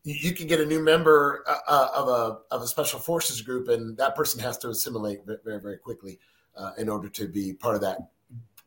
you 0.06 0.34
can 0.34 0.46
get 0.46 0.62
a 0.62 0.66
new 0.66 0.82
member 0.82 1.44
uh, 1.48 1.58
uh, 1.68 1.90
of 1.96 2.08
a 2.08 2.54
of 2.54 2.62
a 2.62 2.68
special 2.68 3.00
forces 3.00 3.42
group, 3.42 3.68
and 3.70 3.98
that 3.98 4.16
person 4.16 4.40
has 4.40 4.58
to 4.60 4.70
assimilate 4.70 5.22
very 5.26 5.60
very 5.60 5.78
quickly 5.78 6.20
uh, 6.56 6.72
in 6.78 6.88
order 6.88 7.10
to 7.10 7.28
be 7.28 7.54
part 7.54 7.76
of 7.76 7.82
that 7.82 8.10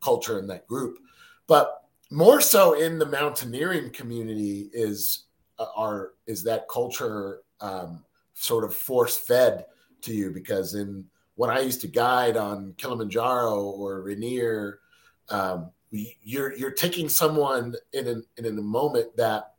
culture 0.03 0.39
and 0.39 0.51
that 0.51 0.66
group. 0.66 0.99
But 1.47 1.84
more 2.11 2.41
so 2.41 2.72
in 2.72 2.99
the 2.99 3.07
mountaineering 3.07 3.91
community 3.91 4.68
is 4.72 5.26
uh, 5.61 5.66
are 5.76 6.14
is 6.26 6.43
that 6.43 6.68
culture 6.68 7.43
um, 7.61 8.05
sort 8.34 8.64
of 8.64 8.74
force 8.74 9.16
fed 9.16 9.66
to 10.03 10.12
you 10.12 10.32
because 10.32 10.74
in 10.74 11.05
when 11.36 11.51
I 11.51 11.61
used 11.61 11.80
to 11.82 11.89
guide 11.89 12.36
on 12.36 12.74
Kilimanjaro 12.78 13.62
or 13.62 14.03
Rainier, 14.03 14.80
um, 15.28 15.70
you're 15.93 16.53
you're 16.57 16.72
taking 16.72 17.09
someone 17.09 17.76
in 17.93 18.09
an, 18.09 18.24
in 18.39 18.47
a 18.47 18.53
moment 18.53 19.16
that 19.16 19.53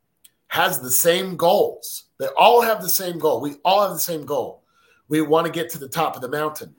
has 0.50 0.80
the 0.80 0.90
same 0.90 1.36
goals. 1.36 2.04
They 2.18 2.26
all 2.36 2.60
have 2.60 2.82
the 2.82 2.88
same 2.88 3.18
goal. 3.18 3.40
We 3.40 3.56
all 3.64 3.82
have 3.82 3.92
the 3.92 4.00
same 4.00 4.26
goal. 4.26 4.64
We 5.08 5.22
want 5.22 5.46
to 5.46 5.52
get 5.52 5.70
to 5.70 5.78
the 5.78 5.88
top 5.88 6.16
of 6.16 6.22
the 6.22 6.28
mountain. 6.28 6.74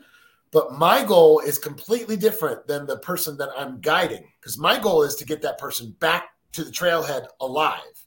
But 0.51 0.73
my 0.73 1.03
goal 1.03 1.39
is 1.39 1.57
completely 1.57 2.17
different 2.17 2.67
than 2.67 2.85
the 2.85 2.97
person 2.97 3.37
that 3.37 3.49
I'm 3.57 3.79
guiding 3.79 4.25
because 4.39 4.57
my 4.57 4.77
goal 4.77 5.03
is 5.03 5.15
to 5.15 5.25
get 5.25 5.41
that 5.43 5.57
person 5.57 5.95
back 5.99 6.31
to 6.51 6.65
the 6.65 6.71
trailhead 6.71 7.27
alive 7.39 8.05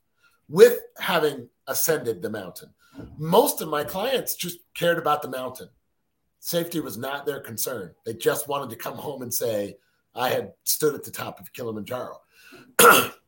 with 0.51 0.81
having 0.99 1.49
ascended 1.67 2.21
the 2.21 2.29
mountain. 2.29 2.69
Mm-hmm. 2.99 3.27
Most 3.27 3.62
of 3.62 3.69
my 3.69 3.85
clients 3.85 4.35
just 4.35 4.59
cared 4.75 4.99
about 4.99 5.23
the 5.23 5.31
mountain. 5.31 5.71
Safety 6.41 6.81
was 6.81 6.99
not 6.99 7.25
their 7.25 7.41
concern. 7.41 7.95
They 8.05 8.12
just 8.12 8.49
wanted 8.49 8.69
to 8.69 8.77
come 8.77 8.97
home 8.97 9.23
and 9.23 9.33
say, 9.33 9.79
I 10.15 10.29
had 10.29 10.53
stood 10.65 10.95
at 10.95 11.05
the 11.05 11.11
top 11.11 11.41
of 11.41 11.55
Kilimanjaro. 11.55 12.21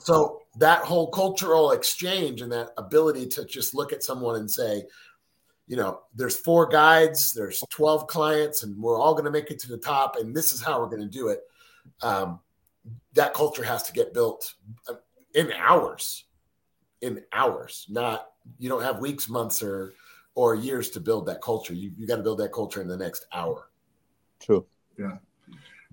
So 0.00 0.42
that 0.58 0.84
whole 0.84 1.10
cultural 1.10 1.72
exchange 1.72 2.40
and 2.40 2.50
that 2.52 2.70
ability 2.76 3.26
to 3.28 3.44
just 3.44 3.74
look 3.74 3.92
at 3.92 4.02
someone 4.02 4.36
and 4.36 4.50
say, 4.50 4.84
you 5.66 5.76
know, 5.76 6.00
there's 6.14 6.36
four 6.36 6.66
guides, 6.66 7.32
there's 7.34 7.62
12 7.70 8.06
clients, 8.06 8.62
and 8.62 8.80
we're 8.80 8.98
all 8.98 9.12
going 9.12 9.26
to 9.26 9.30
make 9.30 9.50
it 9.50 9.58
to 9.60 9.68
the 9.68 9.76
top, 9.76 10.16
and 10.16 10.34
this 10.34 10.52
is 10.52 10.62
how 10.62 10.80
we're 10.80 10.88
going 10.88 11.02
to 11.02 11.06
do 11.06 11.28
it. 11.28 11.40
Um, 12.02 12.40
that 13.14 13.34
culture 13.34 13.62
has 13.62 13.82
to 13.84 13.92
get 13.92 14.14
built 14.14 14.54
uh, 14.88 14.94
in 15.34 15.52
hours, 15.52 16.24
in 17.02 17.22
hours. 17.32 17.86
Not 17.90 18.28
you 18.58 18.68
don't 18.68 18.82
have 18.82 18.98
weeks, 18.98 19.28
months, 19.28 19.62
or 19.62 19.92
or 20.34 20.54
years 20.54 20.90
to 20.90 21.00
build 21.00 21.26
that 21.26 21.42
culture. 21.42 21.74
You 21.74 21.92
you 21.98 22.06
got 22.06 22.16
to 22.16 22.22
build 22.22 22.38
that 22.38 22.52
culture 22.52 22.80
in 22.80 22.88
the 22.88 22.96
next 22.96 23.26
hour. 23.32 23.68
True. 24.40 24.64
Yeah. 24.98 25.18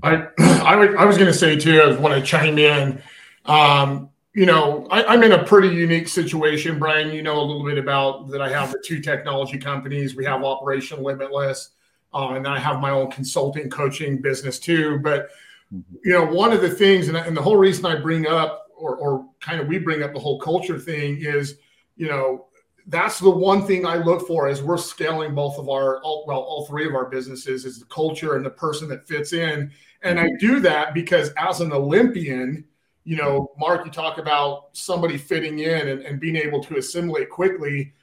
I 0.04 0.28
I, 0.40 0.76
would, 0.76 0.96
I 0.96 1.06
was 1.06 1.18
going 1.18 1.32
to 1.32 1.38
say 1.38 1.58
too. 1.58 1.82
I 1.82 2.00
want 2.00 2.14
to 2.14 2.22
chime 2.22 2.58
in. 2.58 3.02
Um, 3.46 4.10
you 4.36 4.46
know, 4.46 4.86
I, 4.92 5.14
am 5.14 5.24
in 5.24 5.32
a 5.32 5.44
pretty 5.44 5.70
unique 5.70 6.10
situation, 6.10 6.78
Brian. 6.78 7.14
You 7.16 7.24
know 7.24 7.40
a 7.40 7.42
little 7.42 7.64
bit 7.64 7.78
about 7.78 8.28
that. 8.30 8.42
I 8.42 8.50
have 8.50 8.72
the 8.72 8.84
two 8.86 9.00
technology 9.00 9.58
companies. 9.58 10.16
We 10.16 10.26
have 10.26 10.44
Operation 10.44 11.02
Limitless, 11.02 11.70
uh, 12.14 12.34
and 12.34 12.44
then 12.44 12.52
I 12.52 12.60
have 12.60 12.82
my 12.82 12.90
own 12.90 13.10
consulting 13.10 13.70
coaching 13.70 14.22
business 14.22 14.60
too. 14.60 15.00
But 15.00 15.30
mm-hmm. 15.74 15.96
you 16.04 16.12
know, 16.12 16.26
one 16.26 16.52
of 16.52 16.62
the 16.62 16.70
things, 16.70 17.08
and, 17.08 17.16
and 17.16 17.36
the 17.36 17.42
whole 17.42 17.56
reason 17.56 17.86
I 17.86 17.96
bring 17.96 18.28
up, 18.28 18.68
or, 18.76 18.98
or 18.98 19.26
kind 19.40 19.62
of 19.62 19.68
we 19.68 19.80
bring 19.80 20.04
up 20.04 20.14
the 20.14 20.20
whole 20.20 20.40
culture 20.40 20.80
thing, 20.80 21.18
is 21.22 21.56
you 21.96 22.10
know 22.10 22.48
that's 22.88 23.20
the 23.20 23.30
one 23.30 23.66
thing 23.66 23.86
I 23.86 23.96
look 23.96 24.28
for 24.28 24.50
as 24.50 24.62
we're 24.62 24.78
scaling 24.78 25.34
both 25.34 25.58
of 25.58 25.70
our 25.70 26.02
all, 26.02 26.26
well 26.28 26.42
all 26.42 26.66
three 26.66 26.86
of 26.86 26.94
our 26.94 27.06
businesses 27.06 27.64
is 27.64 27.80
the 27.80 27.86
culture 27.86 28.36
and 28.36 28.46
the 28.46 28.50
person 28.50 28.90
that 28.90 29.08
fits 29.08 29.32
in, 29.32 29.72
and 30.02 30.20
I 30.20 30.26
mm-hmm. 30.26 30.46
do 30.46 30.60
that 30.60 30.94
because 30.94 31.30
as 31.38 31.62
an 31.62 31.72
Olympian 31.72 32.66
you 33.06 33.16
know, 33.16 33.52
Mark, 33.58 33.86
you 33.86 33.92
talk 33.92 34.18
about 34.18 34.70
somebody 34.74 35.18
fitting 35.18 35.60
in 35.60 35.88
and, 35.88 36.02
and 36.02 36.20
being 36.20 36.36
able 36.36 36.62
to 36.64 36.78
assimilate 36.78 37.30
quickly. 37.30 37.94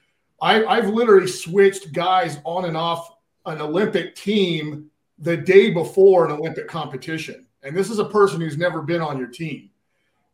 I, 0.41 0.65
I've 0.65 0.87
literally 0.87 1.27
switched 1.27 1.91
guys 1.91 2.39
on 2.45 2.65
and 2.65 2.77
off 2.77 3.13
an 3.45 3.59
Olympic 3.61 4.15
team 4.15 4.89
the 5.19 5.35
day 5.35 5.69
before 5.69 6.25
an 6.25 6.31
Olympic 6.31 6.69
competition. 6.69 7.45
And 7.63 7.75
this 7.75 7.89
is 7.89 7.99
a 7.99 8.05
person 8.05 8.39
who's 8.39 8.57
never 8.57 8.81
been 8.81 9.01
on 9.01 9.17
your 9.17 9.27
team. 9.27 9.69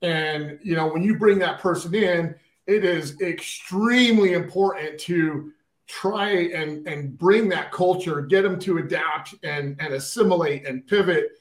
And, 0.02 0.60
you 0.62 0.76
know, 0.76 0.88
when 0.88 1.04
you 1.04 1.18
bring 1.18 1.40
that 1.40 1.60
person 1.60 1.94
in, 1.94 2.36
it 2.68 2.86
is 2.86 3.20
extremely 3.22 4.34
important 4.34 5.00
to 5.02 5.52
try 5.88 6.30
and, 6.30 6.88
and 6.88 7.18
bring 7.18 7.50
that 7.50 7.72
culture, 7.72 8.22
get 8.22 8.44
them 8.44 8.60
to 8.60 8.78
adapt 8.78 9.34
and, 9.44 9.76
and 9.80 9.96
assimilate 9.96 10.68
and 10.68 10.86
pivot 10.86 11.32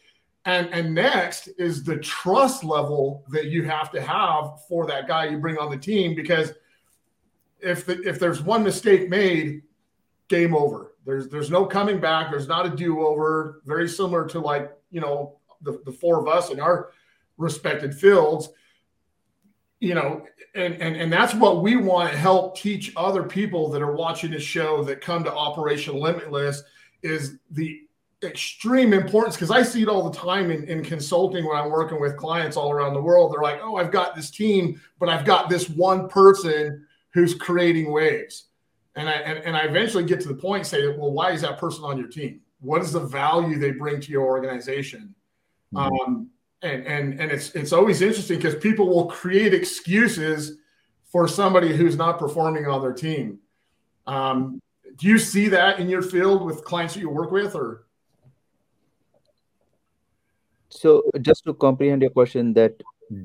and 0.44 0.68
and 0.72 0.94
next 0.94 1.48
is 1.58 1.84
the 1.84 1.96
trust 1.98 2.64
level 2.64 3.24
that 3.28 3.46
you 3.46 3.64
have 3.64 3.90
to 3.92 4.00
have 4.00 4.64
for 4.68 4.86
that 4.86 5.06
guy 5.06 5.26
you 5.26 5.38
bring 5.38 5.58
on 5.58 5.70
the 5.70 5.76
team 5.76 6.14
because 6.14 6.52
if 7.60 7.84
the, 7.84 8.00
if 8.02 8.18
there's 8.18 8.40
one 8.40 8.62
mistake 8.62 9.08
made, 9.08 9.62
game 10.28 10.54
over. 10.54 10.94
There's 11.04 11.28
there's 11.28 11.50
no 11.50 11.64
coming 11.64 12.00
back. 12.00 12.30
There's 12.30 12.48
not 12.48 12.66
a 12.66 12.70
do 12.70 13.00
over. 13.00 13.62
Very 13.64 13.88
similar 13.88 14.26
to 14.28 14.40
like 14.40 14.70
you 14.90 15.00
know 15.00 15.38
the, 15.62 15.80
the 15.84 15.92
four 15.92 16.20
of 16.20 16.28
us 16.28 16.50
in 16.50 16.60
our 16.60 16.90
respected 17.36 17.94
fields. 17.94 18.50
You 19.80 19.94
know, 19.94 20.26
and, 20.54 20.74
and 20.74 20.96
and 20.96 21.12
that's 21.12 21.34
what 21.34 21.62
we 21.62 21.76
want 21.76 22.10
to 22.10 22.18
help 22.18 22.58
teach 22.58 22.92
other 22.96 23.22
people 23.22 23.70
that 23.70 23.80
are 23.80 23.94
watching 23.94 24.30
this 24.30 24.42
show 24.42 24.84
that 24.84 25.00
come 25.00 25.24
to 25.24 25.32
Operation 25.32 25.94
Limitless 25.94 26.62
is 27.02 27.38
the 27.50 27.82
extreme 28.22 28.92
importance 28.92 29.36
because 29.36 29.50
I 29.50 29.62
see 29.62 29.82
it 29.82 29.88
all 29.88 30.10
the 30.10 30.18
time 30.18 30.50
in, 30.50 30.64
in 30.64 30.82
consulting 30.82 31.46
when 31.46 31.56
I'm 31.56 31.70
working 31.70 32.00
with 32.00 32.16
clients 32.16 32.56
all 32.56 32.72
around 32.72 32.94
the 32.94 33.00
world. 33.00 33.32
They're 33.32 33.42
like, 33.42 33.60
oh, 33.62 33.76
I've 33.76 33.92
got 33.92 34.16
this 34.16 34.30
team, 34.30 34.80
but 34.98 35.08
I've 35.08 35.24
got 35.24 35.48
this 35.48 35.68
one 35.68 36.08
person 36.08 36.86
who's 37.10 37.34
creating 37.34 37.92
waves. 37.92 38.46
And 38.96 39.08
I 39.08 39.12
and, 39.12 39.38
and 39.44 39.56
I 39.56 39.60
eventually 39.60 40.04
get 40.04 40.20
to 40.22 40.28
the 40.28 40.34
point 40.34 40.66
say, 40.66 40.88
well, 40.88 41.12
why 41.12 41.30
is 41.30 41.42
that 41.42 41.58
person 41.58 41.84
on 41.84 41.96
your 41.96 42.08
team? 42.08 42.40
What 42.60 42.82
is 42.82 42.92
the 42.92 43.00
value 43.00 43.58
they 43.58 43.70
bring 43.70 44.00
to 44.00 44.10
your 44.10 44.26
organization? 44.26 45.14
Mm-hmm. 45.72 45.92
Um, 45.92 46.30
and 46.62 46.84
and 46.86 47.20
and 47.20 47.30
it's 47.30 47.50
it's 47.54 47.72
always 47.72 48.02
interesting 48.02 48.38
because 48.38 48.56
people 48.56 48.88
will 48.88 49.06
create 49.06 49.54
excuses 49.54 50.58
for 51.04 51.28
somebody 51.28 51.74
who's 51.74 51.96
not 51.96 52.18
performing 52.18 52.66
on 52.66 52.82
their 52.82 52.92
team. 52.92 53.38
Um, 54.08 54.60
do 54.96 55.06
you 55.06 55.18
see 55.18 55.48
that 55.48 55.78
in 55.78 55.88
your 55.88 56.02
field 56.02 56.44
with 56.44 56.64
clients 56.64 56.94
that 56.94 57.00
you 57.00 57.10
work 57.10 57.30
with, 57.30 57.54
or 57.54 57.86
so 60.70 61.02
just 61.22 61.44
to 61.44 61.54
comprehend 61.54 62.02
your 62.02 62.10
question 62.10 62.52
that 62.54 62.74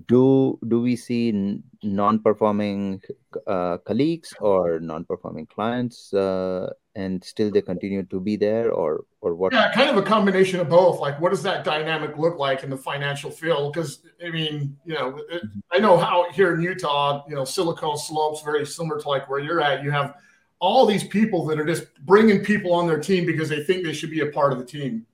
do 0.07 0.57
do 0.69 0.79
we 0.79 0.95
see 0.95 1.59
non-performing 1.83 3.01
uh, 3.47 3.77
colleagues 3.79 4.33
or 4.39 4.79
non-performing 4.79 5.45
clients 5.45 6.13
uh, 6.13 6.71
and 6.95 7.21
still 7.21 7.51
they 7.51 7.61
continue 7.61 8.03
to 8.03 8.19
be 8.19 8.37
there 8.37 8.71
or 8.71 9.03
or 9.19 9.35
what? 9.35 9.51
Yeah 9.51 9.73
kind 9.73 9.89
of 9.89 9.97
a 9.97 10.01
combination 10.01 10.61
of 10.61 10.69
both. 10.69 10.99
Like 10.99 11.19
what 11.19 11.31
does 11.31 11.43
that 11.43 11.65
dynamic 11.65 12.17
look 12.17 12.39
like 12.39 12.63
in 12.63 12.69
the 12.69 12.77
financial 12.77 13.29
field? 13.29 13.73
Because 13.73 13.99
i 14.25 14.29
mean 14.29 14.77
you 14.85 14.93
know 14.93 15.17
it, 15.29 15.43
mm-hmm. 15.43 15.59
i 15.71 15.77
know 15.77 15.97
how 15.97 16.29
here 16.31 16.53
in 16.53 16.61
utah 16.61 17.23
you 17.27 17.35
know 17.35 17.43
silicon 17.43 17.97
slopes 17.97 18.41
very 18.41 18.65
similar 18.65 18.99
to 18.99 19.07
like 19.07 19.29
where 19.29 19.39
you're 19.39 19.61
at 19.61 19.83
you 19.83 19.91
have 19.91 20.15
all 20.59 20.85
these 20.85 21.03
people 21.03 21.45
that 21.45 21.59
are 21.59 21.65
just 21.65 21.93
bringing 22.05 22.43
people 22.43 22.73
on 22.73 22.87
their 22.87 22.99
team 22.99 23.25
because 23.25 23.49
they 23.49 23.63
think 23.63 23.83
they 23.83 23.93
should 23.93 24.11
be 24.11 24.21
a 24.21 24.27
part 24.27 24.53
of 24.53 24.59
the 24.59 24.65
team 24.65 25.05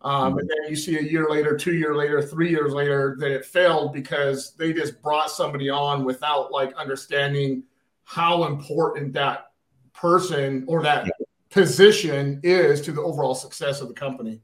um, 0.00 0.30
mm-hmm. 0.30 0.38
and 0.38 0.50
then 0.50 0.70
you 0.70 0.76
see 0.76 0.98
a 0.98 1.02
year 1.02 1.28
later, 1.28 1.56
two 1.56 1.74
year 1.74 1.94
later, 1.94 2.22
three 2.22 2.50
years 2.50 2.72
later 2.72 3.16
that 3.18 3.30
it 3.30 3.44
failed 3.44 3.92
because 3.92 4.52
they 4.52 4.72
just 4.72 5.02
brought 5.02 5.30
somebody 5.30 5.68
on 5.68 6.04
without 6.04 6.52
like 6.52 6.72
understanding 6.74 7.64
how 8.04 8.44
important 8.44 9.12
that 9.14 9.46
person 9.92 10.64
or 10.68 10.82
that 10.82 11.06
yeah. 11.06 11.12
position 11.50 12.40
is 12.42 12.80
to 12.82 12.92
the 12.92 13.02
overall 13.02 13.34
success 13.34 13.80
of 13.80 13.88
the 13.88 13.94
company. 13.94 14.40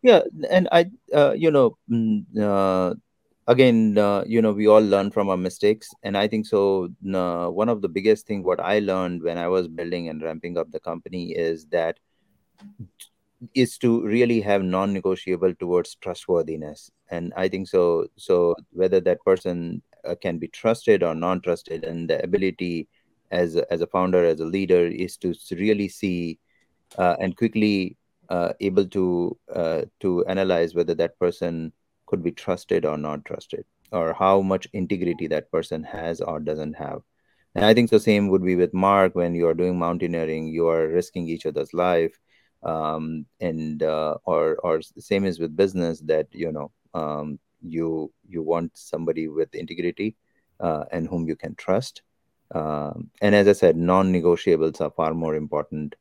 Yeah, 0.00 0.22
and 0.48 0.68
I, 0.72 0.86
uh, 1.12 1.32
you 1.32 1.50
know, 1.50 1.76
mm, 1.90 2.24
uh, 2.38 2.94
again, 3.46 3.98
uh, 3.98 4.24
you 4.26 4.40
know, 4.40 4.52
we 4.52 4.68
all 4.68 4.80
learn 4.80 5.10
from 5.10 5.28
our 5.28 5.36
mistakes, 5.36 5.90
and 6.02 6.16
I 6.16 6.28
think 6.28 6.46
so. 6.46 6.88
Uh, 7.12 7.48
one 7.48 7.68
of 7.68 7.82
the 7.82 7.88
biggest 7.88 8.26
thing 8.26 8.42
what 8.42 8.60
I 8.60 8.78
learned 8.78 9.22
when 9.22 9.36
I 9.36 9.48
was 9.48 9.68
building 9.68 10.08
and 10.08 10.22
ramping 10.22 10.56
up 10.56 10.70
the 10.70 10.80
company 10.80 11.32
is 11.32 11.66
that 11.66 11.98
is 13.54 13.78
to 13.78 14.02
really 14.02 14.40
have 14.40 14.62
non-negotiable 14.62 15.54
towards 15.54 15.94
trustworthiness. 15.96 16.90
And 17.10 17.32
i 17.36 17.48
think 17.48 17.68
so 17.68 18.06
so 18.16 18.54
whether 18.72 19.00
that 19.00 19.24
person 19.24 19.82
uh, 20.04 20.14
can 20.14 20.38
be 20.38 20.48
trusted 20.48 21.02
or 21.02 21.14
non-trusted 21.14 21.84
and 21.84 22.10
the 22.10 22.22
ability 22.22 22.88
as 23.30 23.56
as 23.56 23.80
a 23.80 23.86
founder 23.86 24.24
as 24.24 24.40
a 24.40 24.44
leader 24.44 24.86
is 24.86 25.16
to 25.18 25.34
really 25.52 25.88
see 25.88 26.38
uh, 26.96 27.16
and 27.20 27.36
quickly 27.36 27.96
uh, 28.28 28.52
able 28.60 28.86
to 28.86 29.36
uh, 29.54 29.82
to 30.00 30.24
analyze 30.26 30.74
whether 30.74 30.94
that 30.94 31.18
person 31.18 31.72
could 32.06 32.22
be 32.22 32.32
trusted 32.32 32.84
or 32.84 32.96
not 32.96 33.24
trusted 33.24 33.64
or 33.92 34.12
how 34.12 34.40
much 34.40 34.66
integrity 34.72 35.26
that 35.26 35.50
person 35.50 35.82
has 35.82 36.20
or 36.20 36.40
doesn't 36.40 36.74
have. 36.74 37.00
And 37.54 37.64
i 37.64 37.74
think 37.74 37.90
the 37.90 38.00
same 38.00 38.28
would 38.28 38.44
be 38.44 38.56
with 38.56 38.74
mark. 38.74 39.14
When 39.14 39.34
you 39.34 39.48
are 39.48 39.54
doing 39.54 39.78
mountaineering 39.78 40.48
you 40.48 40.68
are 40.68 40.88
risking 40.88 41.28
each 41.28 41.46
other's 41.46 41.72
life 41.74 42.18
um, 42.62 43.26
and 43.40 43.82
uh, 43.82 44.16
or 44.24 44.56
or 44.62 44.82
same 44.82 45.24
as 45.24 45.38
with 45.38 45.56
business 45.56 46.00
that 46.00 46.26
you 46.32 46.52
know 46.52 46.70
um, 46.94 47.38
you 47.62 48.12
you 48.28 48.42
want 48.42 48.76
somebody 48.76 49.28
with 49.28 49.54
integrity 49.54 50.16
uh, 50.60 50.84
and 50.92 51.08
whom 51.08 51.26
you 51.28 51.36
can 51.36 51.54
trust. 51.54 52.02
Um, 52.54 53.10
and 53.20 53.34
as 53.34 53.46
i 53.46 53.52
said 53.52 53.76
non-negotiables 53.76 54.80
are 54.80 54.90
far 54.90 55.12
more 55.12 55.34
important 55.34 55.94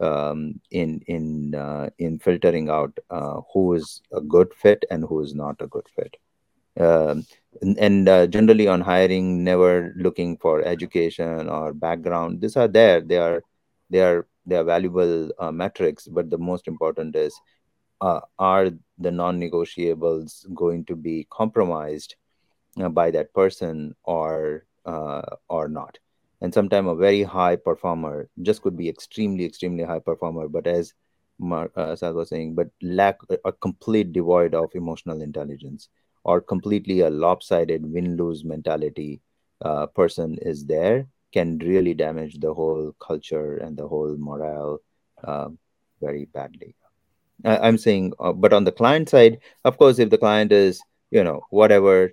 um, 0.00 0.60
in 0.70 1.00
in 1.06 1.54
uh, 1.54 1.88
in 1.98 2.18
filtering 2.18 2.68
out 2.68 2.98
uh, 3.10 3.40
who 3.52 3.74
is 3.74 4.02
a 4.12 4.20
good 4.20 4.52
fit 4.54 4.84
and 4.90 5.04
who 5.04 5.22
is 5.22 5.34
not 5.34 5.56
a 5.60 5.66
good 5.66 5.86
fit. 5.94 6.16
Um, 6.78 7.24
and, 7.62 7.78
and 7.78 8.08
uh, 8.08 8.26
generally 8.26 8.66
on 8.66 8.80
hiring 8.80 9.44
never 9.44 9.94
looking 9.96 10.36
for 10.36 10.62
education 10.62 11.48
or 11.48 11.72
background. 11.72 12.40
These 12.40 12.56
are 12.56 12.68
there. 12.68 13.00
They 13.00 13.18
are 13.18 13.42
they 13.90 14.00
are 14.00 14.26
they 14.46 14.56
are 14.56 14.64
valuable 14.64 15.30
uh, 15.38 15.50
metrics 15.50 16.06
but 16.06 16.30
the 16.30 16.38
most 16.38 16.68
important 16.68 17.16
is 17.16 17.34
uh, 18.00 18.20
are 18.38 18.70
the 18.98 19.10
non-negotiables 19.10 20.52
going 20.54 20.84
to 20.84 20.96
be 20.96 21.26
compromised 21.30 22.16
uh, 22.80 22.88
by 22.88 23.10
that 23.10 23.32
person 23.32 23.94
or 24.04 24.66
uh, 24.84 25.22
or 25.48 25.68
not? 25.68 25.98
And 26.40 26.52
sometimes 26.52 26.88
a 26.88 26.94
very 26.94 27.22
high 27.22 27.56
performer 27.56 28.28
just 28.42 28.60
could 28.62 28.76
be 28.76 28.88
extremely 28.88 29.44
extremely 29.46 29.84
high 29.84 30.00
performer 30.00 30.48
but 30.48 30.66
as 30.66 30.92
Mark 31.38 31.72
uh, 31.76 31.96
Sal 31.96 32.14
was 32.14 32.28
saying 32.28 32.54
but 32.54 32.68
lack 32.82 33.18
a 33.44 33.52
complete 33.52 34.12
devoid 34.12 34.54
of 34.54 34.70
emotional 34.74 35.22
intelligence 35.22 35.88
or 36.24 36.40
completely 36.40 37.00
a 37.00 37.10
lopsided 37.10 37.90
win-lose 37.92 38.44
mentality 38.44 39.20
uh, 39.62 39.86
person 39.86 40.38
is 40.42 40.66
there 40.66 41.06
can 41.34 41.58
really 41.58 41.94
damage 41.94 42.38
the 42.38 42.54
whole 42.54 42.94
culture 43.00 43.56
and 43.58 43.76
the 43.76 43.88
whole 43.92 44.16
morale 44.16 44.78
uh, 45.24 45.48
very 46.00 46.26
badly. 46.26 46.74
I'm 47.44 47.78
saying 47.78 48.12
uh, 48.20 48.32
but 48.32 48.52
on 48.52 48.64
the 48.64 48.72
client 48.72 49.08
side 49.08 49.38
of 49.64 49.76
course 49.76 49.98
if 49.98 50.10
the 50.10 50.18
client 50.18 50.52
is 50.52 50.80
you 51.10 51.24
know 51.24 51.40
whatever 51.50 52.12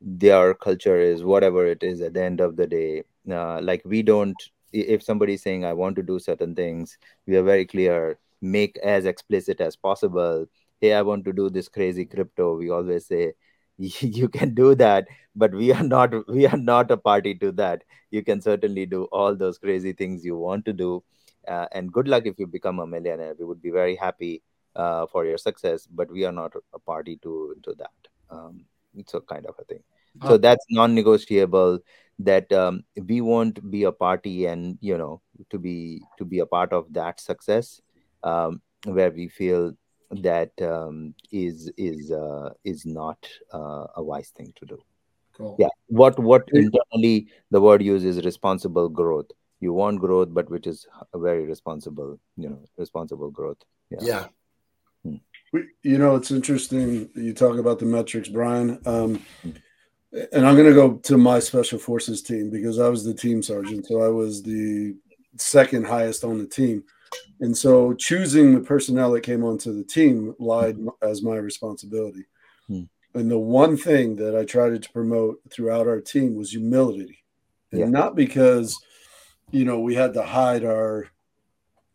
their 0.00 0.54
culture 0.54 0.98
is 0.98 1.22
whatever 1.22 1.66
it 1.66 1.82
is 1.82 2.00
at 2.00 2.14
the 2.14 2.22
end 2.22 2.40
of 2.40 2.56
the 2.56 2.66
day 2.66 3.02
uh, 3.30 3.60
like 3.60 3.82
we 3.84 4.02
don't 4.02 4.42
if 4.72 5.02
somebody's 5.02 5.42
saying 5.42 5.64
i 5.64 5.72
want 5.72 5.94
to 5.96 6.02
do 6.02 6.18
certain 6.18 6.54
things 6.54 6.96
we 7.26 7.36
are 7.36 7.42
very 7.42 7.66
clear 7.66 8.18
make 8.40 8.76
as 8.78 9.04
explicit 9.04 9.60
as 9.60 9.76
possible. 9.76 10.46
Hey 10.80 10.94
i 10.94 11.02
want 11.02 11.24
to 11.26 11.32
do 11.32 11.48
this 11.50 11.68
crazy 11.68 12.04
crypto 12.04 12.56
we 12.56 12.70
always 12.70 13.06
say 13.06 13.34
you 13.78 14.28
can 14.28 14.54
do 14.54 14.74
that 14.74 15.06
but 15.34 15.52
we 15.54 15.72
are 15.72 15.82
not 15.82 16.12
we 16.28 16.46
are 16.46 16.56
not 16.56 16.90
a 16.90 16.96
party 16.96 17.34
to 17.36 17.52
that. 17.52 17.82
You 18.10 18.22
can 18.22 18.40
certainly 18.40 18.84
do 18.86 19.04
all 19.04 19.34
those 19.34 19.58
crazy 19.58 19.92
things 19.92 20.24
you 20.24 20.36
want 20.36 20.64
to 20.66 20.72
do 20.72 21.02
uh, 21.48 21.66
and 21.72 21.92
good 21.92 22.08
luck 22.08 22.24
if 22.26 22.38
you 22.38 22.46
become 22.46 22.78
a 22.80 22.86
millionaire. 22.86 23.34
We 23.38 23.46
would 23.46 23.62
be 23.62 23.70
very 23.70 23.96
happy 23.96 24.42
uh, 24.76 25.06
for 25.06 25.24
your 25.24 25.38
success 25.38 25.86
but 25.86 26.10
we 26.10 26.24
are 26.24 26.32
not 26.32 26.52
a 26.74 26.78
party 26.78 27.18
to 27.22 27.54
to 27.62 27.74
that. 27.78 28.10
Um, 28.30 28.64
it's 28.96 29.14
a 29.14 29.20
kind 29.20 29.46
of 29.46 29.54
a 29.58 29.64
thing. 29.64 29.82
So 30.26 30.36
that's 30.36 30.64
non-negotiable 30.68 31.78
that 32.18 32.52
um, 32.52 32.84
we 33.08 33.22
won't 33.22 33.70
be 33.70 33.84
a 33.84 33.92
party 33.92 34.44
and 34.44 34.76
you 34.82 34.98
know 34.98 35.22
to 35.48 35.58
be 35.58 36.02
to 36.18 36.24
be 36.26 36.40
a 36.40 36.46
part 36.46 36.72
of 36.72 36.92
that 36.92 37.18
success 37.18 37.80
um, 38.22 38.60
where 38.84 39.10
we 39.10 39.28
feel 39.28 39.72
that 40.12 40.50
um, 40.62 41.14
is 41.30 41.70
is 41.76 42.10
uh, 42.10 42.50
is 42.64 42.84
not 42.84 43.28
uh, 43.52 43.86
a 43.96 44.02
wise 44.02 44.30
thing 44.30 44.52
to 44.56 44.66
do 44.66 44.78
cool. 45.36 45.56
yeah 45.58 45.68
what 45.86 46.18
what 46.18 46.48
internally 46.52 47.28
the 47.50 47.60
word 47.60 47.82
used 47.82 48.04
is 48.04 48.24
responsible 48.24 48.88
growth 48.88 49.30
you 49.60 49.72
want 49.72 50.00
growth 50.00 50.28
but 50.32 50.50
which 50.50 50.66
is 50.66 50.86
a 51.14 51.18
very 51.18 51.46
responsible 51.46 52.18
you 52.36 52.48
know 52.48 52.58
responsible 52.76 53.30
growth 53.30 53.58
yeah, 53.90 53.98
yeah. 54.02 54.26
Hmm. 55.04 55.62
you 55.82 55.98
know 55.98 56.16
it's 56.16 56.30
interesting 56.30 57.08
you 57.14 57.32
talk 57.32 57.58
about 57.58 57.78
the 57.78 57.86
metrics 57.86 58.28
brian 58.28 58.80
um, 58.86 59.20
hmm 59.42 59.50
and 60.32 60.46
I'm 60.46 60.56
going 60.56 60.68
to 60.68 60.74
go 60.74 60.94
to 60.94 61.16
my 61.16 61.38
special 61.38 61.78
forces 61.78 62.22
team 62.22 62.50
because 62.50 62.78
I 62.78 62.88
was 62.88 63.04
the 63.04 63.14
team 63.14 63.42
sergeant. 63.42 63.86
So 63.86 64.02
I 64.02 64.08
was 64.08 64.42
the 64.42 64.94
second 65.38 65.86
highest 65.86 66.24
on 66.24 66.38
the 66.38 66.46
team. 66.46 66.84
And 67.40 67.56
so 67.56 67.92
choosing 67.94 68.54
the 68.54 68.60
personnel 68.60 69.12
that 69.12 69.22
came 69.22 69.44
onto 69.44 69.76
the 69.76 69.84
team 69.84 70.34
lied 70.38 70.78
as 71.02 71.22
my 71.22 71.36
responsibility. 71.36 72.24
Hmm. 72.68 72.82
And 73.14 73.30
the 73.30 73.38
one 73.38 73.76
thing 73.76 74.16
that 74.16 74.36
I 74.36 74.44
tried 74.44 74.80
to 74.80 74.92
promote 74.92 75.40
throughout 75.50 75.86
our 75.86 76.00
team 76.00 76.34
was 76.34 76.52
humility. 76.52 77.24
And 77.70 77.80
yeah. 77.80 77.88
not 77.88 78.16
because, 78.16 78.78
you 79.50 79.64
know, 79.64 79.80
we 79.80 79.94
had 79.94 80.14
to 80.14 80.22
hide 80.22 80.64
our 80.64 81.08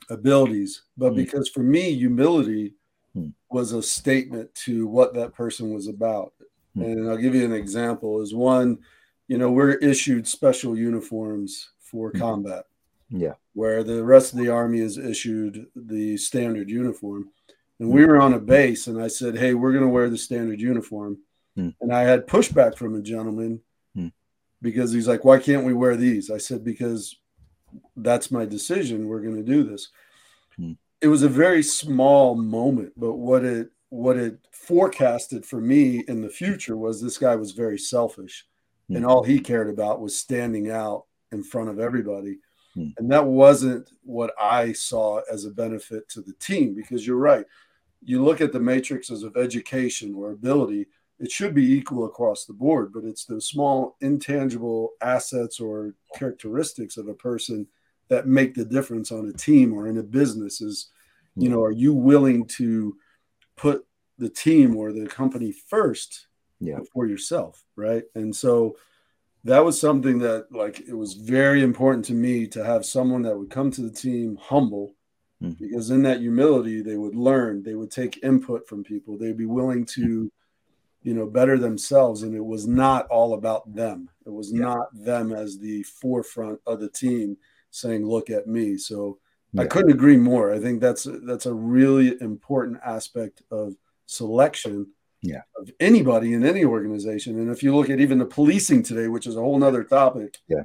abilities, 0.09 0.84
but 0.97 1.11
hmm. 1.11 1.18
because 1.18 1.49
for 1.49 1.61
me, 1.61 1.93
humility 1.93 2.74
hmm. 3.13 3.30
was 3.49 3.72
a 3.72 3.82
statement 3.82 4.53
to 4.55 4.88
what 4.88 5.13
that 5.13 5.34
person 5.34 5.74
was 5.74 5.88
about. 5.88 6.34
Hmm. 6.76 6.84
And 6.84 7.09
I'll 7.09 7.18
give 7.18 7.36
you 7.36 7.45
an 7.45 7.53
example 7.53 8.22
is 8.22 8.34
one, 8.34 8.80
you 9.28 9.38
know, 9.38 9.51
we're 9.51 9.74
issued 9.74 10.28
special 10.28 10.78
uniforms 10.78 11.72
for 11.80 12.11
hmm. 12.11 12.20
combat. 12.20 12.65
Yeah. 13.09 13.34
Where 13.58 13.84
the 13.84 14.03
rest 14.03 14.34
of 14.34 14.39
the 14.39 14.49
army 14.49 14.82
is 14.82 14.99
issued 14.99 15.66
the 15.76 16.16
standard 16.18 16.70
uniform. 16.70 17.32
And 17.80 17.89
we 17.89 18.03
hmm. 18.03 18.08
were 18.08 18.22
on 18.22 18.36
a 18.36 18.39
base 18.39 18.86
and 18.86 19.01
I 19.01 19.08
said, 19.08 19.36
Hey, 19.36 19.55
we're 19.55 19.72
going 19.72 19.84
to 19.84 19.89
wear 19.89 20.12
the 20.12 20.18
standard 20.18 20.62
uniform. 20.62 21.18
And 21.82 21.91
I 21.91 22.01
had 22.03 22.28
pushback 22.28 22.78
from 22.78 22.93
a 22.93 23.01
gentleman 23.01 23.62
because 24.62 24.91
he's 24.91 25.08
like, 25.08 25.26
Why 25.26 25.39
can't 25.39 25.66
we 25.66 25.74
wear 25.74 25.95
these? 25.95 26.30
I 26.30 26.38
said, 26.38 26.64
Because 26.64 27.18
that's 27.95 28.30
my 28.30 28.45
decision. 28.45 29.08
We're 29.08 29.22
going 29.22 29.38
to 29.38 29.51
do 29.55 29.64
this. 29.64 29.89
It 31.01 31.08
was 31.08 31.24
a 31.24 31.30
very 31.30 31.64
small 31.64 32.36
moment, 32.36 32.93
but 32.95 33.16
what 33.16 33.43
it 33.43 33.72
what 33.89 34.18
it 34.18 34.38
forecasted 34.51 35.47
for 35.47 35.60
me 35.60 36.03
in 36.08 36.22
the 36.22 36.30
future 36.30 36.78
was 36.78 37.01
this 37.01 37.18
guy 37.18 37.36
was 37.36 37.53
very 37.53 37.80
selfish 37.80 38.45
mm. 38.91 38.97
and 38.97 39.05
all 39.05 39.24
he 39.24 39.39
cared 39.39 39.70
about 39.70 40.01
was 40.01 40.16
standing 40.16 40.70
out 40.70 41.05
in 41.32 41.41
front 41.41 41.70
of 41.70 41.80
everybody 41.80 42.38
mm. 42.78 42.94
and 42.98 43.12
that 43.12 43.26
wasn't 43.26 43.90
what 44.04 44.32
i 44.40 44.72
saw 44.72 45.20
as 45.32 45.46
a 45.46 45.52
benefit 45.52 46.08
to 46.10 46.22
the 46.22 46.34
team 46.34 46.74
because 46.76 47.06
you're 47.06 47.18
right 47.18 47.46
you 48.04 48.24
look 48.24 48.42
at 48.42 48.54
the 48.54 48.60
matrices 48.60 49.24
of 49.24 49.36
education 49.36 50.14
or 50.16 50.32
ability 50.32 50.86
it 51.20 51.32
should 51.32 51.54
be 51.56 51.74
equal 51.74 52.06
across 52.06 52.46
the 52.46 52.54
board 52.54 52.92
but 52.94 53.04
it's 53.04 53.26
those 53.26 53.48
small 53.48 53.98
intangible 54.02 54.92
assets 55.02 55.60
or 55.60 55.94
characteristics 56.16 56.98
of 56.98 57.08
a 57.08 57.14
person 57.14 57.68
that 58.10 58.28
make 58.28 58.54
the 58.54 58.66
difference 58.66 59.12
on 59.12 59.28
a 59.28 59.34
team 59.34 59.74
or 59.74 59.88
in 59.88 59.98
a 59.98 60.04
business 60.04 60.62
is 60.62 60.92
you 61.36 61.48
hmm. 61.48 61.56
know 61.56 61.64
are 61.64 61.72
you 61.72 61.94
willing 61.94 62.46
to 62.46 62.96
put 63.56 63.86
the 64.18 64.30
team 64.30 64.76
or 64.76 64.92
the 64.92 65.08
company 65.08 65.52
first 65.52 66.28
yeah. 66.60 66.78
before 66.78 67.08
yourself 67.08 67.64
right 67.76 68.04
and 68.16 68.36
so 68.36 68.76
that 69.44 69.64
was 69.64 69.80
something 69.80 70.20
that 70.20 70.48
like 70.52 70.82
it 70.82 70.96
was 70.96 71.14
very 71.14 71.64
important 71.64 72.06
to 72.06 72.14
me 72.14 72.48
to 72.48 72.64
have 72.64 72.86
someone 72.86 73.22
that 73.22 73.38
would 73.38 73.50
come 73.50 73.72
to 73.72 73.82
the 73.82 73.92
team 73.92 74.38
humble 74.42 74.96
mm-hmm. 75.42 75.64
because 75.64 75.90
in 75.90 76.04
that 76.04 76.22
humility 76.22 76.82
they 76.82 76.98
would 76.98 77.16
learn 77.16 77.64
they 77.64 77.76
would 77.76 77.92
take 77.92 78.24
input 78.24 78.68
from 78.68 78.84
people 78.84 79.18
they'd 79.18 79.38
be 79.38 79.46
willing 79.46 79.86
to 79.86 80.32
you 81.04 81.14
know 81.14 81.26
better 81.26 81.58
themselves 81.58 82.24
and 82.24 82.36
it 82.36 82.44
was 82.44 82.68
not 82.68 83.08
all 83.08 83.34
about 83.34 83.74
them 83.74 84.10
it 84.26 84.32
was 84.32 84.52
yeah. 84.52 84.60
not 84.60 84.88
them 84.94 85.32
as 85.32 85.60
the 85.60 85.84
forefront 85.84 86.60
of 86.66 86.80
the 86.80 86.90
team 86.90 87.38
saying 87.72 88.06
look 88.06 88.30
at 88.30 88.48
me 88.48 88.78
so 88.78 89.18
yeah. 89.54 89.62
I 89.64 89.66
couldn't 89.66 89.92
agree 89.92 90.18
more. 90.18 90.54
I 90.54 90.60
think 90.60 90.82
that's 90.82 91.08
that's 91.24 91.46
a 91.46 91.54
really 91.54 92.20
important 92.22 92.80
aspect 92.86 93.42
of 93.52 93.76
selection 94.06 94.88
yeah. 95.22 95.41
of 95.57 95.70
anybody 95.80 96.34
in 96.34 96.45
any 96.45 96.65
organization. 96.65 97.39
And 97.39 97.49
if 97.49 97.63
you 97.63 97.76
look 97.76 97.89
at 97.89 97.99
even 97.99 98.18
the 98.18 98.26
policing 98.26 98.84
today, 98.84 99.07
which 99.07 99.28
is 99.28 99.36
a 99.36 99.39
whole 99.39 99.57
nother 99.57 99.84
topic, 99.84 100.38
yeah, 100.47 100.63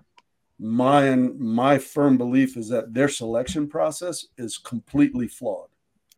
my 0.58 1.14
my 1.16 1.78
firm 1.78 2.16
belief 2.16 2.56
is 2.56 2.68
that 2.68 2.94
their 2.94 3.08
selection 3.08 3.68
process 3.68 4.26
is 4.38 4.58
completely 4.58 5.28
flawed. 5.28 5.68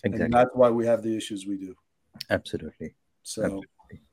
Exactly. 0.04 0.24
And 0.24 0.34
that's 0.34 0.50
why 0.54 0.70
we 0.70 0.86
have 0.86 1.02
the 1.02 1.16
issues 1.16 1.46
we 1.46 1.56
do. 1.56 1.74
Absolutely. 2.30 2.94
So 3.22 3.42
Absolutely. 3.42 3.68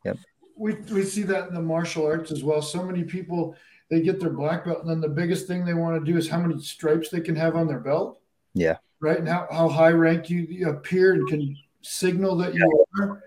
Yep. 0.05 0.17
We 0.55 0.76
we 0.91 1.03
see 1.03 1.24
that 1.24 1.49
in 1.49 1.53
the 1.53 1.61
martial 1.61 2.05
arts 2.05 2.32
as 2.32 2.43
well. 2.43 2.61
So 2.61 2.84
many 2.84 3.03
people 3.03 3.55
they 3.89 4.01
get 4.01 4.22
their 4.22 4.30
black 4.30 4.63
belt, 4.63 4.80
and 4.80 4.89
then 4.89 5.01
the 5.01 5.09
biggest 5.09 5.47
thing 5.47 5.65
they 5.65 5.74
want 5.74 5.99
to 6.03 6.11
do 6.11 6.17
is 6.17 6.30
how 6.30 6.39
many 6.39 6.61
stripes 6.61 7.09
they 7.09 7.19
can 7.19 7.36
have 7.36 7.57
on 7.57 7.67
their 7.67 7.80
belt. 7.80 8.22
Yeah. 8.53 8.78
Right. 9.01 9.19
And 9.19 9.28
how, 9.28 9.47
how 9.51 9.67
high 9.67 9.89
ranked 9.89 10.30
you, 10.30 10.41
you 10.41 10.69
appear 10.69 11.13
and 11.13 11.28
can 11.28 11.57
signal 11.82 12.38
that 12.38 12.53
you 12.53 12.86
are. 13.01 13.24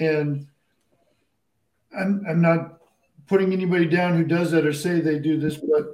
And 0.00 0.46
I'm, 1.96 2.24
I'm 2.28 2.40
not 2.40 2.80
putting 3.26 3.52
anybody 3.52 3.86
down 3.86 4.16
who 4.16 4.24
does 4.24 4.50
that 4.52 4.66
or 4.66 4.72
say 4.72 5.00
they 5.00 5.18
do 5.18 5.38
this, 5.38 5.56
but 5.56 5.92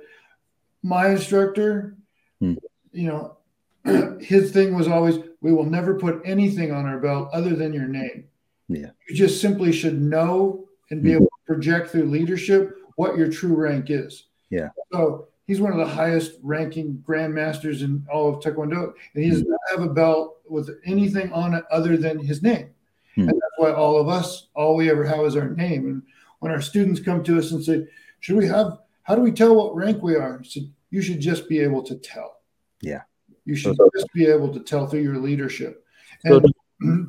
my 0.83 1.09
instructor, 1.11 1.97
hmm. 2.41 2.55
you 2.93 3.09
know, 3.09 3.37
his 4.21 4.53
thing 4.53 4.75
was 4.75 4.89
always, 4.89 5.19
we 5.41 5.53
will 5.53 5.65
never 5.65 5.95
put 5.95 6.23
anything 6.25 6.73
on 6.73 6.87
our 6.87 6.99
belt 6.99 7.31
other 7.33 7.55
than 7.55 7.73
your 7.73 7.89
name. 7.89 8.25
Yeah. 8.69 8.91
You 9.09 9.15
just 9.15 9.41
simply 9.41 9.73
should 9.73 10.01
know 10.01 10.67
and 10.91 11.03
be 11.03 11.11
hmm. 11.11 11.17
able 11.17 11.27
to 11.27 11.55
project 11.55 11.91
through 11.91 12.05
leadership 12.05 12.79
what 12.97 13.17
your 13.17 13.31
true 13.31 13.55
rank 13.55 13.91
is. 13.91 14.27
Yeah. 14.51 14.69
So 14.93 15.29
he's 15.47 15.61
one 15.61 15.73
of 15.73 15.79
the 15.79 15.95
highest 15.95 16.39
ranking 16.43 17.03
grandmasters 17.07 17.83
in 17.83 18.07
all 18.11 18.35
of 18.35 18.43
Taekwondo, 18.43 18.93
and 19.15 19.25
he 19.25 19.31
does 19.31 19.45
not 19.45 19.61
have 19.71 19.83
a 19.83 19.93
belt 19.93 20.37
with 20.49 20.71
anything 20.85 21.33
on 21.33 21.55
it 21.55 21.65
other 21.71 21.97
than 21.97 22.19
his 22.19 22.43
name. 22.43 22.71
Why 23.57 23.73
all 23.73 23.99
of 23.99 24.09
us, 24.09 24.49
all 24.55 24.77
we 24.77 24.91
ever 24.91 25.05
have 25.05 25.25
is 25.25 25.37
our 25.37 25.51
name. 25.51 25.87
And 25.87 26.03
when 26.41 26.53
our 26.53 26.61
students 26.61 27.01
come 27.01 27.23
to 27.25 27.39
us 27.39 27.53
and 27.53 27.65
say, 27.65 27.87
Should 28.21 28.37
we 28.37 28.47
have, 28.47 28.79
how 29.03 29.15
do 29.15 29.23
we 29.23 29.33
tell 29.33 29.55
what 29.55 29.75
rank 29.75 30.03
we 30.03 30.17
are? 30.17 30.43
So 30.45 30.61
you 30.91 31.03
should 31.03 31.21
just 31.21 31.49
be 31.49 31.61
able 31.61 31.83
to 31.85 31.97
tell. 31.97 32.41
Yeah. 32.81 33.03
You 33.45 33.55
should 33.55 33.77
so, 33.77 33.91
just 33.95 34.13
be 34.15 34.27
able 34.27 34.53
to 34.53 34.61
tell 34.61 34.87
through 34.87 35.03
your 35.03 35.19
leadership. 35.19 35.85
And 36.25 36.47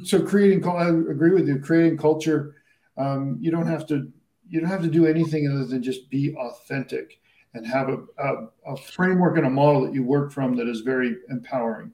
so, 0.03 0.19
so 0.19 0.25
creating, 0.25 0.67
I 0.67 0.89
agree 0.89 1.31
with 1.31 1.47
you, 1.47 1.59
creating 1.59 1.97
culture, 1.97 2.55
um, 2.97 3.37
you 3.39 3.51
don't 3.51 3.67
have 3.67 3.87
to, 3.87 4.11
you 4.47 4.59
don't 4.59 4.69
have 4.69 4.81
to 4.81 4.87
do 4.87 5.05
anything 5.05 5.49
other 5.49 5.65
than 5.65 5.81
just 5.81 6.09
be 6.09 6.35
authentic 6.35 7.19
and 7.55 7.65
have 7.65 7.89
a, 7.89 7.97
a, 8.19 8.73
a, 8.73 8.77
framework 8.77 9.37
and 9.37 9.47
a 9.47 9.49
model 9.49 9.85
that 9.85 9.93
you 9.93 10.03
work 10.03 10.31
from 10.31 10.55
that 10.57 10.67
is 10.67 10.81
very 10.81 11.15
empowering 11.29 11.91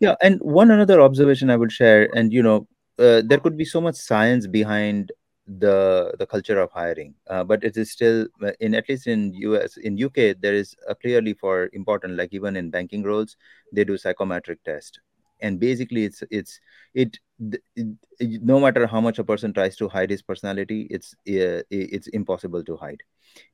yeah 0.00 0.14
and 0.22 0.40
one 0.40 0.70
another 0.70 1.00
observation 1.00 1.50
i 1.50 1.56
would 1.56 1.70
share 1.70 2.08
and 2.16 2.32
you 2.32 2.42
know 2.42 2.66
uh, 2.98 3.22
there 3.24 3.38
could 3.38 3.56
be 3.56 3.64
so 3.64 3.80
much 3.80 3.96
science 3.96 4.46
behind 4.46 5.12
the 5.46 6.12
the 6.18 6.26
culture 6.26 6.58
of 6.58 6.70
hiring 6.72 7.14
uh, 7.30 7.44
but 7.44 7.62
it 7.62 7.76
is 7.76 7.92
still 7.92 8.26
uh, 8.42 8.50
in 8.58 8.74
at 8.74 8.88
least 8.88 9.06
in 9.06 9.32
us 9.34 9.76
in 9.76 10.02
uk 10.04 10.14
there 10.14 10.54
is 10.54 10.74
clearly 11.00 11.34
for 11.34 11.70
important 11.72 12.16
like 12.16 12.32
even 12.32 12.56
in 12.56 12.68
banking 12.70 13.02
roles 13.04 13.36
they 13.72 13.84
do 13.84 13.96
psychometric 13.96 14.62
test. 14.64 15.00
And 15.42 15.60
basically 15.60 16.04
it's 16.04 16.22
it's 16.30 16.58
it, 16.94 17.18
it, 17.52 17.60
it, 18.18 18.42
no 18.42 18.58
matter 18.58 18.86
how 18.86 19.02
much 19.02 19.18
a 19.18 19.24
person 19.24 19.52
tries 19.52 19.76
to 19.76 19.86
hide 19.86 20.08
his 20.08 20.22
personality 20.22 20.86
it's 20.90 21.12
uh, 21.28 21.60
it's 21.70 22.06
impossible 22.08 22.64
to 22.64 22.76
hide. 22.76 23.02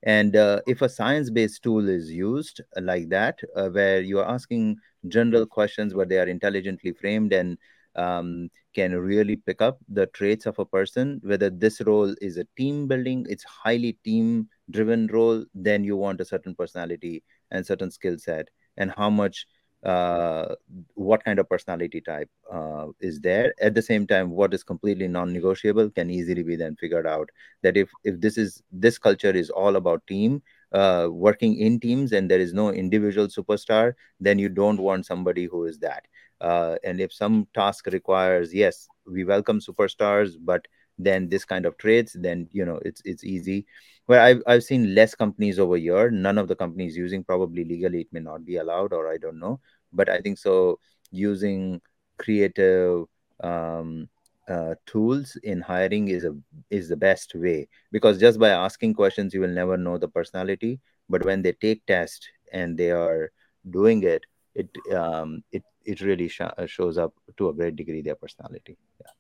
And 0.05 0.37
uh, 0.37 0.61
if 0.69 0.81
a 0.81 0.89
science 0.89 1.29
based 1.29 1.65
tool 1.65 1.89
is 1.89 2.09
used 2.11 2.61
like 2.81 3.09
that 3.09 3.41
uh, 3.57 3.69
where 3.69 4.01
you 4.01 4.21
are 4.21 4.31
asking 4.31 4.77
general 5.09 5.45
questions 5.45 5.93
but 5.93 6.09
they 6.09 6.19
are 6.19 6.29
intelligently 6.29 6.93
framed 6.93 7.33
and 7.33 7.59
um, 7.97 8.49
can 8.75 8.97
really 8.97 9.37
pick 9.37 9.61
up 9.61 9.79
the 9.89 10.07
traits 10.07 10.47
of 10.47 10.59
a 10.59 10.65
person 10.65 11.21
whether 11.23 11.51
this 11.51 11.81
role 11.83 12.15
is 12.21 12.37
a 12.39 12.47
team 12.57 12.87
building 12.87 13.27
it's 13.29 13.45
highly 13.45 13.93
team 14.05 14.49
driven 14.71 15.07
role 15.09 15.45
then 15.55 15.85
you 15.85 15.97
want 15.97 16.21
a 16.21 16.25
certain 16.25 16.55
personality 16.55 17.23
and 17.53 17.65
certain 17.65 17.91
skill 17.91 18.19
set. 18.19 18.49
And 18.77 18.91
how 18.91 19.11
much 19.11 19.47
uh, 19.85 20.55
what 20.95 21.25
kind 21.25 21.39
of 21.39 21.49
personality 21.49 22.01
type 22.01 22.31
uh, 22.53 22.87
is 23.01 23.21
there? 23.21 23.53
At 23.61 23.75
the 23.75 23.83
same 23.83 24.07
time 24.07 24.31
what 24.31 24.55
is 24.55 24.63
completely 24.63 25.09
non-negotiable 25.09 25.91
can 25.91 26.11
easily 26.11 26.43
be 26.43 26.57
then 26.57 26.77
figured 26.77 27.07
out 27.07 27.29
that 27.63 27.77
if 27.77 27.91
if 28.05 28.21
this 28.21 28.39
is 28.39 28.63
this 28.73 28.99
culture 28.99 29.31
is 29.31 29.51
all 29.51 29.77
about 29.77 30.07
team 30.07 30.43
uh, 30.73 31.09
working 31.11 31.59
in 31.59 31.81
teams 31.81 32.13
and 32.13 32.31
there 32.31 32.41
is 32.41 32.55
no 32.55 32.71
individual 32.73 33.27
superstar 33.27 33.93
then 34.21 34.39
you 34.39 34.49
don't 34.49 34.81
want 34.81 35.05
somebody 35.05 35.47
who 35.47 35.65
is 35.65 35.79
that 35.81 36.07
uh, 36.43 36.77
and 36.85 37.01
if 37.01 37.13
some 37.13 37.47
task 37.55 37.87
requires 37.87 38.53
yes 38.53 38.89
we 39.07 39.25
welcome 39.25 39.61
superstars 39.61 40.33
but 40.41 40.67
then 40.99 41.29
this 41.29 41.45
kind 41.45 41.67
of 41.67 41.77
traits 41.79 42.15
then 42.19 42.49
you 42.53 42.65
know 42.65 42.79
it's 42.85 43.03
it's 43.05 43.25
easy. 43.25 43.67
Where 44.07 44.21
I've, 44.21 44.43
I've 44.47 44.65
seen 44.65 44.95
less 44.95 45.15
companies 45.15 45.59
over 45.61 45.77
here. 45.77 46.11
None 46.11 46.37
of 46.39 46.49
the 46.49 46.57
companies 46.57 46.97
using 46.97 47.23
probably 47.23 47.65
legally 47.65 48.01
it 48.01 48.09
may 48.13 48.21
not 48.21 48.45
be 48.45 48.57
allowed 48.57 48.93
or 48.93 49.13
i 49.13 49.17
don't 49.17 49.39
know. 49.39 49.61
But 49.93 50.09
i 50.09 50.21
think 50.21 50.39
so 50.39 50.79
using 51.11 51.81
creative 52.19 53.05
um, 53.43 54.09
uh, 54.49 54.75
tools 54.87 55.37
in 55.43 55.61
hiring 55.61 56.09
is 56.09 56.25
a 56.25 56.37
is 56.71 56.89
the 56.89 56.97
best 56.97 57.35
way. 57.35 57.69
Because 57.91 58.19
just 58.21 58.39
by 58.39 58.51
asking 58.51 58.95
questions 58.95 59.33
you 59.35 59.41
will 59.41 59.49
never 59.49 59.77
know 59.77 59.99
the 59.99 60.09
personality. 60.09 60.81
But 61.09 61.25
when 61.25 61.43
they 61.43 61.53
take 61.53 61.85
test 61.87 62.29
and 62.53 62.77
they 62.77 62.91
are 62.91 63.31
doing 63.71 64.03
it 64.03 64.25
it 64.55 64.69
um, 64.95 65.43
it 65.53 65.63
it 65.85 66.01
really 66.01 66.29
sh- 66.29 66.41
uh, 66.41 66.67
shows 66.67 66.99
up 66.99 67.15
to 67.37 67.49
a 67.49 67.55
great 67.55 67.77
degree 67.77 68.03
their 68.03 68.15
personality. 68.15 68.77
Yeah. 69.01 69.11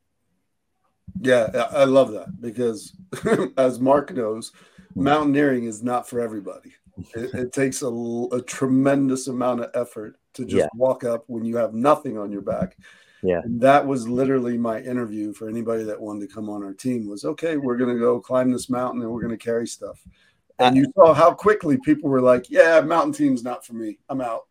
Yeah, 1.21 1.69
I 1.71 1.85
love 1.85 2.13
that 2.13 2.41
because 2.41 2.97
as 3.59 3.81
Mark 3.81 4.13
knows, 4.15 4.53
mountaineering 4.95 5.65
is 5.65 5.83
not 5.83 6.09
for 6.09 6.21
everybody. 6.21 6.73
It, 7.15 7.35
it 7.35 7.53
takes 7.53 7.83
a, 7.83 7.89
a, 7.89 8.41
tremendous 8.43 9.27
amount 9.27 9.61
of 9.61 9.71
effort 9.75 10.17
to 10.35 10.45
just 10.45 10.57
yeah. 10.57 10.69
walk 10.75 11.05
up 11.05 11.25
when 11.27 11.45
you 11.45 11.57
have 11.57 11.75
nothing 11.75 12.19
on 12.19 12.31
your 12.31 12.43
back. 12.43 12.77
Yeah. 13.23 13.41
And 13.43 13.61
that 13.61 13.87
was 13.87 14.09
literally 14.09 14.59
my 14.59 14.81
interview 14.81 15.33
for 15.33 15.49
anybody 15.49 15.85
that 15.85 16.01
wanted 16.01 16.29
to 16.29 16.35
come 16.35 16.51
on 16.51 16.63
our 16.63 16.75
team 16.75 17.09
was 17.09 17.25
okay, 17.25 17.57
we're 17.57 17.77
going 17.77 17.95
to 17.95 18.01
go 18.01 18.21
climb 18.21 18.53
this 18.53 18.69
mountain 18.69 19.03
and 19.03 19.11
we're 19.11 19.23
going 19.23 19.37
to 19.37 19.45
carry 19.45 19.67
stuff. 19.67 20.03
And 20.59 20.77
you 20.77 20.87
saw 20.95 21.15
how 21.15 21.33
quickly 21.33 21.79
people 21.79 22.09
were 22.11 22.21
like, 22.21 22.49
yeah, 22.49 22.81
mountain 22.81 23.13
team's 23.13 23.43
not 23.43 23.65
for 23.67 23.73
me. 23.75 23.99
I'm 24.09 24.21
out 24.21 24.43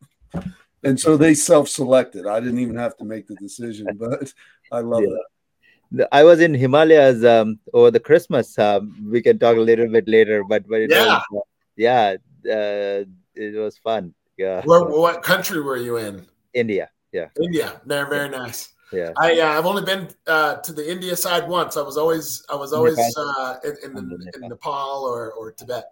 and 0.84 1.00
so 1.00 1.18
they 1.18 1.34
self-selected. 1.34 2.26
I 2.28 2.40
didn't 2.40 2.60
even 2.60 2.76
have 2.76 2.98
to 2.98 3.06
make 3.06 3.28
the 3.28 3.36
decision, 3.36 3.88
but 4.00 4.34
I 4.72 4.80
love 4.80 5.04
yeah. 5.04 6.06
I 6.12 6.24
was 6.24 6.40
in 6.40 6.54
Himalayas 6.54 7.24
um, 7.26 7.60
over 7.74 7.92
the 7.92 8.00
Christmas. 8.00 8.58
Um, 8.58 9.10
we 9.12 9.22
can 9.22 9.38
talk 9.38 9.58
a 9.58 9.60
little 9.60 9.90
bit 9.90 10.08
later, 10.08 10.44
but, 10.44 10.68
but 10.68 10.90
yeah, 10.90 11.22
was, 11.30 11.44
uh, 11.44 11.50
yeah, 11.76 12.16
uh, 12.46 13.04
it 13.36 13.56
was 13.56 13.78
fun. 13.78 14.14
Yeah. 14.38 14.62
Where, 14.64 14.84
what 14.86 15.22
country 15.22 15.62
were 15.62 15.78
you 15.78 15.98
in? 15.98 16.26
India. 16.54 16.90
Yeah. 17.12 17.28
India. 17.42 17.82
Very 17.86 18.10
very 18.10 18.30
nice. 18.30 18.74
Yeah. 18.94 19.12
I 19.18 19.40
uh, 19.40 19.58
I've 19.58 19.66
only 19.66 19.84
been 19.84 20.08
uh, 20.28 20.56
to 20.56 20.74
the 20.74 20.90
India 20.90 21.16
side 21.16 21.48
once. 21.48 21.76
I 21.76 21.82
was 21.82 21.98
always 21.98 22.44
I 22.50 22.56
was 22.56 22.74
always 22.74 22.98
uh, 23.18 23.56
in, 23.64 23.76
in, 23.84 23.94
the, 23.94 24.32
in 24.36 24.50
Nepal 24.50 25.04
or 25.04 25.32
or 25.34 25.52
Tibet. 25.52 25.86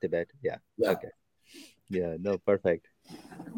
Tibet. 0.00 0.28
Yeah. 0.42 0.56
yeah. 0.76 0.90
Okay. 0.90 1.08
Yeah. 1.88 2.16
No. 2.20 2.38
Perfect 2.38 2.87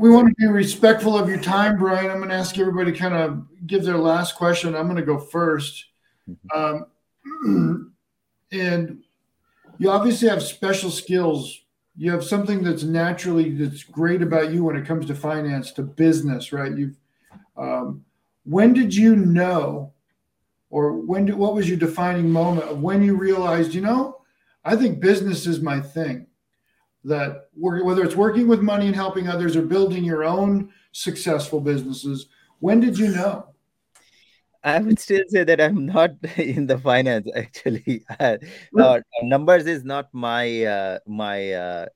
we 0.01 0.09
want 0.09 0.29
to 0.29 0.35
be 0.39 0.47
respectful 0.47 1.19
of 1.19 1.29
your 1.29 1.41
time, 1.41 1.79
Brian. 1.79 2.11
I'm 2.11 2.17
going 2.17 2.31
to 2.31 2.35
ask 2.35 2.57
everybody 2.59 2.91
to 2.91 2.99
kind 2.99 3.15
of 3.15 3.47
give 3.67 3.85
their 3.85 3.99
last 3.99 4.35
question. 4.35 4.75
I'm 4.75 4.87
going 4.87 4.97
to 4.97 5.03
go 5.03 5.19
1st 5.19 5.85
mm-hmm. 6.31 7.47
um, 7.47 7.93
and 8.53 9.03
you 9.79 9.91
obviously 9.91 10.29
have 10.29 10.43
special 10.43 10.91
skills. 10.91 11.61
You 11.97 12.11
have 12.13 12.25
something 12.25 12.63
that's 12.63 12.83
naturally 12.83 13.51
that's 13.51 13.83
great 13.83 14.23
about 14.23 14.53
you 14.53 14.65
when 14.65 14.77
it 14.77 14.87
comes 14.87 15.07
to 15.07 15.15
finance, 15.15 15.73
to 15.73 15.83
business, 15.83 16.53
right? 16.53 16.77
You've. 16.77 16.97
Um, 17.57 18.05
when 18.45 18.73
did 18.73 18.95
you 18.95 19.17
know, 19.17 19.93
or 20.71 20.93
when? 20.95 21.27
Did, 21.27 21.35
what 21.35 21.55
was 21.55 21.69
your 21.69 21.79
defining 21.79 22.31
moment 22.31 22.69
of 22.69 22.81
when 22.81 23.03
you 23.03 23.17
realized, 23.17 23.75
you 23.75 23.83
know, 23.83 24.23
I 24.65 24.77
think 24.77 25.01
business 25.01 25.47
is 25.47 25.61
my 25.61 25.81
thing? 25.81 26.27
That 27.05 27.49
whether 27.55 28.05
it's 28.05 28.17
working 28.17 28.47
with 28.47 28.61
money 28.61 28.87
and 28.87 28.95
helping 28.95 29.29
others 29.29 29.57
or 29.57 29.63
building 29.63 30.05
your 30.05 30.25
own 30.25 30.71
successful 30.93 31.61
businesses 31.61 32.29
when 32.61 32.81
did 32.81 32.99
you 32.99 33.09
know? 33.09 33.47
I 34.63 34.79
would 34.81 34.99
still 34.99 35.25
say 35.29 35.45
that 35.45 35.61
i'm 35.61 35.87
not 35.87 36.11
in 36.37 36.67
the 36.67 36.79
finance 36.79 37.29
actually. 37.35 38.05
Uh, 38.21 38.37
uh, 38.79 39.01
numbers 39.23 39.67
is 39.67 39.85
not 39.85 40.09
my 40.13 40.65
uh, 40.65 40.99
my 41.07 41.53
uh, 41.53 41.87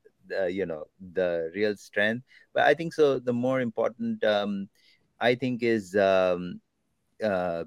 you 0.49 0.65
know 0.65 0.85
the 1.13 1.51
real 1.53 1.75
strength. 1.77 2.25
But 2.53 2.63
i 2.63 2.73
think 2.73 2.93
so 2.93 3.19
the 3.19 3.33
more 3.33 3.61
important 3.61 4.23
um, 4.23 4.67
i 5.21 5.35
think 5.35 5.61
is 5.61 5.95
um, 5.95 6.59
uh, 7.23 7.63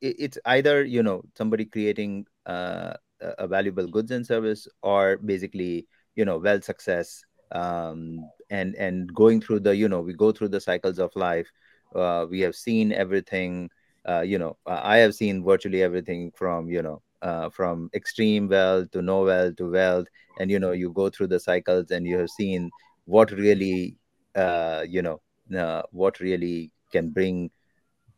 it's 0.00 0.38
either 0.44 0.84
you 0.84 1.02
know 1.02 1.22
somebody 1.36 1.64
creating 1.64 2.26
uh, 2.46 2.94
a 3.20 3.46
valuable 3.46 3.86
goods 3.86 4.10
and 4.10 4.26
service 4.26 4.68
or 4.82 5.16
basically 5.18 5.86
you 6.16 6.24
know 6.24 6.38
wealth 6.38 6.64
success 6.64 7.24
um, 7.52 8.18
and 8.50 8.74
and 8.76 9.14
going 9.14 9.40
through 9.40 9.60
the 9.60 9.76
you 9.76 9.88
know 9.88 10.00
we 10.00 10.14
go 10.14 10.32
through 10.32 10.48
the 10.48 10.60
cycles 10.60 10.98
of 10.98 11.14
life. 11.16 11.50
Uh, 11.94 12.26
we 12.28 12.40
have 12.40 12.54
seen 12.56 12.92
everything 12.92 13.70
uh, 14.08 14.20
you 14.20 14.38
know 14.38 14.56
i 14.66 14.98
have 14.98 15.14
seen 15.14 15.44
virtually 15.44 15.82
everything 15.82 16.30
from 16.32 16.68
you 16.68 16.82
know 16.82 17.02
uh, 17.22 17.48
from 17.50 17.90
extreme 17.94 18.48
wealth 18.48 18.90
to 18.90 19.02
no 19.02 19.22
wealth 19.24 19.56
to 19.56 19.70
wealth. 19.70 20.06
And 20.38 20.50
you 20.50 20.58
know 20.58 20.72
you 20.72 20.92
go 20.92 21.08
through 21.10 21.28
the 21.28 21.40
cycles 21.40 21.90
and 21.90 22.06
you 22.06 22.18
have 22.18 22.30
seen 22.30 22.70
what 23.06 23.30
really 23.30 23.96
uh, 24.34 24.84
you 24.88 25.02
know 25.02 25.20
uh, 25.56 25.82
what 25.92 26.20
really 26.20 26.72
can 26.92 27.10
bring 27.10 27.50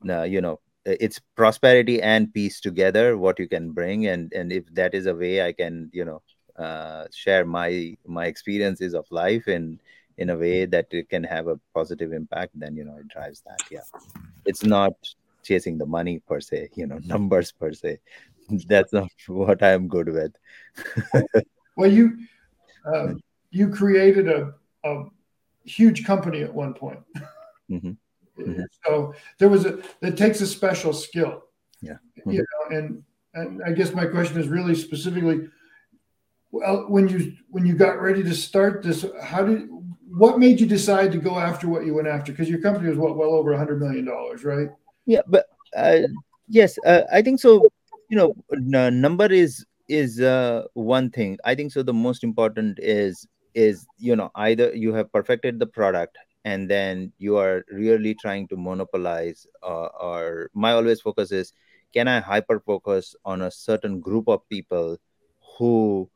uh, 0.09 0.23
you 0.23 0.41
know 0.41 0.61
it's 0.85 1.21
prosperity 1.37 2.01
and 2.03 2.33
peace 2.33 2.61
together 2.61 3.17
what 3.19 3.39
you 3.39 3.49
can 3.49 3.73
bring. 3.73 4.07
And 4.07 4.33
and 4.33 4.53
if 4.53 4.65
that 4.75 4.95
is 4.95 5.07
a 5.07 5.15
way 5.15 5.43
i 5.43 5.53
can 5.53 5.91
you 5.93 6.05
know 6.05 6.23
uh, 6.59 7.07
share 7.15 7.45
my 7.45 7.97
my 8.07 8.27
experiences 8.27 8.95
of 8.95 9.07
life 9.11 9.49
in 9.49 9.81
in 10.19 10.31
a 10.31 10.37
way 10.37 10.67
that 10.67 10.87
it 10.91 11.09
can 11.09 11.23
have 11.23 11.47
a 11.47 11.59
positive 11.73 12.13
impact 12.13 12.53
then 12.55 12.77
you 12.77 12.85
know 12.85 12.97
it 12.97 13.09
drives 13.09 13.41
that 13.43 13.61
yeah 13.71 13.87
it's 14.45 14.65
not 14.65 14.93
chasing 15.43 15.79
the 15.79 15.87
money 15.87 16.19
per 16.19 16.41
se 16.41 16.69
you 16.75 16.87
know 16.87 16.99
numbers 17.05 17.53
per 17.53 17.73
se 17.73 17.99
that's 18.67 18.93
not 18.93 19.11
what 19.27 19.63
i'm 19.63 19.89
good 19.89 20.09
with 20.09 20.35
well 21.77 21.91
you 21.91 22.19
uh, 22.85 23.15
you 23.51 23.69
created 23.69 24.29
a, 24.29 24.53
a 24.85 25.05
huge 25.65 26.05
company 26.05 26.43
at 26.43 26.53
one 26.53 26.75
point 26.75 27.01
mm-hmm. 27.71 27.93
Mm-hmm. 28.41 28.63
so 28.85 29.15
there 29.39 29.49
was 29.49 29.65
a 29.67 29.79
it 30.01 30.17
takes 30.17 30.41
a 30.41 30.47
special 30.47 30.93
skill 30.93 31.45
yeah 31.81 31.99
mm-hmm. 32.19 32.31
you 32.31 32.39
know 32.39 32.77
and 32.77 33.05
and 33.35 33.63
i 33.63 33.73
guess 33.73 33.93
my 33.93 34.07
question 34.07 34.41
is 34.41 34.49
really 34.49 34.75
specifically 34.75 35.49
well, 36.51 36.87
when 36.89 37.09
you 37.09 37.35
when 37.51 37.67
you 37.67 37.75
got 37.75 38.01
ready 38.01 38.23
to 38.23 38.35
start 38.35 38.83
this, 38.83 39.05
how 39.23 39.45
did 39.45 39.69
what 40.09 40.39
made 40.39 40.61
you 40.61 40.67
decide 40.67 41.13
to 41.13 41.19
go 41.19 41.39
after 41.39 41.69
what 41.69 41.85
you 41.85 41.95
went 41.95 42.09
after? 42.09 42.33
Because 42.33 42.49
your 42.49 42.61
company 42.61 42.89
was 42.89 42.99
what 42.99 43.17
well 43.17 43.35
over 43.35 43.53
a 43.53 43.59
hundred 43.59 43.81
million 43.81 44.05
dollars, 44.05 44.45
right? 44.45 44.69
Yeah, 45.07 45.23
but 45.27 45.47
uh, 45.77 46.01
yes, 46.49 46.79
uh, 46.87 47.03
I 47.13 47.23
think 47.23 47.41
so. 47.41 47.69
You 48.09 48.35
know, 48.51 48.91
number 48.91 49.31
is 49.31 49.67
is 49.89 50.21
uh, 50.21 50.65
one 50.75 51.11
thing. 51.11 51.39
I 51.45 51.55
think 51.55 51.73
so. 51.73 51.83
The 51.83 51.93
most 51.93 52.25
important 52.25 52.79
is 52.81 53.27
is 53.55 53.87
you 53.99 54.17
know 54.17 54.31
either 54.35 54.75
you 54.75 54.93
have 54.95 55.13
perfected 55.13 55.59
the 55.59 55.67
product 55.67 56.17
and 56.45 56.71
then 56.71 57.13
you 57.19 57.37
are 57.37 57.65
really 57.71 58.15
trying 58.15 58.47
to 58.49 58.57
monopolize 58.57 59.47
uh, 59.63 59.89
or 60.01 60.51
my 60.55 60.73
always 60.73 61.01
focus 61.01 61.33
is 61.33 61.53
can 61.93 62.07
i 62.07 62.21
hyper 62.21 62.61
focus 62.61 63.17
on 63.25 63.43
a 63.43 63.51
certain 63.51 64.01
group 64.01 64.29
of 64.29 64.47
people 64.49 64.97
who 65.57 66.09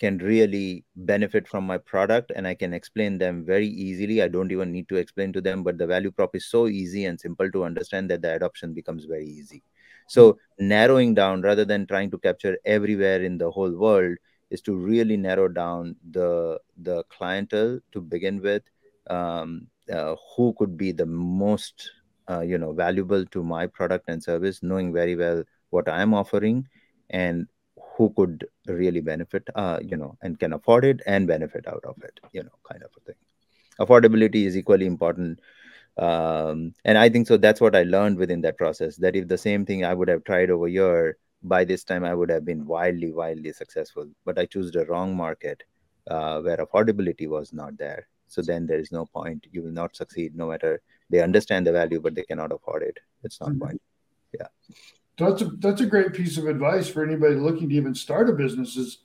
can 0.00 0.18
really 0.18 0.84
benefit 0.96 1.46
from 1.46 1.66
my 1.66 1.78
product 1.78 2.32
and 2.34 2.48
I 2.48 2.54
can 2.54 2.72
explain 2.72 3.18
them 3.18 3.44
very 3.44 3.68
easily. 3.68 4.22
I 4.22 4.28
don't 4.28 4.50
even 4.50 4.72
need 4.72 4.88
to 4.88 4.96
explain 4.96 5.32
to 5.34 5.40
them, 5.40 5.62
but 5.62 5.78
the 5.78 5.86
value 5.86 6.10
prop 6.10 6.34
is 6.34 6.46
so 6.46 6.66
easy 6.68 7.04
and 7.04 7.20
simple 7.20 7.50
to 7.52 7.64
understand 7.64 8.10
that 8.10 8.22
the 8.22 8.34
adoption 8.34 8.74
becomes 8.74 9.04
very 9.04 9.26
easy. 9.26 9.62
so 10.10 10.22
narrowing 10.58 11.14
down 11.14 11.42
rather 11.42 11.64
than 11.64 11.86
trying 11.86 12.10
to 12.10 12.18
capture 12.18 12.58
everywhere 12.64 13.22
in 13.22 13.38
the 13.38 13.50
whole 13.56 13.74
world 13.82 14.16
is 14.50 14.60
to 14.60 14.74
really 14.74 15.16
narrow 15.16 15.46
down 15.48 15.94
the 16.10 16.58
the 16.88 16.96
clientele 17.16 17.78
to 17.92 18.00
begin 18.00 18.40
with 18.42 18.62
um, 19.08 19.68
uh, 19.92 20.14
who 20.36 20.52
could 20.58 20.76
be 20.76 20.90
the 20.92 21.06
most 21.06 21.90
uh, 22.30 22.40
you 22.40 22.58
know 22.58 22.72
valuable 22.72 23.24
to 23.26 23.42
my 23.42 23.66
product 23.66 24.08
and 24.08 24.22
service 24.22 24.62
knowing 24.62 24.92
very 24.92 25.16
well 25.16 25.42
what 25.70 25.88
i 25.88 26.00
am 26.02 26.12
offering 26.22 26.66
and 27.10 27.46
who 28.00 28.08
could 28.18 28.44
really 28.80 29.02
benefit 29.08 29.48
uh, 29.62 29.78
you 29.92 29.96
know 30.02 30.16
and 30.22 30.38
can 30.42 30.54
afford 30.58 30.84
it 30.90 31.00
and 31.06 31.26
benefit 31.32 31.66
out 31.72 31.84
of 31.92 31.96
it 32.10 32.20
you 32.32 32.42
know 32.42 32.58
kind 32.70 32.82
of 32.82 32.90
a 32.98 33.00
thing. 33.06 33.20
Affordability 33.78 34.46
is 34.46 34.56
equally 34.56 34.86
important 34.86 35.40
um, 36.06 36.74
and 36.84 36.98
i 36.98 37.08
think 37.08 37.26
so 37.26 37.36
that's 37.36 37.60
what 37.64 37.76
i 37.80 37.82
learned 37.94 38.16
within 38.22 38.40
that 38.46 38.56
process 38.62 38.96
that 38.96 39.16
if 39.20 39.26
the 39.32 39.38
same 39.46 39.66
thing 39.70 39.84
i 39.84 39.92
would 39.92 40.12
have 40.14 40.22
tried 40.24 40.50
over 40.56 40.68
here 40.68 41.18
by 41.54 41.64
this 41.64 41.84
time 41.90 42.04
i 42.10 42.14
would 42.14 42.30
have 42.34 42.44
been 42.44 42.64
wildly 42.74 43.10
wildly 43.20 43.52
successful 43.52 44.06
but 44.24 44.38
i 44.38 44.46
chose 44.46 44.70
the 44.70 44.86
wrong 44.86 45.16
market 45.16 45.64
uh, 46.10 46.40
where 46.40 46.56
affordability 46.58 47.28
was 47.28 47.52
not 47.52 47.76
there. 47.78 48.08
So 48.28 48.42
then 48.42 48.66
there 48.66 48.78
is 48.78 48.92
no 48.92 49.06
point. 49.06 49.46
You 49.50 49.62
will 49.62 49.72
not 49.72 49.96
succeed 49.96 50.36
no 50.36 50.46
matter 50.46 50.80
they 51.10 51.20
understand 51.20 51.66
the 51.66 51.72
value 51.72 52.00
but 52.00 52.14
they 52.14 52.22
cannot 52.22 52.52
afford 52.52 52.82
it. 52.82 52.98
It's 53.24 53.40
not 53.40 53.50
mm-hmm. 53.50 53.66
point. 53.66 53.82
Yeah 54.32 54.46
that's 55.20 55.42
a 55.42 55.46
that's 55.58 55.80
a 55.80 55.86
great 55.86 56.12
piece 56.12 56.36
of 56.38 56.46
advice 56.46 56.88
for 56.88 57.04
anybody 57.04 57.34
looking 57.34 57.68
to 57.68 57.74
even 57.74 57.94
start 57.94 58.28
a 58.28 58.32
business 58.32 58.76
is 58.76 58.98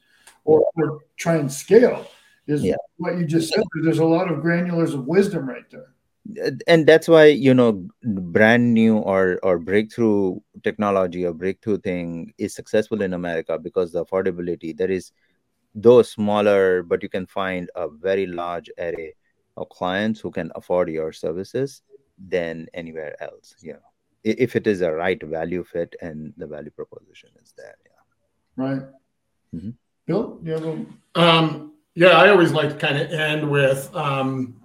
or, 0.43 0.67
or 0.75 0.99
try 1.17 1.35
and 1.35 1.51
scale 1.51 2.07
is 2.47 2.63
yeah. 2.63 2.75
what 2.97 3.17
you 3.17 3.25
just 3.25 3.53
said 3.53 3.63
there's 3.83 3.99
a 3.99 4.05
lot 4.05 4.31
of 4.31 4.39
granulars 4.39 4.93
of 4.93 5.05
wisdom 5.05 5.47
right 5.47 5.69
there 5.71 5.95
and 6.67 6.87
that's 6.87 7.07
why 7.07 7.25
you 7.25 7.53
know 7.53 7.87
brand 8.03 8.73
new 8.73 8.97
or 8.97 9.39
or 9.43 9.59
breakthrough 9.59 10.39
technology 10.63 11.25
or 11.25 11.33
breakthrough 11.33 11.77
thing 11.79 12.33
is 12.37 12.55
successful 12.55 13.01
in 13.01 13.13
america 13.13 13.59
because 13.59 13.91
the 13.91 14.03
affordability 14.03 14.75
there 14.75 14.89
is 14.89 15.11
though 15.75 16.01
smaller 16.01 16.81
but 16.81 17.03
you 17.03 17.09
can 17.09 17.25
find 17.25 17.69
a 17.75 17.87
very 17.87 18.25
large 18.25 18.71
array 18.79 19.13
of 19.57 19.69
clients 19.69 20.19
who 20.19 20.31
can 20.31 20.51
afford 20.55 20.89
your 20.89 21.11
services 21.11 21.83
than 22.17 22.67
anywhere 22.73 23.21
else 23.21 23.55
you 23.59 23.73
know 23.73 23.94
if 24.25 24.55
it 24.55 24.67
is 24.67 24.81
a 24.81 24.91
right 24.91 25.21
value 25.23 25.63
fit 25.63 25.95
and 26.01 26.33
the 26.37 26.47
value 26.47 26.71
proposition 26.71 27.29
is 27.41 27.53
there 27.57 27.77
yeah 27.85 28.65
right 28.65 28.81
mm-hmm. 29.53 29.69
bill 30.05 30.39
you 30.43 30.51
have 30.51 30.65
a... 30.65 30.85
um 31.15 31.73
yeah 31.93 32.17
i 32.21 32.29
always 32.29 32.51
like 32.51 32.69
to 32.69 32.75
kind 32.75 32.97
of 32.97 33.09
end 33.11 33.49
with 33.49 33.93
um 33.95 34.55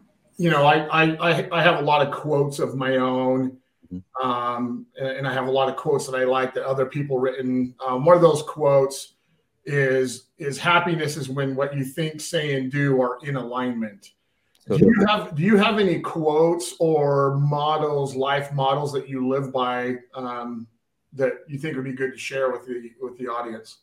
you 0.41 0.49
know, 0.49 0.65
I, 0.65 0.87
I, 1.05 1.49
I 1.53 1.63
have 1.63 1.81
a 1.81 1.83
lot 1.83 2.01
of 2.01 2.15
quotes 2.15 2.61
of 2.61 2.75
my 2.75 2.97
own. 2.97 3.59
Mm-hmm. 3.93 4.27
Um, 4.27 4.87
and, 4.99 5.29
I 5.29 5.35
have 5.35 5.49
a 5.49 5.51
lot 5.51 5.69
of 5.69 5.77
quotes 5.77 6.07
that 6.07 6.17
I 6.17 6.25
like 6.25 6.55
that 6.55 6.65
other 6.65 6.87
people 6.87 7.19
written. 7.19 7.75
Um, 7.87 8.07
one 8.07 8.17
of 8.17 8.23
those 8.23 8.43
quotes 8.43 9.17
is 9.67 10.29
is 10.39 10.57
happiness 10.57 11.19
is 11.19 11.29
when 11.29 11.55
what 11.55 11.77
you 11.77 11.85
think, 11.85 12.23
say, 12.23 12.55
and 12.55 12.73
do 12.73 13.03
are 13.03 13.19
in 13.23 13.37
alignment. 13.37 14.13
Do 14.69 14.79
you 14.79 15.07
have 15.09 15.35
do 15.35 15.43
you 15.43 15.57
have 15.57 15.79
any 15.79 16.01
quotes 16.01 16.75
or 16.79 17.37
models, 17.39 18.15
life 18.15 18.53
models 18.53 18.93
that 18.93 19.09
you 19.09 19.27
live 19.29 19.53
by 19.53 19.97
um, 20.15 20.67
that 21.15 21.33
you 21.49 21.59
think 21.59 21.77
would 21.77 21.85
be 21.85 21.93
good 21.93 22.13
to 22.13 22.19
share 22.19 22.53
with 22.53 22.67
the 22.67 22.93
with 23.01 23.19
the 23.19 23.27
audience? 23.27 23.79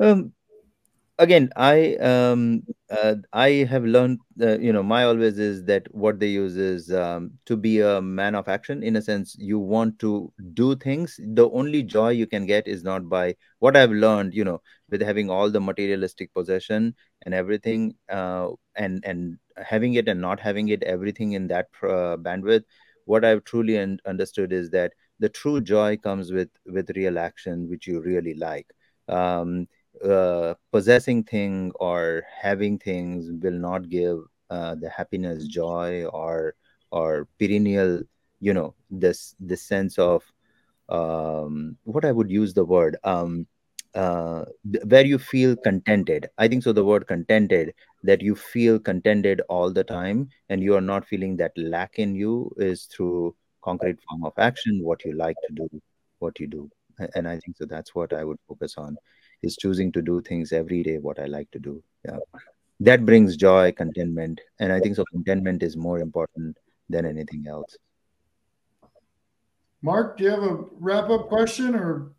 Um, 0.00 0.32
again 1.18 1.50
i 1.56 1.94
um 1.96 2.62
uh, 2.90 3.14
i 3.32 3.48
have 3.70 3.84
learned 3.84 4.18
uh, 4.40 4.58
you 4.58 4.72
know 4.72 4.82
my 4.82 5.02
always 5.04 5.38
is 5.38 5.64
that 5.64 5.92
what 5.92 6.20
they 6.20 6.28
use 6.28 6.56
is 6.56 6.92
um, 6.92 7.30
to 7.44 7.56
be 7.56 7.80
a 7.80 8.00
man 8.00 8.34
of 8.34 8.48
action. 8.48 8.82
In 8.82 8.96
a 8.96 9.02
sense 9.02 9.34
you 9.38 9.58
want 9.58 9.98
to 10.00 10.32
do 10.54 10.76
things. 10.76 11.18
The 11.22 11.48
only 11.50 11.82
joy 11.82 12.10
you 12.10 12.26
can 12.26 12.46
get 12.46 12.68
is 12.68 12.84
not 12.84 13.08
by 13.08 13.34
what 13.58 13.76
i've 13.76 13.90
learned 13.90 14.34
you 14.34 14.44
know 14.44 14.60
with 14.90 15.02
having 15.02 15.30
all 15.30 15.50
the 15.50 15.60
materialistic 15.60 16.32
possession 16.32 16.94
and 17.22 17.34
everything 17.34 17.96
uh, 18.08 18.48
and 18.76 19.04
and 19.04 19.38
having 19.56 19.94
it 19.94 20.06
and 20.08 20.20
not 20.20 20.38
having 20.38 20.68
it 20.68 20.82
everything 20.84 21.32
in 21.32 21.48
that 21.48 21.66
uh, 21.82 22.16
bandwidth. 22.28 22.64
What 23.04 23.24
i've 23.24 23.44
truly 23.44 23.78
un- 23.78 23.98
understood 24.06 24.52
is 24.52 24.70
that 24.70 24.92
the 25.18 25.28
true 25.28 25.60
joy 25.60 25.96
comes 25.96 26.30
with 26.30 26.50
with 26.66 26.90
real 26.94 27.18
action 27.18 27.68
which 27.68 27.86
you 27.88 28.00
really 28.00 28.34
like. 28.34 28.66
Um, 29.08 29.66
uh, 30.04 30.54
possessing 30.72 31.22
thing 31.24 31.72
or 31.76 32.24
having 32.42 32.78
things 32.78 33.30
will 33.42 33.58
not 33.58 33.88
give 33.88 34.18
uh, 34.50 34.74
the 34.74 34.88
happiness 34.88 35.46
joy 35.46 36.04
or 36.06 36.54
or 36.90 37.28
perennial 37.38 38.00
you 38.40 38.54
know 38.54 38.74
this 38.90 39.34
this 39.40 39.62
sense 39.62 39.98
of 39.98 40.22
um, 40.88 41.76
what 41.84 42.04
i 42.04 42.12
would 42.12 42.30
use 42.30 42.54
the 42.54 42.64
word 42.64 42.96
um, 43.04 43.46
uh, 43.96 44.44
where 44.88 45.06
you 45.06 45.18
feel 45.18 45.56
contented. 45.56 46.28
I 46.36 46.48
think 46.48 46.62
so 46.62 46.72
the 46.72 46.84
word 46.84 47.06
contented 47.06 47.72
that 48.02 48.20
you 48.20 48.34
feel 48.34 48.78
contented 48.78 49.40
all 49.48 49.72
the 49.72 49.84
time 49.84 50.28
and 50.50 50.62
you 50.62 50.76
are 50.76 50.82
not 50.82 51.06
feeling 51.06 51.36
that 51.38 51.52
lack 51.56 51.98
in 51.98 52.14
you 52.14 52.52
is 52.58 52.84
through 52.84 53.34
concrete 53.64 53.98
form 54.06 54.24
of 54.26 54.34
action 54.36 54.80
what 54.84 55.02
you 55.04 55.12
like 55.14 55.36
to 55.48 55.54
do 55.54 55.82
what 56.18 56.38
you 56.38 56.46
do. 56.46 56.70
And 57.14 57.26
i 57.26 57.38
think 57.38 57.56
so 57.56 57.64
that's 57.64 57.94
what 57.94 58.12
i 58.12 58.22
would 58.22 58.38
focus 58.48 58.74
on 58.76 58.96
is 59.42 59.56
choosing 59.56 59.92
to 59.92 60.02
do 60.02 60.20
things 60.20 60.52
every 60.52 60.82
day 60.82 60.98
what 60.98 61.18
i 61.18 61.26
like 61.26 61.50
to 61.50 61.58
do. 61.58 61.82
Yeah. 62.04 62.18
That 62.80 63.06
brings 63.06 63.36
joy 63.36 63.72
contentment 63.72 64.40
and 64.60 64.72
i 64.72 64.80
think 64.80 64.96
so 64.96 65.04
contentment 65.12 65.62
is 65.62 65.76
more 65.76 65.98
important 66.00 66.56
than 66.88 67.06
anything 67.06 67.46
else. 67.48 67.76
Mark 69.82 70.18
do 70.18 70.24
you 70.24 70.30
have 70.30 70.42
a 70.42 70.64
wrap 70.78 71.10
up 71.10 71.28
question 71.28 71.74
or? 71.74 72.12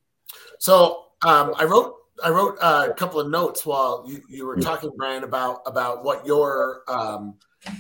So 0.60 1.06
um, 1.26 1.54
i 1.58 1.64
wrote 1.64 1.96
i 2.24 2.30
wrote 2.30 2.58
a 2.62 2.94
couple 2.94 3.20
of 3.20 3.30
notes 3.30 3.66
while 3.66 4.04
you, 4.08 4.22
you 4.30 4.46
were 4.46 4.58
talking 4.58 4.92
brian 4.98 5.24
about 5.24 5.62
about 5.66 6.04
what 6.04 6.26
your 6.26 6.82
um, 6.88 7.36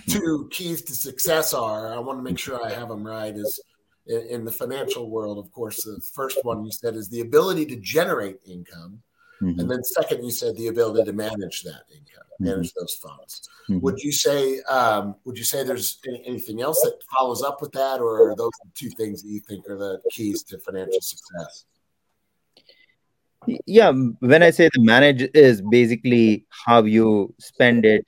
two 0.07 0.47
keys 0.51 0.81
to 0.83 0.93
success 0.93 1.53
are. 1.53 1.93
I 1.93 1.99
want 1.99 2.19
to 2.19 2.23
make 2.23 2.39
sure 2.39 2.63
i 2.63 2.71
have 2.71 2.89
them 2.89 3.05
right 3.05 3.35
is 3.35 3.59
in, 4.07 4.21
in 4.29 4.45
the 4.45 4.51
financial 4.51 5.09
world 5.09 5.37
of 5.37 5.51
course 5.51 5.83
the 5.83 5.99
first 6.13 6.39
one 6.43 6.63
you 6.63 6.71
said 6.71 6.95
is 6.95 7.09
the 7.09 7.21
ability 7.21 7.65
to 7.67 7.75
generate 7.77 8.37
income 8.45 9.01
Mm-hmm. 9.41 9.59
And 9.59 9.69
then 9.69 9.83
second, 9.83 10.23
you 10.23 10.31
said 10.31 10.55
the 10.55 10.67
ability 10.67 11.03
to 11.05 11.13
manage 11.13 11.63
that 11.63 11.83
income, 11.91 12.25
mm-hmm. 12.33 12.45
manage 12.45 12.73
those 12.73 12.95
funds. 12.95 13.47
Mm-hmm. 13.69 13.81
Would 13.81 13.99
you 13.99 14.11
say 14.11 14.59
um, 14.61 15.15
would 15.25 15.37
you 15.37 15.43
say 15.43 15.63
there's 15.63 15.99
anything 16.25 16.61
else 16.61 16.81
that 16.81 16.99
follows 17.15 17.43
up 17.43 17.61
with 17.61 17.71
that, 17.73 17.99
or 17.99 18.29
are 18.31 18.35
those 18.35 18.51
the 18.63 18.71
two 18.73 18.89
things 18.89 19.21
that 19.21 19.29
you 19.29 19.39
think 19.39 19.69
are 19.69 19.77
the 19.77 20.01
keys 20.11 20.43
to 20.43 20.57
financial 20.59 21.01
success? 21.01 21.65
Yeah, 23.65 23.91
when 24.19 24.43
I 24.43 24.49
say 24.49 24.69
the 24.73 24.81
manage 24.81 25.29
is 25.33 25.61
basically 25.61 26.45
how 26.49 26.83
you 26.83 27.33
spend 27.39 27.85
it, 27.85 28.05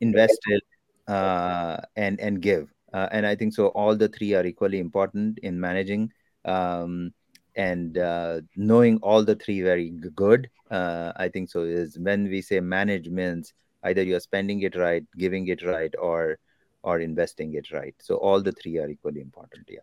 invest 0.00 0.38
it, 0.46 0.62
uh, 1.06 1.78
and 1.96 2.18
and 2.20 2.42
give. 2.42 2.68
Uh, 2.92 3.08
and 3.10 3.26
I 3.26 3.36
think 3.36 3.54
so. 3.54 3.68
All 3.68 3.96
the 3.96 4.08
three 4.08 4.34
are 4.34 4.44
equally 4.44 4.78
important 4.78 5.38
in 5.38 5.58
managing. 5.58 6.12
Um, 6.44 7.14
and 7.54 7.98
uh, 7.98 8.40
knowing 8.56 8.98
all 9.02 9.24
the 9.24 9.34
three 9.36 9.62
very 9.62 9.90
good 9.90 10.48
uh, 10.70 11.12
i 11.16 11.28
think 11.28 11.50
so 11.50 11.64
is 11.64 11.98
when 11.98 12.24
we 12.24 12.40
say 12.40 12.60
management 12.60 13.52
either 13.84 14.02
you're 14.02 14.20
spending 14.20 14.62
it 14.62 14.76
right 14.76 15.04
giving 15.16 15.48
it 15.48 15.62
right 15.62 15.94
or 15.98 16.38
or 16.82 17.00
investing 17.00 17.54
it 17.54 17.70
right. 17.70 17.94
So 18.00 18.16
all 18.16 18.42
the 18.42 18.52
three 18.52 18.78
are 18.78 18.88
equally 18.88 19.20
important 19.20 19.68
yeah. 19.68 19.78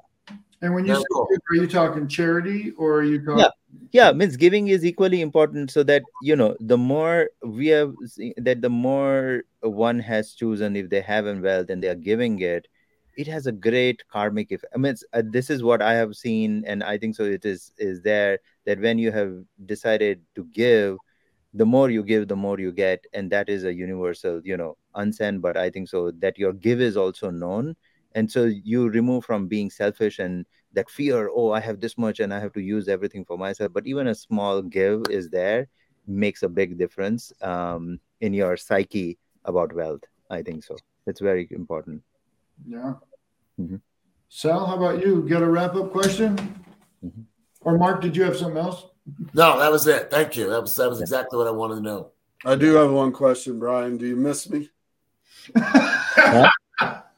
And 0.62 0.76
when 0.76 0.86
you 0.86 0.96
say, 0.96 1.04
cool. 1.12 1.28
are 1.50 1.56
you 1.56 1.68
talking 1.68 2.08
charity 2.08 2.72
or 2.78 2.96
are 3.00 3.04
you 3.04 3.24
talking 3.24 3.40
yeah. 3.40 3.50
Yeah 3.92 4.12
means 4.12 4.36
giving 4.36 4.68
is 4.68 4.86
equally 4.86 5.22
important 5.22 5.72
so 5.72 5.84
that 5.84 6.04
you 6.22 6.36
know 6.36 6.56
the 6.60 6.78
more 6.78 7.30
we 7.44 7.68
have 7.68 7.94
that 8.38 8.62
the 8.62 8.70
more 8.70 9.44
one 9.62 10.00
has 10.00 10.34
chosen 10.34 10.76
if 10.76 10.90
they 10.90 11.02
have 11.02 11.26
wealth 11.42 11.70
and 11.70 11.82
they 11.82 11.88
are 11.88 11.96
giving 11.96 12.40
it 12.42 12.68
it 13.20 13.28
has 13.28 13.48
a 13.48 13.52
great 13.52 14.02
karmic 14.08 14.50
effect. 14.52 14.74
I 14.74 14.78
mean, 14.78 14.96
uh, 15.14 15.22
this 15.26 15.50
is 15.50 15.62
what 15.62 15.82
I 15.82 15.94
have 15.94 16.16
seen, 16.16 16.64
and 16.66 16.84
I 16.84 16.98
think 16.98 17.16
so. 17.18 17.26
It 17.26 17.46
is 17.46 17.72
is 17.78 18.02
there 18.02 18.40
that 18.66 18.80
when 18.80 18.98
you 18.98 19.12
have 19.12 19.34
decided 19.66 20.22
to 20.36 20.46
give, 20.54 20.98
the 21.54 21.66
more 21.66 21.90
you 21.90 22.04
give, 22.04 22.30
the 22.30 22.38
more 22.38 22.60
you 22.60 22.72
get, 22.72 23.04
and 23.14 23.30
that 23.32 23.50
is 23.50 23.66
a 23.66 23.74
universal, 23.74 24.40
you 24.46 24.56
know, 24.56 24.78
unsend. 24.96 25.42
But 25.42 25.58
I 25.58 25.70
think 25.70 25.90
so 25.90 26.12
that 26.20 26.38
your 26.38 26.54
give 26.54 26.80
is 26.80 26.96
also 26.96 27.30
known, 27.30 27.76
and 28.16 28.32
so 28.32 28.46
you 28.46 28.88
remove 28.90 29.26
from 29.26 29.48
being 29.48 29.70
selfish 29.70 30.20
and 30.20 30.46
that 30.74 30.90
fear. 30.90 31.30
Oh, 31.34 31.52
I 31.52 31.60
have 31.60 31.82
this 31.82 31.98
much, 31.98 32.22
and 32.22 32.34
I 32.34 32.40
have 32.40 32.54
to 32.54 32.62
use 32.62 32.88
everything 32.88 33.26
for 33.26 33.38
myself. 33.38 33.74
But 33.74 33.86
even 33.88 34.08
a 34.08 34.16
small 34.16 34.62
give 34.62 35.04
is 35.10 35.30
there, 35.30 35.68
makes 36.08 36.44
a 36.44 36.50
big 36.50 36.78
difference 36.78 37.34
um, 37.42 38.00
in 38.22 38.34
your 38.34 38.56
psyche 38.56 39.18
about 39.44 39.74
wealth. 39.74 40.04
I 40.30 40.42
think 40.42 40.64
so. 40.64 40.78
It's 41.06 41.20
very 41.20 41.48
important. 41.52 42.02
Yeah. 42.66 42.94
Mm-hmm. 43.60 43.76
Sal, 44.30 44.66
how 44.66 44.78
about 44.78 45.04
you? 45.04 45.26
Get 45.28 45.42
a 45.42 45.50
wrap 45.50 45.76
up 45.76 45.92
question? 45.92 46.38
Mm-hmm. 47.04 47.22
Or 47.62 47.78
Mark, 47.78 48.02
did 48.02 48.16
you 48.16 48.24
have 48.24 48.38
something 48.38 48.58
else? 48.58 48.86
No, 49.34 49.60
that 49.60 49.72
was 49.72 49.88
it. 49.88 50.10
Thank 50.10 50.38
you. 50.38 50.50
That 50.50 50.62
was 50.62 50.76
that 50.76 50.90
was 50.90 51.02
exactly 51.02 51.38
what 51.38 51.48
I 51.48 51.52
wanted 51.52 51.76
to 51.76 51.82
know. 51.82 52.12
I 52.46 52.56
do 52.56 52.76
have 52.76 52.92
one 52.92 53.12
question, 53.12 53.60
Brian. 53.60 53.98
Do 53.98 54.08
you 54.08 54.16
miss 54.16 54.50
me? 54.50 54.70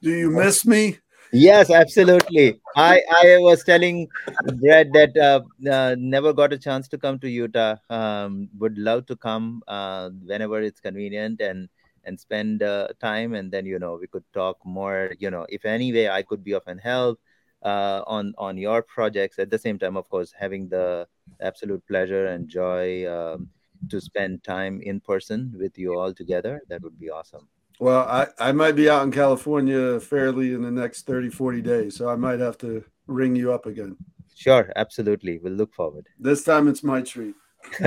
do 0.02 0.10
you 0.10 0.32
miss 0.32 0.66
me? 0.66 0.98
yes, 1.34 1.70
absolutely. 1.70 2.60
I 2.76 3.02
I 3.10 3.38
was 3.39 3.64
telling 3.64 4.08
Brett 4.56 4.92
that 4.94 5.16
uh, 5.18 5.42
uh, 5.70 5.96
never 5.98 6.34
got 6.34 6.54
a 6.54 6.58
chance 6.58 6.88
to 6.89 6.98
come 6.98 7.20
to 7.20 7.30
Utah. 7.30 7.76
Um, 7.89 8.50
would 8.58 8.78
love 8.78 9.06
to 9.08 9.16
come 9.16 9.64
uh, 9.68 10.10
whenever 10.26 10.62
it's 10.62 10.80
convenient 10.80 11.42
and 11.42 11.70
and 12.04 12.20
spend 12.20 12.64
uh, 12.64 12.89
time, 12.99 13.34
and 13.34 13.52
then 13.52 13.66
you 13.66 13.80
know 13.80 13.97
we 13.99 14.08
could 14.08 14.26
talk 14.34 14.58
more. 14.66 15.14
You 15.20 15.32
know, 15.32 15.45
if 15.49 15.66
any 15.66 15.91
way 15.93 16.10
I 16.10 16.22
could 16.24 16.43
be 16.43 16.54
of 16.54 16.64
an 16.68 16.78
help 16.78 17.20
uh, 17.64 18.02
on 18.08 18.34
on 18.38 18.58
your 18.58 18.82
projects. 18.82 19.39
At 19.39 19.49
the 19.49 19.60
same 19.60 19.78
time, 19.80 19.97
of 19.97 20.10
course, 20.10 20.34
having 20.38 20.70
the 20.70 21.08
absolute 21.39 21.86
pleasure 21.88 22.28
and 22.28 22.47
joy 22.47 23.08
um, 23.08 23.49
to 23.89 24.02
spend 24.02 24.43
time 24.43 24.82
in 24.82 24.99
person 24.99 25.54
with 25.58 25.78
you 25.78 25.97
all 25.97 26.14
together. 26.14 26.62
That 26.70 26.82
would 26.82 26.99
be 26.99 27.10
awesome. 27.10 27.47
Well, 27.80 28.08
I, 28.08 28.28
I 28.38 28.52
might 28.52 28.76
be 28.76 28.89
out 28.89 29.04
in 29.04 29.12
California 29.12 29.99
fairly 29.99 30.54
in 30.54 30.62
the 30.62 30.70
next 30.70 31.08
30, 31.08 31.30
40 31.30 31.62
days. 31.62 31.95
So 31.95 32.10
I 32.10 32.16
might 32.16 32.39
have 32.39 32.58
to 32.60 32.84
ring 33.08 33.36
you 33.36 33.52
up 33.52 33.66
again. 33.66 33.97
Sure, 34.36 34.72
absolutely. 34.76 35.39
We'll 35.39 35.54
look 35.54 35.74
forward. 35.74 36.06
This 36.20 36.43
time 36.43 36.68
it's 36.68 36.84
my 36.84 37.02
treat. 37.02 37.34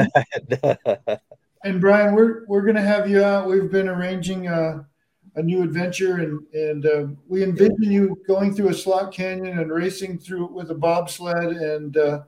and 1.64 1.80
Brian, 1.80 2.14
we're 2.14 2.44
we're 2.46 2.62
gonna 2.62 2.82
have 2.82 3.08
you 3.08 3.24
out. 3.24 3.48
We've 3.48 3.70
been 3.70 3.88
arranging 3.88 4.46
a, 4.48 4.86
a 5.34 5.42
new 5.42 5.62
adventure, 5.62 6.16
and 6.18 6.40
and 6.52 6.86
uh, 6.86 7.06
we 7.26 7.42
envision 7.42 7.82
you 7.82 8.22
going 8.28 8.54
through 8.54 8.68
a 8.68 8.74
slot 8.74 9.12
canyon 9.12 9.58
and 9.58 9.72
racing 9.72 10.18
through 10.18 10.46
with 10.52 10.70
a 10.70 10.74
bobsled 10.74 11.56
and 11.56 11.96
uh, 11.96 12.20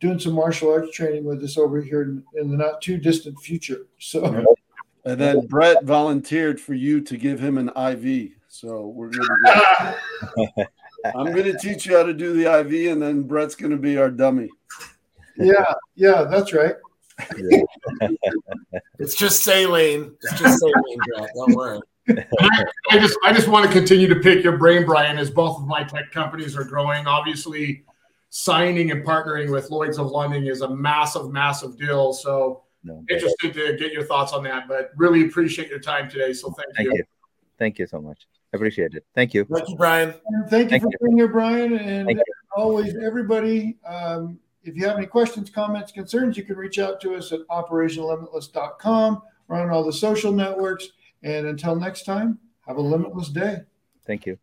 doing 0.00 0.18
some 0.18 0.34
martial 0.34 0.72
arts 0.72 0.94
training 0.96 1.24
with 1.24 1.42
us 1.42 1.58
over 1.58 1.80
here 1.82 2.02
in, 2.02 2.22
in 2.34 2.50
the 2.50 2.56
not 2.56 2.80
too 2.80 2.96
distant 2.96 3.38
future. 3.40 3.86
So. 3.98 4.44
And 5.04 5.20
then 5.20 5.46
Brett 5.46 5.84
volunteered 5.84 6.60
for 6.60 6.74
you 6.74 7.00
to 7.02 7.16
give 7.16 7.38
him 7.38 7.58
an 7.58 7.68
IV. 7.76 8.32
So 8.48 8.88
we're 8.88 9.10
going 9.10 9.28
to 9.28 9.96
go. 10.56 10.64
I'm 11.14 11.32
going 11.32 11.44
to 11.44 11.56
teach 11.58 11.86
you 11.86 11.96
how 11.96 12.02
to 12.02 12.12
do 12.12 12.32
the 12.32 12.52
IV, 12.60 12.90
and 12.90 13.00
then 13.00 13.22
Brett's 13.22 13.54
going 13.54 13.70
to 13.70 13.76
be 13.76 13.98
our 13.98 14.10
dummy. 14.10 14.48
Yeah, 15.36 15.74
yeah, 15.94 16.24
that's 16.24 16.52
right. 16.52 16.74
it's 18.98 19.14
just 19.14 19.42
saline. 19.42 20.14
It's 20.22 20.40
just 20.40 20.58
saline, 20.58 20.98
Brett. 21.08 21.30
Don't 21.34 21.54
worry. 21.54 21.80
I, 22.08 22.24
I, 22.90 22.98
just 22.98 23.18
I 23.24 23.32
just 23.32 23.48
want 23.48 23.66
to 23.66 23.72
continue 23.72 24.06
to 24.08 24.16
pick 24.16 24.44
your 24.44 24.56
brain, 24.58 24.84
Brian, 24.84 25.18
as 25.18 25.30
both 25.30 25.58
of 25.58 25.66
my 25.66 25.82
tech 25.82 26.12
companies 26.12 26.56
are 26.56 26.64
growing. 26.64 27.06
Obviously, 27.06 27.84
signing 28.30 28.90
and 28.90 29.04
partnering 29.04 29.50
with 29.50 29.70
Lloyd's 29.70 29.98
of 29.98 30.08
London 30.08 30.46
is 30.46 30.60
a 30.60 30.68
massive, 30.68 31.32
massive 31.32 31.78
deal. 31.78 32.12
So 32.12 32.64
no, 32.84 33.02
interested 33.10 33.54
to 33.54 33.76
get 33.76 33.92
your 33.92 34.04
thoughts 34.04 34.32
on 34.32 34.44
that, 34.44 34.68
but 34.68 34.90
really 34.96 35.26
appreciate 35.26 35.68
your 35.68 35.80
time 35.80 36.08
today. 36.08 36.32
So 36.32 36.50
thank, 36.50 36.76
thank 36.76 36.86
you. 36.88 36.94
you. 36.96 37.04
Thank 37.58 37.78
you 37.78 37.86
so 37.86 38.00
much. 38.00 38.26
I 38.52 38.56
Appreciate 38.56 38.94
it. 38.94 39.04
Thank 39.14 39.34
you. 39.34 39.44
Thank 39.44 39.68
you, 39.68 39.76
Brian. 39.76 40.14
thank 40.48 40.64
you 40.64 40.68
thank 40.68 40.82
for 40.82 40.90
you. 40.90 40.98
being 41.02 41.16
here, 41.16 41.28
Brian. 41.28 41.76
And 41.76 42.22
always, 42.54 42.94
everybody, 42.96 43.78
um, 43.86 44.38
if 44.66 44.76
you 44.76 44.86
have 44.86 44.96
any 44.96 45.06
questions, 45.06 45.50
comments, 45.50 45.92
concerns, 45.92 46.36
you 46.36 46.44
can 46.44 46.56
reach 46.56 46.78
out 46.78 47.00
to 47.02 47.14
us 47.14 47.32
at 47.32 47.40
operationlimitless.com. 47.48 49.22
We're 49.48 49.60
on 49.60 49.70
all 49.70 49.84
the 49.84 49.92
social 49.92 50.32
networks. 50.32 50.88
And 51.22 51.46
until 51.46 51.76
next 51.76 52.04
time, 52.04 52.38
have 52.66 52.76
a 52.76 52.82
limitless 52.82 53.28
day. 53.28 53.60
Thank 54.06 54.26
you. 54.26 54.38